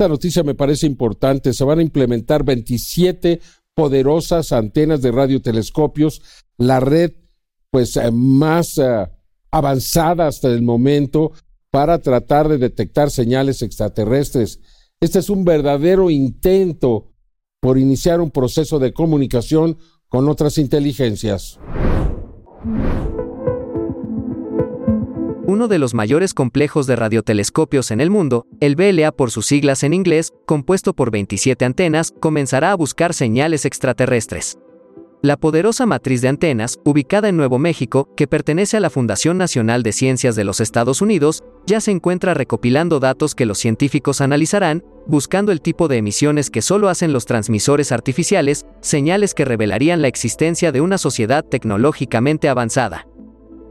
Esta 0.00 0.08
noticia 0.08 0.42
me 0.42 0.54
parece 0.54 0.86
importante. 0.86 1.52
Se 1.52 1.62
van 1.62 1.78
a 1.78 1.82
implementar 1.82 2.42
27 2.42 3.38
poderosas 3.74 4.50
antenas 4.50 5.02
de 5.02 5.12
radiotelescopios, 5.12 6.22
la 6.56 6.80
red 6.80 7.12
pues 7.70 7.98
eh, 7.98 8.10
más 8.10 8.78
eh, 8.78 9.06
avanzada 9.50 10.26
hasta 10.26 10.48
el 10.48 10.62
momento 10.62 11.32
para 11.70 11.98
tratar 11.98 12.48
de 12.48 12.56
detectar 12.56 13.10
señales 13.10 13.60
extraterrestres. 13.60 14.60
Este 15.00 15.18
es 15.18 15.28
un 15.28 15.44
verdadero 15.44 16.08
intento 16.08 17.12
por 17.60 17.76
iniciar 17.76 18.22
un 18.22 18.30
proceso 18.30 18.78
de 18.78 18.94
comunicación 18.94 19.76
con 20.08 20.30
otras 20.30 20.56
inteligencias. 20.56 21.60
Uno 25.60 25.68
de 25.68 25.78
los 25.78 25.92
mayores 25.92 26.32
complejos 26.32 26.86
de 26.86 26.96
radiotelescopios 26.96 27.90
en 27.90 28.00
el 28.00 28.08
mundo, 28.08 28.46
el 28.60 28.76
BLA 28.76 29.12
por 29.12 29.30
sus 29.30 29.44
siglas 29.44 29.82
en 29.82 29.92
inglés, 29.92 30.32
compuesto 30.46 30.94
por 30.94 31.10
27 31.10 31.66
antenas, 31.66 32.14
comenzará 32.18 32.72
a 32.72 32.74
buscar 32.74 33.12
señales 33.12 33.66
extraterrestres. 33.66 34.56
La 35.20 35.36
poderosa 35.36 35.84
matriz 35.84 36.22
de 36.22 36.28
antenas, 36.28 36.78
ubicada 36.82 37.28
en 37.28 37.36
Nuevo 37.36 37.58
México, 37.58 38.08
que 38.16 38.26
pertenece 38.26 38.78
a 38.78 38.80
la 38.80 38.88
Fundación 38.88 39.36
Nacional 39.36 39.82
de 39.82 39.92
Ciencias 39.92 40.34
de 40.34 40.44
los 40.44 40.60
Estados 40.60 41.02
Unidos, 41.02 41.44
ya 41.66 41.82
se 41.82 41.90
encuentra 41.90 42.32
recopilando 42.32 42.98
datos 42.98 43.34
que 43.34 43.44
los 43.44 43.58
científicos 43.58 44.22
analizarán, 44.22 44.82
buscando 45.06 45.52
el 45.52 45.60
tipo 45.60 45.88
de 45.88 45.98
emisiones 45.98 46.48
que 46.48 46.62
solo 46.62 46.88
hacen 46.88 47.12
los 47.12 47.26
transmisores 47.26 47.92
artificiales, 47.92 48.64
señales 48.80 49.34
que 49.34 49.44
revelarían 49.44 50.00
la 50.00 50.08
existencia 50.08 50.72
de 50.72 50.80
una 50.80 50.96
sociedad 50.96 51.44
tecnológicamente 51.44 52.48
avanzada. 52.48 53.06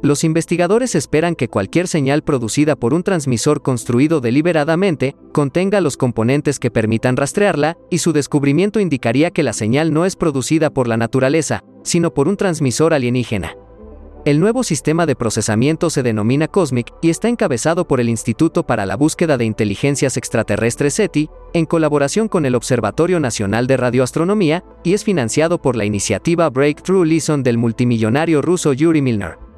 Los 0.01 0.23
investigadores 0.23 0.95
esperan 0.95 1.35
que 1.35 1.49
cualquier 1.49 1.89
señal 1.89 2.23
producida 2.23 2.77
por 2.77 2.93
un 2.93 3.03
transmisor 3.03 3.61
construido 3.61 4.21
deliberadamente 4.21 5.17
contenga 5.33 5.81
los 5.81 5.97
componentes 5.97 6.57
que 6.57 6.71
permitan 6.71 7.17
rastrearla, 7.17 7.77
y 7.89 7.97
su 7.97 8.13
descubrimiento 8.13 8.79
indicaría 8.79 9.31
que 9.31 9.43
la 9.43 9.51
señal 9.51 9.93
no 9.93 10.05
es 10.05 10.15
producida 10.15 10.69
por 10.69 10.87
la 10.87 10.95
naturaleza, 10.95 11.65
sino 11.83 12.13
por 12.13 12.29
un 12.29 12.37
transmisor 12.37 12.93
alienígena. 12.93 13.55
El 14.23 14.39
nuevo 14.39 14.63
sistema 14.63 15.05
de 15.05 15.15
procesamiento 15.15 15.89
se 15.89 16.03
denomina 16.03 16.47
COSMIC 16.47 16.93
y 17.01 17.09
está 17.09 17.27
encabezado 17.27 17.85
por 17.85 17.99
el 17.99 18.09
Instituto 18.09 18.65
para 18.65 18.85
la 18.85 18.95
Búsqueda 18.95 19.37
de 19.37 19.45
Inteligencias 19.45 20.15
Extraterrestres 20.15 20.93
SETI, 20.93 21.29
en 21.53 21.65
colaboración 21.65 22.29
con 22.29 22.45
el 22.45 22.55
Observatorio 22.55 23.19
Nacional 23.19 23.67
de 23.67 23.75
Radioastronomía, 23.75 24.63
y 24.83 24.93
es 24.93 25.03
financiado 25.03 25.61
por 25.61 25.75
la 25.75 25.83
iniciativa 25.83 26.49
Breakthrough 26.49 27.05
Listen 27.05 27.43
del 27.43 27.57
multimillonario 27.57 28.41
ruso 28.41 28.71
Yuri 28.71 29.01
Milner. 29.01 29.48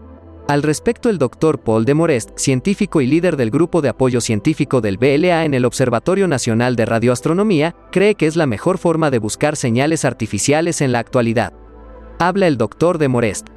Al 0.52 0.64
respecto, 0.64 1.10
el 1.10 1.18
doctor 1.18 1.62
Paul 1.62 1.86
de 1.86 1.94
Morest, 1.94 2.38
científico 2.38 3.00
y 3.00 3.08
líder 3.08 3.38
del 3.38 3.52
grupo 3.52 3.82
de 3.82 3.88
apoyo 3.88 4.20
científico 4.20 4.82
del 4.82 4.98
BLA 4.98 5.46
en 5.46 5.54
el 5.54 5.64
Observatorio 5.64 6.28
Nacional 6.28 6.76
de 6.76 6.86
Radioastronomía, 6.86 7.74
cree 7.90 8.16
que 8.16 8.28
es 8.28 8.36
la 8.36 8.48
mejor 8.48 8.78
forma 8.78 9.12
de 9.12 9.20
buscar 9.20 9.56
señales 9.56 10.04
artificiales 10.04 10.82
en 10.82 10.92
la 10.92 11.00
actualidad. 11.00 11.54
Habla 12.20 12.48
el 12.48 12.58
doctor 12.58 12.98
de 12.98 13.08
Morest. 13.08 13.48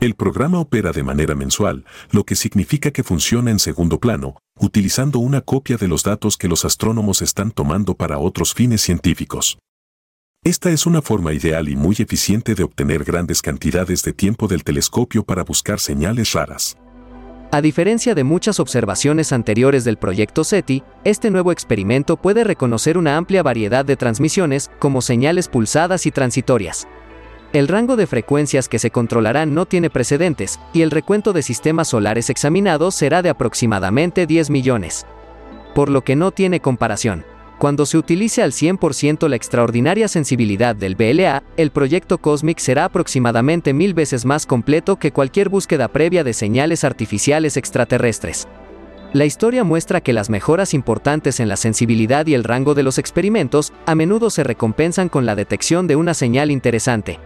El 0.00 0.16
programa 0.16 0.58
opera 0.58 0.90
de 0.90 1.04
manera 1.04 1.36
mensual, 1.36 1.84
lo 2.10 2.24
que 2.24 2.34
significa 2.34 2.90
que 2.90 3.04
funciona 3.04 3.52
en 3.52 3.60
segundo 3.60 4.00
plano, 4.00 4.34
utilizando 4.58 5.20
una 5.20 5.40
copia 5.40 5.76
de 5.76 5.86
los 5.86 6.02
datos 6.02 6.36
que 6.36 6.48
los 6.48 6.64
astrónomos 6.64 7.22
están 7.22 7.52
tomando 7.52 7.94
para 7.94 8.18
otros 8.18 8.54
fines 8.54 8.80
científicos. 8.80 9.56
Esta 10.48 10.70
es 10.70 10.86
una 10.86 11.02
forma 11.02 11.34
ideal 11.34 11.68
y 11.68 11.76
muy 11.76 11.94
eficiente 11.98 12.54
de 12.54 12.62
obtener 12.62 13.04
grandes 13.04 13.42
cantidades 13.42 14.02
de 14.02 14.14
tiempo 14.14 14.48
del 14.48 14.64
telescopio 14.64 15.22
para 15.22 15.44
buscar 15.44 15.78
señales 15.78 16.32
raras. 16.32 16.78
A 17.52 17.60
diferencia 17.60 18.14
de 18.14 18.24
muchas 18.24 18.58
observaciones 18.58 19.34
anteriores 19.34 19.84
del 19.84 19.98
proyecto 19.98 20.44
SETI, 20.44 20.82
este 21.04 21.30
nuevo 21.30 21.52
experimento 21.52 22.16
puede 22.16 22.44
reconocer 22.44 22.96
una 22.96 23.18
amplia 23.18 23.42
variedad 23.42 23.84
de 23.84 23.96
transmisiones, 23.96 24.70
como 24.78 25.02
señales 25.02 25.48
pulsadas 25.48 26.06
y 26.06 26.12
transitorias. 26.12 26.88
El 27.52 27.68
rango 27.68 27.96
de 27.96 28.06
frecuencias 28.06 28.70
que 28.70 28.78
se 28.78 28.90
controlarán 28.90 29.52
no 29.52 29.66
tiene 29.66 29.90
precedentes, 29.90 30.58
y 30.72 30.80
el 30.80 30.90
recuento 30.90 31.34
de 31.34 31.42
sistemas 31.42 31.88
solares 31.88 32.30
examinados 32.30 32.94
será 32.94 33.20
de 33.20 33.28
aproximadamente 33.28 34.26
10 34.26 34.48
millones. 34.48 35.04
Por 35.74 35.90
lo 35.90 36.04
que 36.04 36.16
no 36.16 36.30
tiene 36.30 36.60
comparación. 36.60 37.26
Cuando 37.58 37.86
se 37.86 37.98
utilice 37.98 38.40
al 38.40 38.52
100% 38.52 39.28
la 39.28 39.34
extraordinaria 39.34 40.06
sensibilidad 40.06 40.76
del 40.76 40.94
BLA, 40.94 41.42
el 41.56 41.72
proyecto 41.72 42.18
COSMIC 42.18 42.60
será 42.60 42.84
aproximadamente 42.84 43.72
mil 43.72 43.94
veces 43.94 44.24
más 44.24 44.46
completo 44.46 44.96
que 44.96 45.10
cualquier 45.10 45.48
búsqueda 45.48 45.88
previa 45.88 46.22
de 46.22 46.34
señales 46.34 46.84
artificiales 46.84 47.56
extraterrestres. 47.56 48.46
La 49.12 49.24
historia 49.24 49.64
muestra 49.64 50.00
que 50.00 50.12
las 50.12 50.30
mejoras 50.30 50.72
importantes 50.72 51.40
en 51.40 51.48
la 51.48 51.56
sensibilidad 51.56 52.26
y 52.28 52.34
el 52.34 52.44
rango 52.44 52.74
de 52.74 52.84
los 52.84 52.96
experimentos 52.98 53.72
a 53.86 53.96
menudo 53.96 54.30
se 54.30 54.44
recompensan 54.44 55.08
con 55.08 55.26
la 55.26 55.34
detección 55.34 55.88
de 55.88 55.96
una 55.96 56.14
señal 56.14 56.52
interesante. 56.52 57.18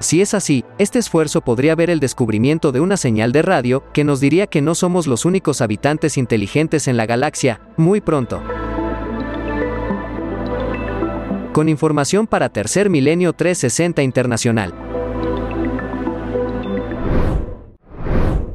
Si 0.00 0.20
es 0.20 0.34
así, 0.34 0.64
este 0.78 0.98
esfuerzo 0.98 1.40
podría 1.40 1.76
ver 1.76 1.88
el 1.88 2.00
descubrimiento 2.00 2.72
de 2.72 2.80
una 2.80 2.98
señal 2.98 3.32
de 3.32 3.40
radio 3.40 3.84
que 3.94 4.04
nos 4.04 4.20
diría 4.20 4.48
que 4.48 4.60
no 4.60 4.74
somos 4.74 5.06
los 5.06 5.24
únicos 5.24 5.62
habitantes 5.62 6.18
inteligentes 6.18 6.88
en 6.88 6.98
la 6.98 7.06
galaxia, 7.06 7.60
muy 7.78 8.00
pronto. 8.02 8.42
Con 11.52 11.68
información 11.68 12.26
para 12.26 12.50
Tercer 12.50 12.88
Milenio 12.88 13.34
360 13.34 14.02
Internacional. 14.02 14.72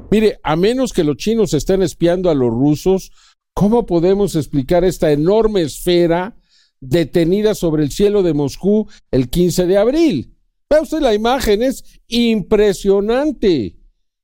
Mire, 0.10 0.40
a 0.42 0.56
menos 0.56 0.94
que 0.94 1.04
los 1.04 1.18
chinos 1.18 1.54
estén 1.54 1.84
espiando 1.84 2.32
a 2.32 2.34
los 2.34 2.50
rusos, 2.50 3.12
¿cómo 3.54 3.86
podemos 3.86 4.36
explicar 4.36 4.84
esta 4.84 5.12
enorme 5.12 5.62
esfera 5.62 6.38
detenida 6.80 7.54
sobre 7.54 7.84
el 7.84 7.92
cielo 7.92 8.24
de 8.24 8.34
Moscú 8.34 8.88
el 9.12 9.30
15 9.30 9.68
de 9.68 9.78
abril? 9.78 10.34
Vea 10.68 10.82
usted 10.82 11.00
la 11.00 11.14
imagen, 11.14 11.62
es 11.62 11.84
impresionante. 12.08 13.78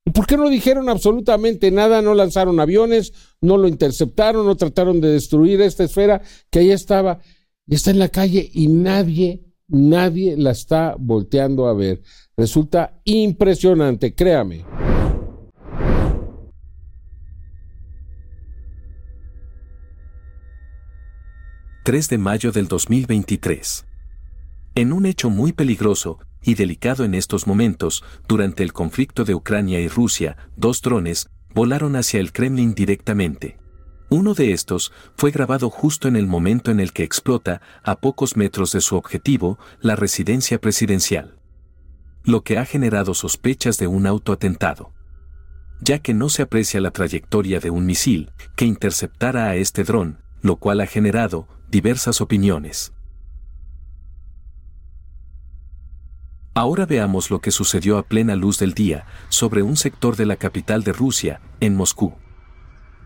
¿Y 0.06 0.12
por 0.12 0.26
qué 0.26 0.36
no 0.36 0.50
dijeron 0.50 0.90
absolutamente 0.90 1.70
nada? 1.70 2.02
No 2.02 2.16
lanzaron 2.16 2.60
aviones, 2.60 3.14
no 3.40 3.58
lo 3.58 3.68
interceptaron, 3.68 4.48
no 4.48 4.58
trataron 4.58 5.00
de 5.00 5.10
destruir 5.10 5.62
esta 5.62 5.84
esfera 5.84 6.24
que 6.50 6.60
ahí 6.60 6.72
estaba 6.72 7.20
y 7.68 7.76
está 7.76 7.92
en 7.92 8.00
la 8.00 8.10
calle 8.10 8.50
y 8.54 8.68
nadie, 8.68 9.44
nadie 9.68 10.36
la 10.38 10.52
está 10.52 10.96
volteando 11.00 11.68
a 11.68 11.74
ver. 11.74 12.02
Resulta 12.36 13.00
impresionante, 13.06 14.14
créame. 14.14 14.66
...3 21.86 22.08
de 22.08 22.18
mayo 22.18 22.54
del 22.54 22.70
2023. 22.70 23.86
En 24.76 24.94
un 24.94 25.06
hecho 25.06 25.30
muy 25.30 25.52
peligroso 25.52 26.18
y 26.42 26.56
delicado 26.56 27.04
en 27.04 27.14
estos 27.14 27.46
momentos, 27.46 28.06
durante 28.26 28.64
el 28.64 28.72
conflicto 28.72 29.26
de 29.26 29.36
Ucrania 29.36 29.82
y 29.82 29.90
Rusia, 29.90 30.38
dos 30.56 30.82
drones 30.82 31.30
volaron 31.54 31.98
hacia 31.98 32.22
el 32.22 32.32
Kremlin 32.32 32.74
directamente. 32.74 33.58
Uno 34.14 34.36
de 34.36 34.52
estos 34.52 34.92
fue 35.18 35.32
grabado 35.32 35.72
justo 35.72 36.08
en 36.08 36.16
el 36.16 36.28
momento 36.28 36.70
en 36.70 36.80
el 36.80 36.94
que 36.94 37.02
explota, 37.02 37.62
a 37.82 37.96
pocos 37.96 38.38
metros 38.38 38.72
de 38.72 38.80
su 38.80 38.96
objetivo, 38.96 39.58
la 39.82 39.96
residencia 39.96 40.62
presidencial. 40.62 41.40
Lo 42.24 42.44
que 42.44 42.60
ha 42.60 42.66
generado 42.66 43.16
sospechas 43.16 43.80
de 43.80 43.88
un 43.88 44.06
autoatentado. 44.06 44.94
Ya 45.82 45.98
que 45.98 46.14
no 46.14 46.30
se 46.30 46.44
aprecia 46.44 46.80
la 46.80 46.92
trayectoria 46.92 47.60
de 47.60 47.72
un 47.72 47.88
misil 47.88 48.32
que 48.56 48.66
interceptara 48.66 49.46
a 49.48 49.56
este 49.56 49.84
dron, 49.84 50.20
lo 50.44 50.58
cual 50.58 50.82
ha 50.82 50.86
generado 50.86 51.48
diversas 51.68 52.22
opiniones. 52.22 52.94
Ahora 56.54 56.86
veamos 56.86 57.32
lo 57.32 57.42
que 57.42 57.50
sucedió 57.50 57.98
a 57.98 58.04
plena 58.04 58.36
luz 58.36 58.60
del 58.60 58.76
día 58.76 59.08
sobre 59.30 59.64
un 59.64 59.76
sector 59.76 60.18
de 60.18 60.28
la 60.28 60.36
capital 60.36 60.84
de 60.84 60.94
Rusia, 60.94 61.42
en 61.62 61.74
Moscú. 61.76 62.14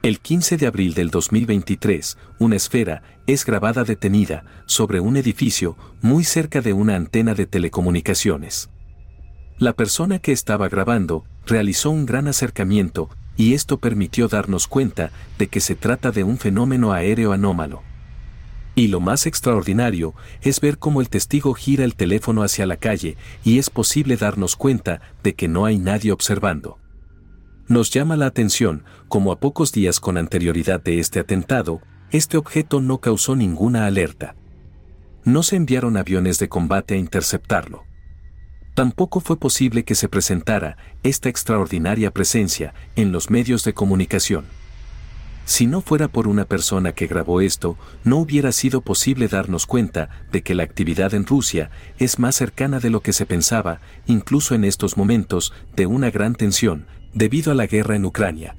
El 0.04 0.20
15 0.20 0.58
de 0.58 0.68
abril 0.68 0.94
del 0.94 1.10
2023, 1.10 2.18
una 2.38 2.56
esfera 2.56 3.02
es 3.26 3.46
grabada 3.46 3.84
detenida 3.84 4.46
sobre 4.68 5.00
un 5.00 5.18
edificio 5.18 5.76
muy 6.02 6.24
cerca 6.24 6.62
de 6.62 6.72
una 6.72 6.96
antena 6.96 7.34
de 7.34 7.48
telecomunicaciones. 7.48 8.70
La 9.58 9.74
persona 9.74 10.20
que 10.20 10.32
estaba 10.32 10.70
grabando 10.70 11.26
realizó 11.48 11.90
un 11.90 12.06
gran 12.06 12.28
acercamiento 12.28 13.10
y 13.38 13.56
esto 13.56 13.80
permitió 13.80 14.28
darnos 14.28 14.68
cuenta 14.68 15.12
de 15.40 15.48
que 15.48 15.60
se 15.60 15.76
trata 15.76 16.12
de 16.12 16.24
un 16.24 16.38
fenómeno 16.38 16.94
aéreo 16.94 17.32
anómalo. 17.32 17.82
Y 18.76 18.90
lo 18.90 19.00
más 19.00 19.26
extraordinario 19.26 20.14
es 20.42 20.62
ver 20.62 20.78
cómo 20.78 21.02
el 21.02 21.10
testigo 21.10 21.56
gira 21.56 21.84
el 21.84 21.96
teléfono 21.96 22.44
hacia 22.44 22.68
la 22.68 22.78
calle 22.78 23.18
y 23.44 23.58
es 23.58 23.72
posible 23.72 24.16
darnos 24.16 24.56
cuenta 24.56 25.02
de 25.24 25.34
que 25.34 25.48
no 25.48 25.66
hay 25.66 25.80
nadie 25.80 26.12
observando. 26.12 26.78
Nos 27.68 27.90
llama 27.90 28.16
la 28.16 28.28
atención, 28.28 28.86
como 29.08 29.32
a 29.32 29.40
pocos 29.40 29.72
días 29.72 30.00
con 30.00 30.18
anterioridad 30.18 30.82
de 30.82 31.00
este 31.00 31.20
atentado, 31.20 31.82
este 32.12 32.38
objeto 32.38 32.82
no 32.82 33.00
causó 33.00 33.36
ninguna 33.36 33.86
alerta. 33.86 34.36
No 35.24 35.44
se 35.44 35.56
enviaron 35.56 35.98
aviones 35.98 36.40
de 36.40 36.50
combate 36.50 36.94
a 36.94 36.98
interceptarlo. 36.98 37.84
Tampoco 38.74 39.20
fue 39.20 39.38
posible 39.38 39.84
que 39.84 39.96
se 39.96 40.08
presentara 40.08 40.78
esta 41.04 41.30
extraordinaria 41.30 42.12
presencia 42.12 42.74
en 42.96 43.12
los 43.12 43.30
medios 43.30 43.64
de 43.64 43.74
comunicación. 43.74 44.46
Si 45.46 45.66
no 45.66 45.82
fuera 45.82 46.10
por 46.10 46.28
una 46.28 46.46
persona 46.46 46.92
que 46.92 47.08
grabó 47.08 47.42
esto, 47.42 47.78
no 48.04 48.18
hubiera 48.18 48.52
sido 48.52 48.82
posible 48.82 49.30
darnos 49.30 49.66
cuenta 49.66 50.10
de 50.32 50.44
que 50.44 50.54
la 50.54 50.64
actividad 50.64 51.14
en 51.14 51.26
Rusia 51.26 51.72
es 52.00 52.20
más 52.20 52.36
cercana 52.36 52.80
de 52.80 52.90
lo 52.90 53.02
que 53.02 53.14
se 53.14 53.26
pensaba, 53.26 53.80
incluso 54.06 54.56
en 54.56 54.66
estos 54.66 54.98
momentos 54.98 55.54
de 55.76 55.86
una 55.86 56.12
gran 56.12 56.36
tensión, 56.36 56.86
debido 57.14 57.52
a 57.52 57.56
la 57.56 57.66
guerra 57.66 57.96
en 57.96 58.06
Ucrania. 58.06 58.58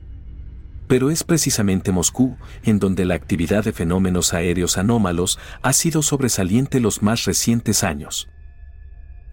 Pero 0.88 1.10
es 1.10 1.22
precisamente 1.22 1.92
Moscú 1.92 2.36
en 2.64 2.78
donde 2.78 3.04
la 3.04 3.14
actividad 3.14 3.64
de 3.64 3.72
fenómenos 3.72 4.34
aéreos 4.34 4.78
anómalos 4.78 5.38
ha 5.62 5.72
sido 5.72 6.02
sobresaliente 6.02 6.80
los 6.80 7.02
más 7.02 7.24
recientes 7.24 7.84
años. 7.84 8.28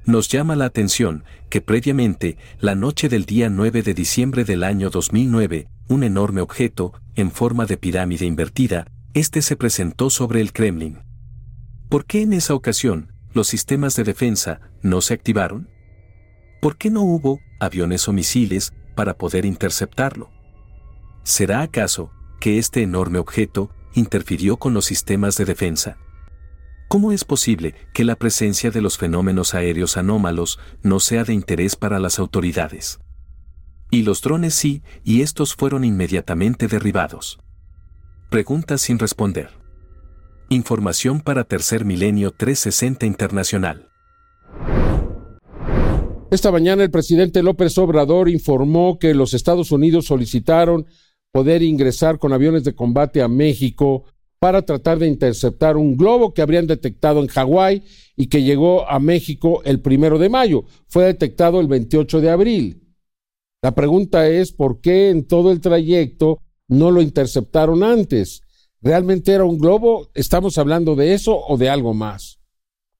Nos 0.06 0.28
llama 0.28 0.56
la 0.56 0.66
atención 0.66 1.24
que 1.49 1.62
previamente, 1.62 2.38
la 2.60 2.76
noche 2.76 3.10
del 3.10 3.26
día 3.26 3.49
9 3.49 3.82
de 3.82 3.93
diciembre 3.95 4.43
del 4.43 4.64
año 4.64 4.91
2009, 4.91 5.68
un 5.88 6.03
enorme 6.03 6.41
objeto, 6.41 6.93
en 7.16 7.32
forma 7.32 7.66
de 7.66 7.78
pirámide 7.78 8.26
invertida, 8.26 8.86
este 9.16 9.41
se 9.41 9.56
presentó 9.56 10.12
sobre 10.12 10.41
el 10.41 10.53
Kremlin. 10.53 10.99
¿Por 11.89 12.06
qué 12.06 12.22
en 12.22 12.34
esa 12.34 12.53
ocasión 12.53 13.14
los 13.34 13.47
sistemas 13.47 13.95
de 13.95 14.03
defensa 14.03 14.60
no 14.84 15.01
se 15.01 15.16
activaron? 15.16 15.70
¿Por 16.62 16.78
qué 16.78 16.91
no 16.91 17.01
hubo 17.01 17.39
aviones 17.60 18.08
o 18.08 18.14
misiles 18.14 18.74
para 18.95 19.18
poder 19.18 19.45
interceptarlo. 19.45 20.30
¿Será 21.26 21.63
acaso 21.63 22.11
que 22.39 22.59
este 22.59 22.84
enorme 22.84 23.17
objeto 23.17 23.71
interfirió 23.95 24.57
con 24.57 24.76
los 24.76 24.86
sistemas 24.86 25.36
de 25.38 25.45
defensa? 25.45 25.97
¿Cómo 26.88 27.11
es 27.11 27.26
posible 27.26 27.73
que 27.95 28.03
la 28.03 28.15
presencia 28.15 28.69
de 28.69 28.80
los 28.80 28.99
fenómenos 28.99 29.55
aéreos 29.55 29.97
anómalos 29.97 30.59
no 30.84 30.99
sea 30.99 31.23
de 31.23 31.34
interés 31.34 31.76
para 31.76 31.97
las 31.97 32.19
autoridades? 32.19 32.99
Y 33.89 34.03
los 34.03 34.21
drones 34.21 34.53
sí, 34.53 34.84
y 35.03 35.23
estos 35.23 35.55
fueron 35.55 35.84
inmediatamente 35.84 36.67
derribados. 36.67 37.39
Preguntas 38.30 38.82
sin 38.82 38.99
responder. 38.99 39.49
Información 40.49 41.21
para 41.21 41.43
Tercer 41.43 41.86
Milenio 41.86 42.34
360 42.38 43.07
Internacional. 43.07 43.89
Esta 46.30 46.51
mañana 46.51 46.84
el 46.84 46.91
presidente 46.91 47.41
López 47.41 47.78
Obrador 47.80 48.30
informó 48.30 48.99
que 48.99 49.15
los 49.15 49.34
Estados 49.34 49.71
Unidos 49.71 50.05
solicitaron 50.05 50.86
poder 51.36 51.63
ingresar 51.63 52.17
con 52.17 52.31
aviones 52.31 52.63
de 52.63 52.73
combate 52.73 53.21
a 53.21 53.27
México 53.27 54.05
para 54.39 54.61
tratar 54.61 54.99
de 54.99 55.07
interceptar 55.07 55.75
un 55.75 55.97
globo 55.97 56.33
que 56.33 56.41
habrían 56.41 56.65
detectado 56.65 57.19
en 57.19 57.27
Hawái 57.27 57.83
y 58.15 58.27
que 58.27 58.41
llegó 58.41 58.89
a 58.89 58.99
México 58.99 59.61
el 59.65 59.81
primero 59.81 60.17
de 60.17 60.29
mayo. 60.29 60.63
Fue 60.88 61.03
detectado 61.03 61.59
el 61.59 61.67
28 61.67 62.21
de 62.21 62.29
abril. 62.29 62.95
La 63.61 63.75
pregunta 63.75 64.29
es 64.29 64.53
por 64.53 64.79
qué 64.79 65.09
en 65.09 65.27
todo 65.27 65.51
el 65.51 65.59
trayecto 65.59 66.39
no 66.69 66.89
lo 66.89 67.01
interceptaron 67.01 67.83
antes. 67.83 68.41
¿Realmente 68.81 69.33
era 69.33 69.43
un 69.43 69.57
globo? 69.57 70.11
¿Estamos 70.13 70.57
hablando 70.57 70.95
de 70.95 71.15
eso 71.15 71.38
o 71.38 71.57
de 71.57 71.67
algo 71.67 71.93
más? 71.93 72.39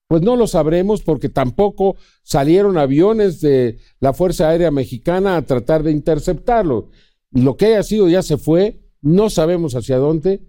Pues 0.08 0.20
no 0.20 0.36
lo 0.36 0.46
sabremos 0.46 1.00
porque 1.00 1.30
tampoco 1.30 1.96
salieron 2.22 2.76
aviones 2.76 3.40
de 3.40 3.78
la 3.98 4.12
Fuerza 4.12 4.50
Aérea 4.50 4.70
Mexicana 4.70 5.38
a 5.38 5.46
tratar 5.46 5.82
de 5.82 5.92
interceptarlo. 5.92 6.90
Lo 7.36 7.58
que 7.58 7.66
haya 7.66 7.82
sido 7.82 8.08
ya 8.08 8.22
se 8.22 8.38
fue, 8.38 8.80
no 9.02 9.28
sabemos 9.28 9.74
hacia 9.74 9.98
dónde 9.98 10.42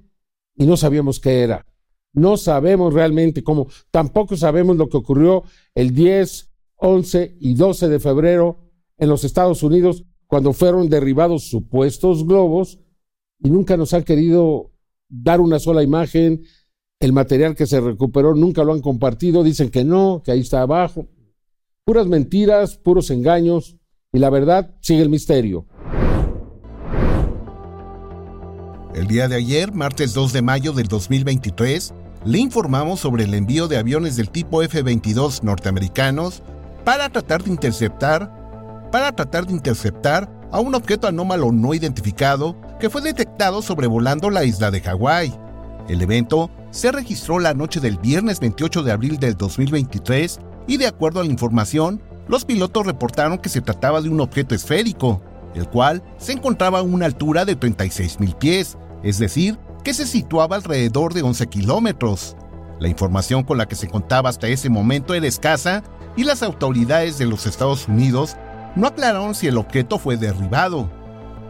y 0.55 0.65
no 0.65 0.77
sabíamos 0.77 1.19
qué 1.19 1.41
era. 1.41 1.65
No 2.13 2.37
sabemos 2.37 2.93
realmente 2.93 3.43
cómo. 3.43 3.67
Tampoco 3.91 4.37
sabemos 4.37 4.77
lo 4.77 4.87
que 4.87 4.95
ocurrió 4.95 5.43
el 5.75 5.93
10, 5.93 6.49
11 6.77 7.37
y 7.41 7.55
12 7.55 7.89
de 7.89 7.99
febrero 7.99 8.59
en 8.97 9.09
los 9.09 9.25
Estados 9.25 9.63
Unidos 9.63 10.05
cuando 10.27 10.53
fueron 10.53 10.87
derribados 10.87 11.49
supuestos 11.49 12.25
globos 12.25 12.79
y 13.39 13.49
nunca 13.49 13.75
nos 13.75 13.93
han 13.93 14.03
querido 14.03 14.71
dar 15.09 15.41
una 15.41 15.59
sola 15.59 15.83
imagen. 15.83 16.43
El 17.01 17.11
material 17.11 17.53
que 17.53 17.67
se 17.67 17.81
recuperó 17.81 18.33
nunca 18.33 18.63
lo 18.63 18.71
han 18.71 18.81
compartido, 18.81 19.43
dicen 19.43 19.69
que 19.69 19.83
no, 19.83 20.21
que 20.23 20.31
ahí 20.31 20.39
está 20.39 20.61
abajo. 20.61 21.09
Puras 21.83 22.07
mentiras, 22.07 22.77
puros 22.77 23.11
engaños 23.11 23.75
y 24.13 24.19
la 24.19 24.29
verdad 24.29 24.73
sigue 24.79 25.01
el 25.01 25.09
misterio. 25.09 25.67
El 28.97 29.05
día 29.05 29.27
de 29.27 29.35
ayer, 29.35 29.71
martes 29.73 30.15
2 30.15 30.33
de 30.33 30.41
mayo 30.41 30.73
del 30.73 30.87
2023, 30.87 31.93
le 32.25 32.39
informamos 32.39 32.99
sobre 32.99 33.25
el 33.25 33.35
envío 33.35 33.67
de 33.67 33.77
aviones 33.77 34.15
del 34.15 34.31
tipo 34.31 34.63
F-22 34.63 35.43
norteamericanos 35.43 36.41
para 36.83 37.07
tratar 37.07 37.43
de 37.43 37.51
interceptar 37.51 38.89
para 38.91 39.11
tratar 39.11 39.45
de 39.45 39.53
interceptar 39.53 40.27
a 40.51 40.59
un 40.61 40.73
objeto 40.73 41.05
anómalo 41.05 41.51
no 41.51 41.75
identificado 41.75 42.59
que 42.79 42.89
fue 42.89 43.03
detectado 43.03 43.61
sobrevolando 43.61 44.31
la 44.31 44.45
isla 44.45 44.71
de 44.71 44.81
Hawái. 44.81 45.31
El 45.87 46.01
evento 46.01 46.49
se 46.71 46.91
registró 46.91 47.37
la 47.37 47.53
noche 47.53 47.79
del 47.79 47.99
viernes 47.99 48.39
28 48.39 48.81
de 48.81 48.91
abril 48.91 49.19
del 49.19 49.37
2023 49.37 50.39
y 50.65 50.77
de 50.77 50.87
acuerdo 50.87 51.19
a 51.19 51.23
la 51.23 51.29
información, 51.29 52.01
los 52.27 52.45
pilotos 52.45 52.87
reportaron 52.87 53.37
que 53.37 53.49
se 53.49 53.61
trataba 53.61 54.01
de 54.01 54.09
un 54.09 54.21
objeto 54.21 54.55
esférico, 54.55 55.21
el 55.53 55.69
cual 55.69 56.01
se 56.17 56.31
encontraba 56.31 56.79
a 56.79 56.83
una 56.83 57.05
altura 57.05 57.45
de 57.45 57.59
36.000 57.59 58.35
pies, 58.39 58.75
es 59.03 59.19
decir, 59.19 59.59
que 59.83 59.93
se 59.93 60.05
situaba 60.05 60.55
alrededor 60.55 61.13
de 61.13 61.21
11 61.21 61.47
kilómetros. 61.47 62.35
La 62.79 62.87
información 62.87 63.43
con 63.43 63.57
la 63.57 63.67
que 63.67 63.75
se 63.75 63.87
contaba 63.87 64.29
hasta 64.29 64.47
ese 64.47 64.69
momento 64.69 65.13
era 65.13 65.27
escasa 65.27 65.83
y 66.15 66.23
las 66.23 66.43
autoridades 66.43 67.17
de 67.17 67.25
los 67.25 67.45
Estados 67.45 67.87
Unidos 67.87 68.35
no 68.75 68.87
aclararon 68.87 69.33
si 69.33 69.47
el 69.47 69.57
objeto 69.57 69.97
fue 69.97 70.17
derribado. 70.17 70.89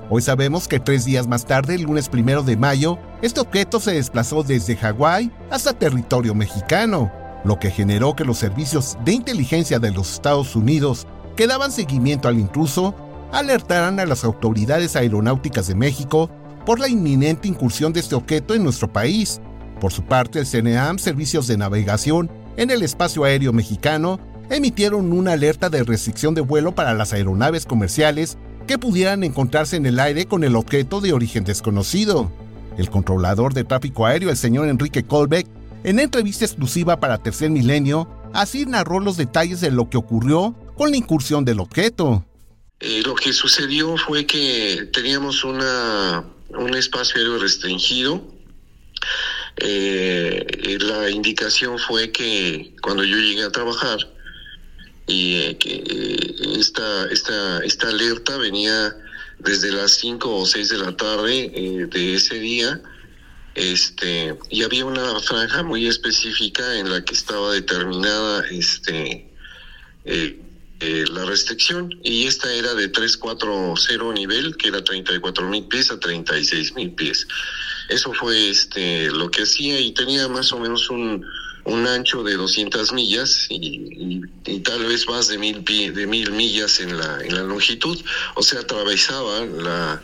Hoy 0.10 0.22
sabemos 0.22 0.70
que 0.70 0.80
tres 0.80 1.04
días 1.04 1.28
más 1.28 1.46
tarde, 1.46 1.76
el 1.76 1.82
lunes 1.82 2.08
primero 2.08 2.42
de 2.42 2.56
mayo, 2.56 2.98
este 3.22 3.42
objeto 3.42 3.80
se 3.82 3.96
desplazó 3.96 4.44
desde 4.44 4.78
Hawái 4.78 5.32
hasta 5.50 5.74
territorio 5.74 6.34
mexicano, 6.34 7.12
lo 7.44 7.60
que 7.60 7.72
generó 7.72 8.16
que 8.16 8.24
los 8.24 8.38
servicios 8.38 8.98
de 9.04 9.12
inteligencia 9.12 9.80
de 9.80 9.92
los 9.92 10.14
Estados 10.14 10.56
Unidos 10.56 11.08
que 11.36 11.48
daban 11.48 11.72
seguimiento 11.72 12.30
al 12.30 12.40
intruso 12.40 12.96
alertaran 13.34 14.00
a 14.00 14.06
las 14.06 14.24
autoridades 14.24 14.96
aeronáuticas 14.96 15.68
de 15.68 15.76
México 15.76 16.30
por 16.68 16.82
la 16.82 16.90
inminente 16.90 17.48
incursión 17.48 17.94
de 17.94 18.02
este 18.02 18.14
objeto 18.14 18.54
en 18.54 18.62
nuestro 18.62 18.92
país. 18.92 19.40
Por 19.80 19.94
su 19.94 20.04
parte, 20.04 20.40
el 20.40 20.46
CNEAM, 20.46 21.00
Servicios 21.00 21.48
de 21.48 21.56
Navegación 21.56 22.30
en 22.58 22.72
el 22.72 22.84
Espacio 22.84 23.24
Aéreo 23.24 23.54
Mexicano, 23.54 24.20
emitieron 24.50 25.14
una 25.14 25.32
alerta 25.32 25.70
de 25.70 25.86
restricción 25.86 26.36
de 26.36 26.42
vuelo 26.42 26.76
para 26.76 26.94
las 26.94 27.14
aeronaves 27.14 27.66
comerciales 27.66 28.38
que 28.68 28.78
pudieran 28.78 29.24
encontrarse 29.24 29.78
en 29.78 29.86
el 29.86 29.98
aire 29.98 30.26
con 30.26 30.44
el 30.44 30.58
objeto 30.58 31.00
de 31.00 31.14
origen 31.14 31.46
desconocido. 31.46 32.30
El 32.78 32.90
controlador 32.90 33.54
de 33.54 33.64
tráfico 33.64 34.06
aéreo, 34.06 34.30
el 34.30 34.36
señor 34.36 34.68
Enrique 34.68 35.04
Colbeck, 35.04 35.48
en 35.86 36.00
entrevista 36.00 36.44
exclusiva 36.44 37.00
para 37.00 37.20
Tercer 37.20 37.50
Milenio, 37.50 38.10
así 38.34 38.66
narró 38.66 39.00
los 39.00 39.16
detalles 39.16 39.62
de 39.62 39.72
lo 39.72 39.90
que 39.90 39.96
ocurrió 39.96 40.54
con 40.76 40.92
la 40.92 40.98
incursión 40.98 41.46
del 41.46 41.62
objeto. 41.62 42.26
Eh, 42.82 43.04
lo 43.06 43.16
que 43.16 43.32
sucedió 43.32 43.96
fue 43.96 44.26
que 44.26 44.90
teníamos 44.92 45.46
una, 45.46 46.26
un 46.50 46.76
espacio 46.76 47.18
aéreo 47.18 47.40
restringido. 47.40 48.24
Eh, 49.58 50.78
la 50.82 51.10
indicación 51.10 51.80
fue 51.80 52.12
que 52.12 52.76
cuando 52.82 53.04
yo 53.04 53.18
llegué 53.18 53.44
a 53.44 53.52
trabajar, 53.52 53.98
y 55.08 55.36
eh, 55.36 55.58
que 55.58 55.76
eh, 55.76 56.60
esta, 56.60 57.06
esta, 57.12 57.60
esta 57.64 57.88
alerta 57.88 58.38
venía 58.38 58.96
desde 59.40 59.72
las 59.72 59.92
5 59.92 60.36
o 60.36 60.46
6 60.46 60.70
de 60.70 60.78
la 60.78 60.96
tarde 60.98 61.88
de 61.90 62.14
ese 62.16 62.40
día 62.40 62.82
este 63.54 64.38
y 64.50 64.64
había 64.64 64.86
una 64.86 65.20
franja 65.20 65.64
muy 65.64 65.88
específica 65.88 66.76
en 66.76 66.90
la 66.92 67.04
que 67.04 67.14
estaba 67.14 67.54
determinada 67.54 68.46
este 68.50 69.32
la 70.80 71.26
restricción 71.26 71.90
y 72.04 72.28
esta 72.28 72.54
era 72.54 72.74
de 72.76 72.88
340 72.88 74.14
nivel 74.14 74.56
que 74.58 74.68
era 74.68 74.84
34 74.84 75.50
mil 75.50 75.66
pies 75.66 75.92
a 75.92 76.00
36 76.00 76.76
mil 76.76 76.92
pies. 76.92 77.28
Eso 77.90 78.14
fue 78.14 78.50
este 78.50 79.10
lo 79.12 79.32
que 79.32 79.44
hacía 79.44 79.80
y 79.80 79.92
tenía 79.94 80.28
más 80.28 80.52
o 80.52 80.60
menos 80.60 80.90
un 80.90 81.26
un 81.68 81.86
ancho 81.86 82.24
de 82.24 82.36
200 82.36 82.94
millas 82.94 83.48
y, 83.50 84.22
tal 84.64 84.86
vez 84.86 85.08
más 85.08 85.28
de 85.28 85.38
mil, 85.38 85.64
de 85.66 86.08
mil 86.08 86.32
millas 86.32 86.80
en 86.80 86.98
la, 86.98 87.20
en 87.22 87.36
la 87.36 87.44
longitud, 87.44 88.00
o 88.36 88.44
sea, 88.44 88.62
atravesaba 88.62 89.46
la, 89.46 90.02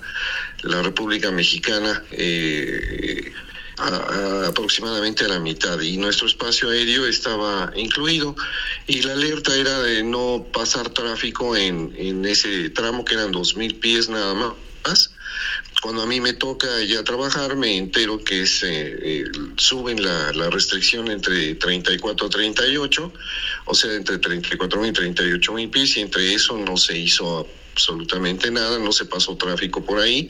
la 0.64 0.82
República 0.82 1.32
Mexicana 1.32 2.04
eh, 2.12 3.32
aproximadamente 4.48 5.26
a 5.26 5.28
la 5.28 5.40
mitad 5.40 5.80
y 5.82 5.98
nuestro 5.98 6.28
espacio 6.28 6.70
aéreo 6.70 7.06
estaba 7.06 7.72
incluido 7.76 8.36
y 8.88 9.02
la 9.02 9.14
alerta 9.14 9.56
era 9.56 9.80
de 9.82 10.04
no 10.04 10.46
pasar 10.54 10.90
tráfico 10.90 11.56
en, 11.56 11.94
en 11.98 12.26
ese 12.26 12.70
tramo 12.70 13.04
que 13.04 13.16
eran 13.16 13.34
2.000 13.34 13.80
pies 13.80 14.10
nada 14.10 14.34
más. 14.34 15.14
Cuando 15.82 16.02
a 16.02 16.06
mí 16.06 16.22
me 16.22 16.32
toca 16.32 16.82
ya 16.84 17.04
trabajar, 17.04 17.58
me 17.58 17.76
entero 17.76 18.24
que 18.24 18.46
se 18.46 18.70
eh, 18.70 19.26
suben 19.58 20.02
la, 20.02 20.50
restricción 20.50 21.12
entre 21.12 21.56
34 21.56 22.28
a 22.28 22.30
38, 22.30 23.14
o 23.66 23.76
sea, 23.76 23.94
entre 23.94 24.18
34 24.18 24.80
mil 24.80 24.92
y 24.92 24.94
38 24.94 25.54
mil 25.54 25.70
pies, 25.70 25.98
y 25.98 26.00
entre 26.00 26.34
eso 26.34 26.58
no 26.58 26.78
se 26.78 26.98
hizo 26.98 27.50
absolutamente 27.74 28.52
nada, 28.52 28.80
no 28.80 28.92
se 28.92 29.06
pasó 29.06 29.36
tráfico 29.36 29.84
por 29.84 30.00
ahí. 30.00 30.30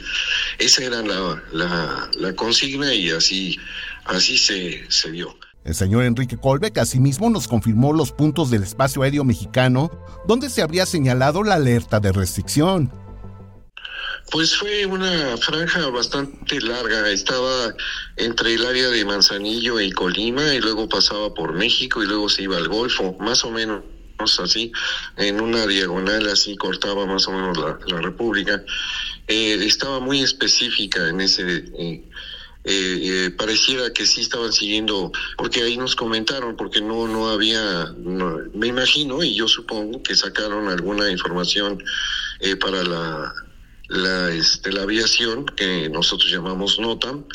Esa 0.57 0.83
era 0.83 1.01
la, 1.01 2.09
la, 2.15 2.35
consigna 2.35 2.93
y 2.93 3.11
así, 3.11 3.59
así 4.05 4.37
se, 4.37 4.89
se 4.89 5.11
dio. 5.11 5.37
El 5.65 5.75
señor 5.75 6.03
Enrique 6.03 6.37
Colbeck 6.37 6.77
asimismo 6.77 7.29
nos 7.29 7.47
confirmó 7.47 7.93
los 7.93 8.11
puntos 8.11 8.49
del 8.49 8.63
espacio 8.63 9.03
aéreo 9.03 9.23
mexicano 9.23 9.91
donde 10.27 10.49
se 10.49 10.61
habría 10.61 10.85
señalado 10.85 11.43
la 11.43 11.55
alerta 11.55 11.99
de 11.99 12.11
restricción. 12.11 12.91
Pues 14.31 14.55
fue 14.55 14.85
una 14.85 15.37
franja 15.37 15.89
bastante 15.89 16.59
larga, 16.61 17.09
estaba 17.09 17.73
entre 18.17 18.53
el 18.53 18.65
área 18.65 18.89
de 18.89 19.05
Manzanillo 19.05 19.79
y 19.79 19.91
Colima 19.91 20.53
y 20.53 20.59
luego 20.59 20.87
pasaba 20.87 21.33
por 21.33 21.53
México 21.53 22.01
y 22.01 22.07
luego 22.07 22.29
se 22.29 22.43
iba 22.43 22.57
al 22.57 22.67
Golfo, 22.67 23.15
más 23.19 23.43
o 23.43 23.51
menos 23.51 23.83
así, 24.39 24.71
en 25.17 25.41
una 25.41 25.65
diagonal 25.67 26.27
así 26.29 26.55
cortaba 26.55 27.05
más 27.05 27.27
o 27.27 27.31
menos 27.31 27.57
la, 27.57 28.01
República. 28.01 28.63
Eh, 29.27 29.57
estaba 29.61 29.99
muy 29.99 30.21
específica 30.21 31.09
en 31.09 31.21
ese... 31.21 31.65
Eh, 31.77 32.03
eh, 32.65 33.31
pareciera 33.37 33.91
que 33.91 34.05
sí 34.05 34.21
estaban 34.21 34.53
siguiendo, 34.53 35.11
porque 35.37 35.63
ahí 35.63 35.75
nos 35.75 35.97
comentaron, 35.97 36.55
porque 36.55 36.79
no 36.79 37.09
no 37.09 37.27
había, 37.27 37.93
me 38.53 38.67
imagino 38.67 39.21
y 39.21 39.35
yo 39.35 39.49
supongo 39.49 40.01
que 40.01 40.15
sacaron 40.15 40.69
alguna 40.69 41.11
información 41.11 41.83
para 42.61 42.83
la 42.83 43.33
la, 43.89 44.29
este, 44.31 44.71
la 44.71 44.83
aviación, 44.83 45.45
que 45.45 45.89
nosotros 45.89 46.31
llamamos 46.31 46.79
NOTAM, 46.79 47.25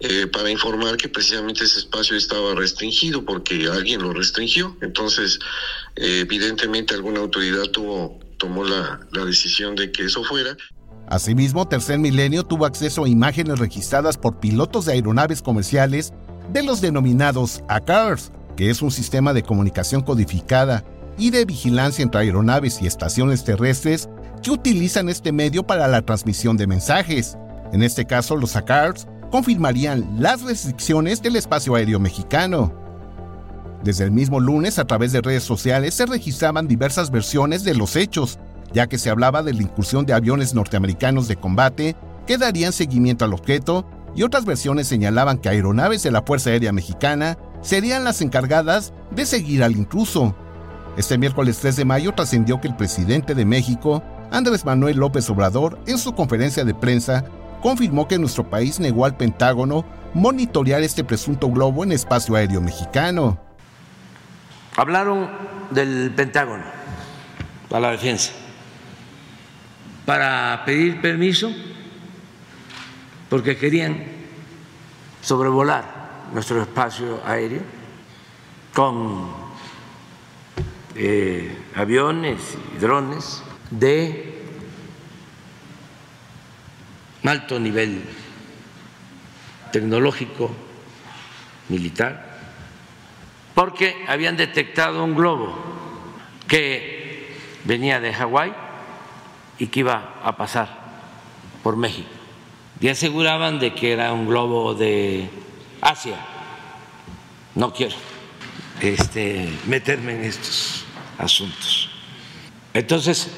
eh, 0.00 0.26
para 0.26 0.50
informar 0.50 0.96
que 0.96 1.08
precisamente 1.08 1.64
ese 1.64 1.78
espacio 1.78 2.16
estaba 2.16 2.54
restringido 2.54 3.24
porque 3.24 3.68
alguien 3.68 4.02
lo 4.02 4.12
restringió. 4.12 4.76
Entonces, 4.82 5.38
eh, 5.96 6.20
evidentemente 6.20 6.94
alguna 6.94 7.20
autoridad 7.20 7.64
tuvo, 7.72 8.18
tomó 8.38 8.64
la, 8.64 9.00
la 9.12 9.24
decisión 9.24 9.74
de 9.76 9.92
que 9.92 10.04
eso 10.04 10.24
fuera. 10.24 10.56
Asimismo, 11.06 11.68
Tercer 11.68 11.98
Milenio 11.98 12.44
tuvo 12.44 12.64
acceso 12.66 13.04
a 13.04 13.08
imágenes 13.08 13.58
registradas 13.58 14.16
por 14.16 14.40
pilotos 14.40 14.86
de 14.86 14.94
aeronaves 14.94 15.42
comerciales 15.42 16.12
de 16.52 16.62
los 16.62 16.80
denominados 16.80 17.62
ACARS, 17.68 18.32
que 18.56 18.70
es 18.70 18.82
un 18.82 18.90
sistema 18.90 19.32
de 19.32 19.42
comunicación 19.42 20.02
codificada 20.02 20.84
y 21.18 21.30
de 21.30 21.44
vigilancia 21.44 22.02
entre 22.02 22.22
aeronaves 22.22 22.80
y 22.80 22.86
estaciones 22.86 23.44
terrestres 23.44 24.08
que 24.42 24.50
utilizan 24.50 25.08
este 25.08 25.32
medio 25.32 25.66
para 25.66 25.88
la 25.88 26.02
transmisión 26.02 26.56
de 26.56 26.66
mensajes. 26.66 27.36
En 27.72 27.82
este 27.82 28.06
caso, 28.06 28.36
los 28.36 28.56
ACARS 28.56 29.06
confirmarían 29.30 30.16
las 30.18 30.42
restricciones 30.42 31.22
del 31.22 31.36
espacio 31.36 31.74
aéreo 31.74 31.98
mexicano. 31.98 32.83
Desde 33.84 34.04
el 34.04 34.10
mismo 34.12 34.40
lunes, 34.40 34.78
a 34.78 34.86
través 34.86 35.12
de 35.12 35.20
redes 35.20 35.42
sociales, 35.42 35.92
se 35.92 36.06
registraban 36.06 36.66
diversas 36.66 37.10
versiones 37.10 37.64
de 37.64 37.74
los 37.74 37.96
hechos, 37.96 38.38
ya 38.72 38.86
que 38.86 38.96
se 38.96 39.10
hablaba 39.10 39.42
de 39.42 39.52
la 39.52 39.62
incursión 39.62 40.06
de 40.06 40.14
aviones 40.14 40.54
norteamericanos 40.54 41.28
de 41.28 41.36
combate 41.36 41.94
que 42.26 42.38
darían 42.38 42.72
seguimiento 42.72 43.26
al 43.26 43.34
objeto, 43.34 43.86
y 44.16 44.22
otras 44.22 44.46
versiones 44.46 44.88
señalaban 44.88 45.36
que 45.36 45.50
aeronaves 45.50 46.02
de 46.02 46.10
la 46.10 46.22
Fuerza 46.22 46.48
Aérea 46.48 46.72
Mexicana 46.72 47.36
serían 47.60 48.04
las 48.04 48.22
encargadas 48.22 48.94
de 49.14 49.26
seguir 49.26 49.62
al 49.62 49.76
intruso. 49.76 50.34
Este 50.96 51.18
miércoles 51.18 51.58
3 51.58 51.76
de 51.76 51.84
mayo 51.84 52.12
trascendió 52.14 52.62
que 52.62 52.68
el 52.68 52.76
presidente 52.76 53.34
de 53.34 53.44
México 53.44 54.02
Andrés 54.30 54.64
Manuel 54.64 54.96
López 54.96 55.28
Obrador, 55.28 55.78
en 55.86 55.98
su 55.98 56.14
conferencia 56.14 56.64
de 56.64 56.74
prensa, 56.74 57.24
confirmó 57.60 58.08
que 58.08 58.18
nuestro 58.18 58.48
país 58.48 58.80
negó 58.80 59.04
al 59.04 59.16
Pentágono 59.16 59.84
monitorear 60.14 60.82
este 60.82 61.04
presunto 61.04 61.50
globo 61.50 61.84
en 61.84 61.92
espacio 61.92 62.34
aéreo 62.34 62.62
mexicano. 62.62 63.43
Hablaron 64.76 65.30
del 65.70 66.12
Pentágono 66.14 66.64
a 67.70 67.80
la 67.80 67.90
defensa. 67.90 68.32
para 70.04 70.62
pedir 70.66 71.00
permiso 71.00 71.50
porque 73.30 73.56
querían 73.56 74.04
sobrevolar 75.22 76.28
nuestro 76.32 76.60
espacio 76.60 77.22
aéreo 77.24 77.62
con 78.72 79.32
eh, 80.94 81.56
aviones 81.74 82.56
y 82.76 82.78
drones 82.78 83.42
de 83.70 84.42
alto 87.24 87.58
nivel 87.58 88.04
tecnológico 89.72 90.50
militar, 91.70 92.33
porque 93.54 94.04
habían 94.08 94.36
detectado 94.36 95.04
un 95.04 95.14
globo 95.14 95.56
que 96.48 97.36
venía 97.64 98.00
de 98.00 98.12
Hawái 98.12 98.52
y 99.58 99.68
que 99.68 99.80
iba 99.80 100.14
a 100.22 100.36
pasar 100.36 100.68
por 101.62 101.76
México. 101.76 102.08
Y 102.80 102.88
aseguraban 102.88 103.58
de 103.58 103.74
que 103.74 103.92
era 103.92 104.12
un 104.12 104.26
globo 104.26 104.74
de 104.74 105.28
Asia. 105.80 106.16
No 107.54 107.72
quiero 107.72 107.94
este, 108.80 109.48
meterme 109.66 110.14
en 110.16 110.24
estos 110.24 110.84
asuntos. 111.18 111.90
Entonces, 112.72 113.30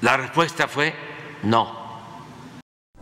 la 0.00 0.16
respuesta 0.16 0.66
fue 0.66 0.94
no. 1.42 1.75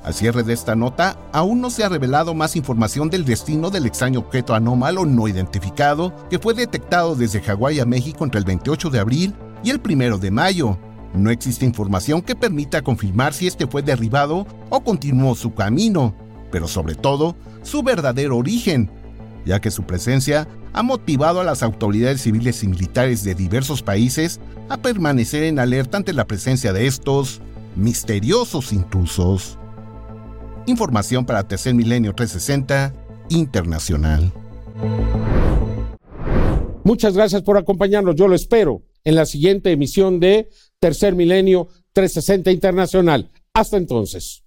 Al 0.05 0.13
cierre 0.13 0.43
de 0.43 0.53
esta 0.53 0.77
nota, 0.77 1.17
aún 1.33 1.63
no 1.63 1.71
se 1.71 1.83
ha 1.83 1.89
revelado 1.89 2.35
más 2.35 2.57
información 2.57 3.09
del 3.09 3.25
destino 3.25 3.71
del 3.71 3.87
extraño 3.87 4.21
objeto 4.21 4.55
anómalo 4.55 5.07
no 5.07 5.29
identificado 5.29 6.13
que 6.29 6.39
fue 6.39 6.53
detectado 6.53 7.17
desde 7.17 7.41
Hawái 7.41 7.81
a 7.81 7.87
México 7.87 8.23
entre 8.23 8.39
el 8.39 8.45
28 8.45 8.91
de 8.91 8.99
abril 8.99 9.35
y 9.63 9.71
el 9.71 9.81
1 9.83 10.19
de 10.19 10.31
mayo. 10.31 10.79
No 11.15 11.31
existe 11.31 11.65
información 11.65 12.21
que 12.21 12.37
permita 12.37 12.83
confirmar 12.83 13.33
si 13.33 13.47
este 13.47 13.67
fue 13.67 13.81
derribado 13.81 14.47
o 14.69 14.85
continuó 14.85 15.35
su 15.35 15.55
camino, 15.55 16.15
pero 16.53 16.69
sobre 16.69 16.97
todo 16.97 17.35
su 17.63 17.83
verdadero 17.83 18.37
origen, 18.37 18.91
ya 19.47 19.59
que 19.59 19.71
su 19.71 19.85
presencia 19.85 20.47
ha 20.75 20.83
motivado 20.83 21.41
a 21.41 21.45
las 21.45 21.63
autoridades 21.63 22.21
civiles 22.21 22.63
y 22.63 22.69
militares 22.69 23.25
de 23.25 23.35
diversos 23.35 23.83
países 23.83 24.39
a 24.69 24.77
permanecer 24.77 25.45
en 25.45 25.59
alerta 25.59 25.97
ante 25.97 26.13
la 26.13 26.27
presencia 26.27 26.75
de 26.75 26.87
estos 26.87 27.41
misteriosos 27.75 28.71
intrusos. 28.71 29.59
Información 30.67 31.27
para 31.27 31.47
Tercer 31.47 31.75
Milenio 31.75 32.15
360 32.15 32.95
Internacional. 33.29 34.33
Muchas 36.85 37.15
gracias 37.15 37.43
por 37.43 37.59
acompañarnos. 37.59 38.17
Yo 38.17 38.29
lo 38.29 38.35
espero 38.35 38.83
en 39.05 39.15
la 39.15 39.27
siguiente 39.27 39.71
emisión 39.71 40.21
de 40.21 40.49
Tercer 40.81 41.15
Milenio 41.15 41.69
360 41.93 42.51
Internacional. 42.51 43.31
Hasta 43.53 43.77
entonces. 43.77 44.43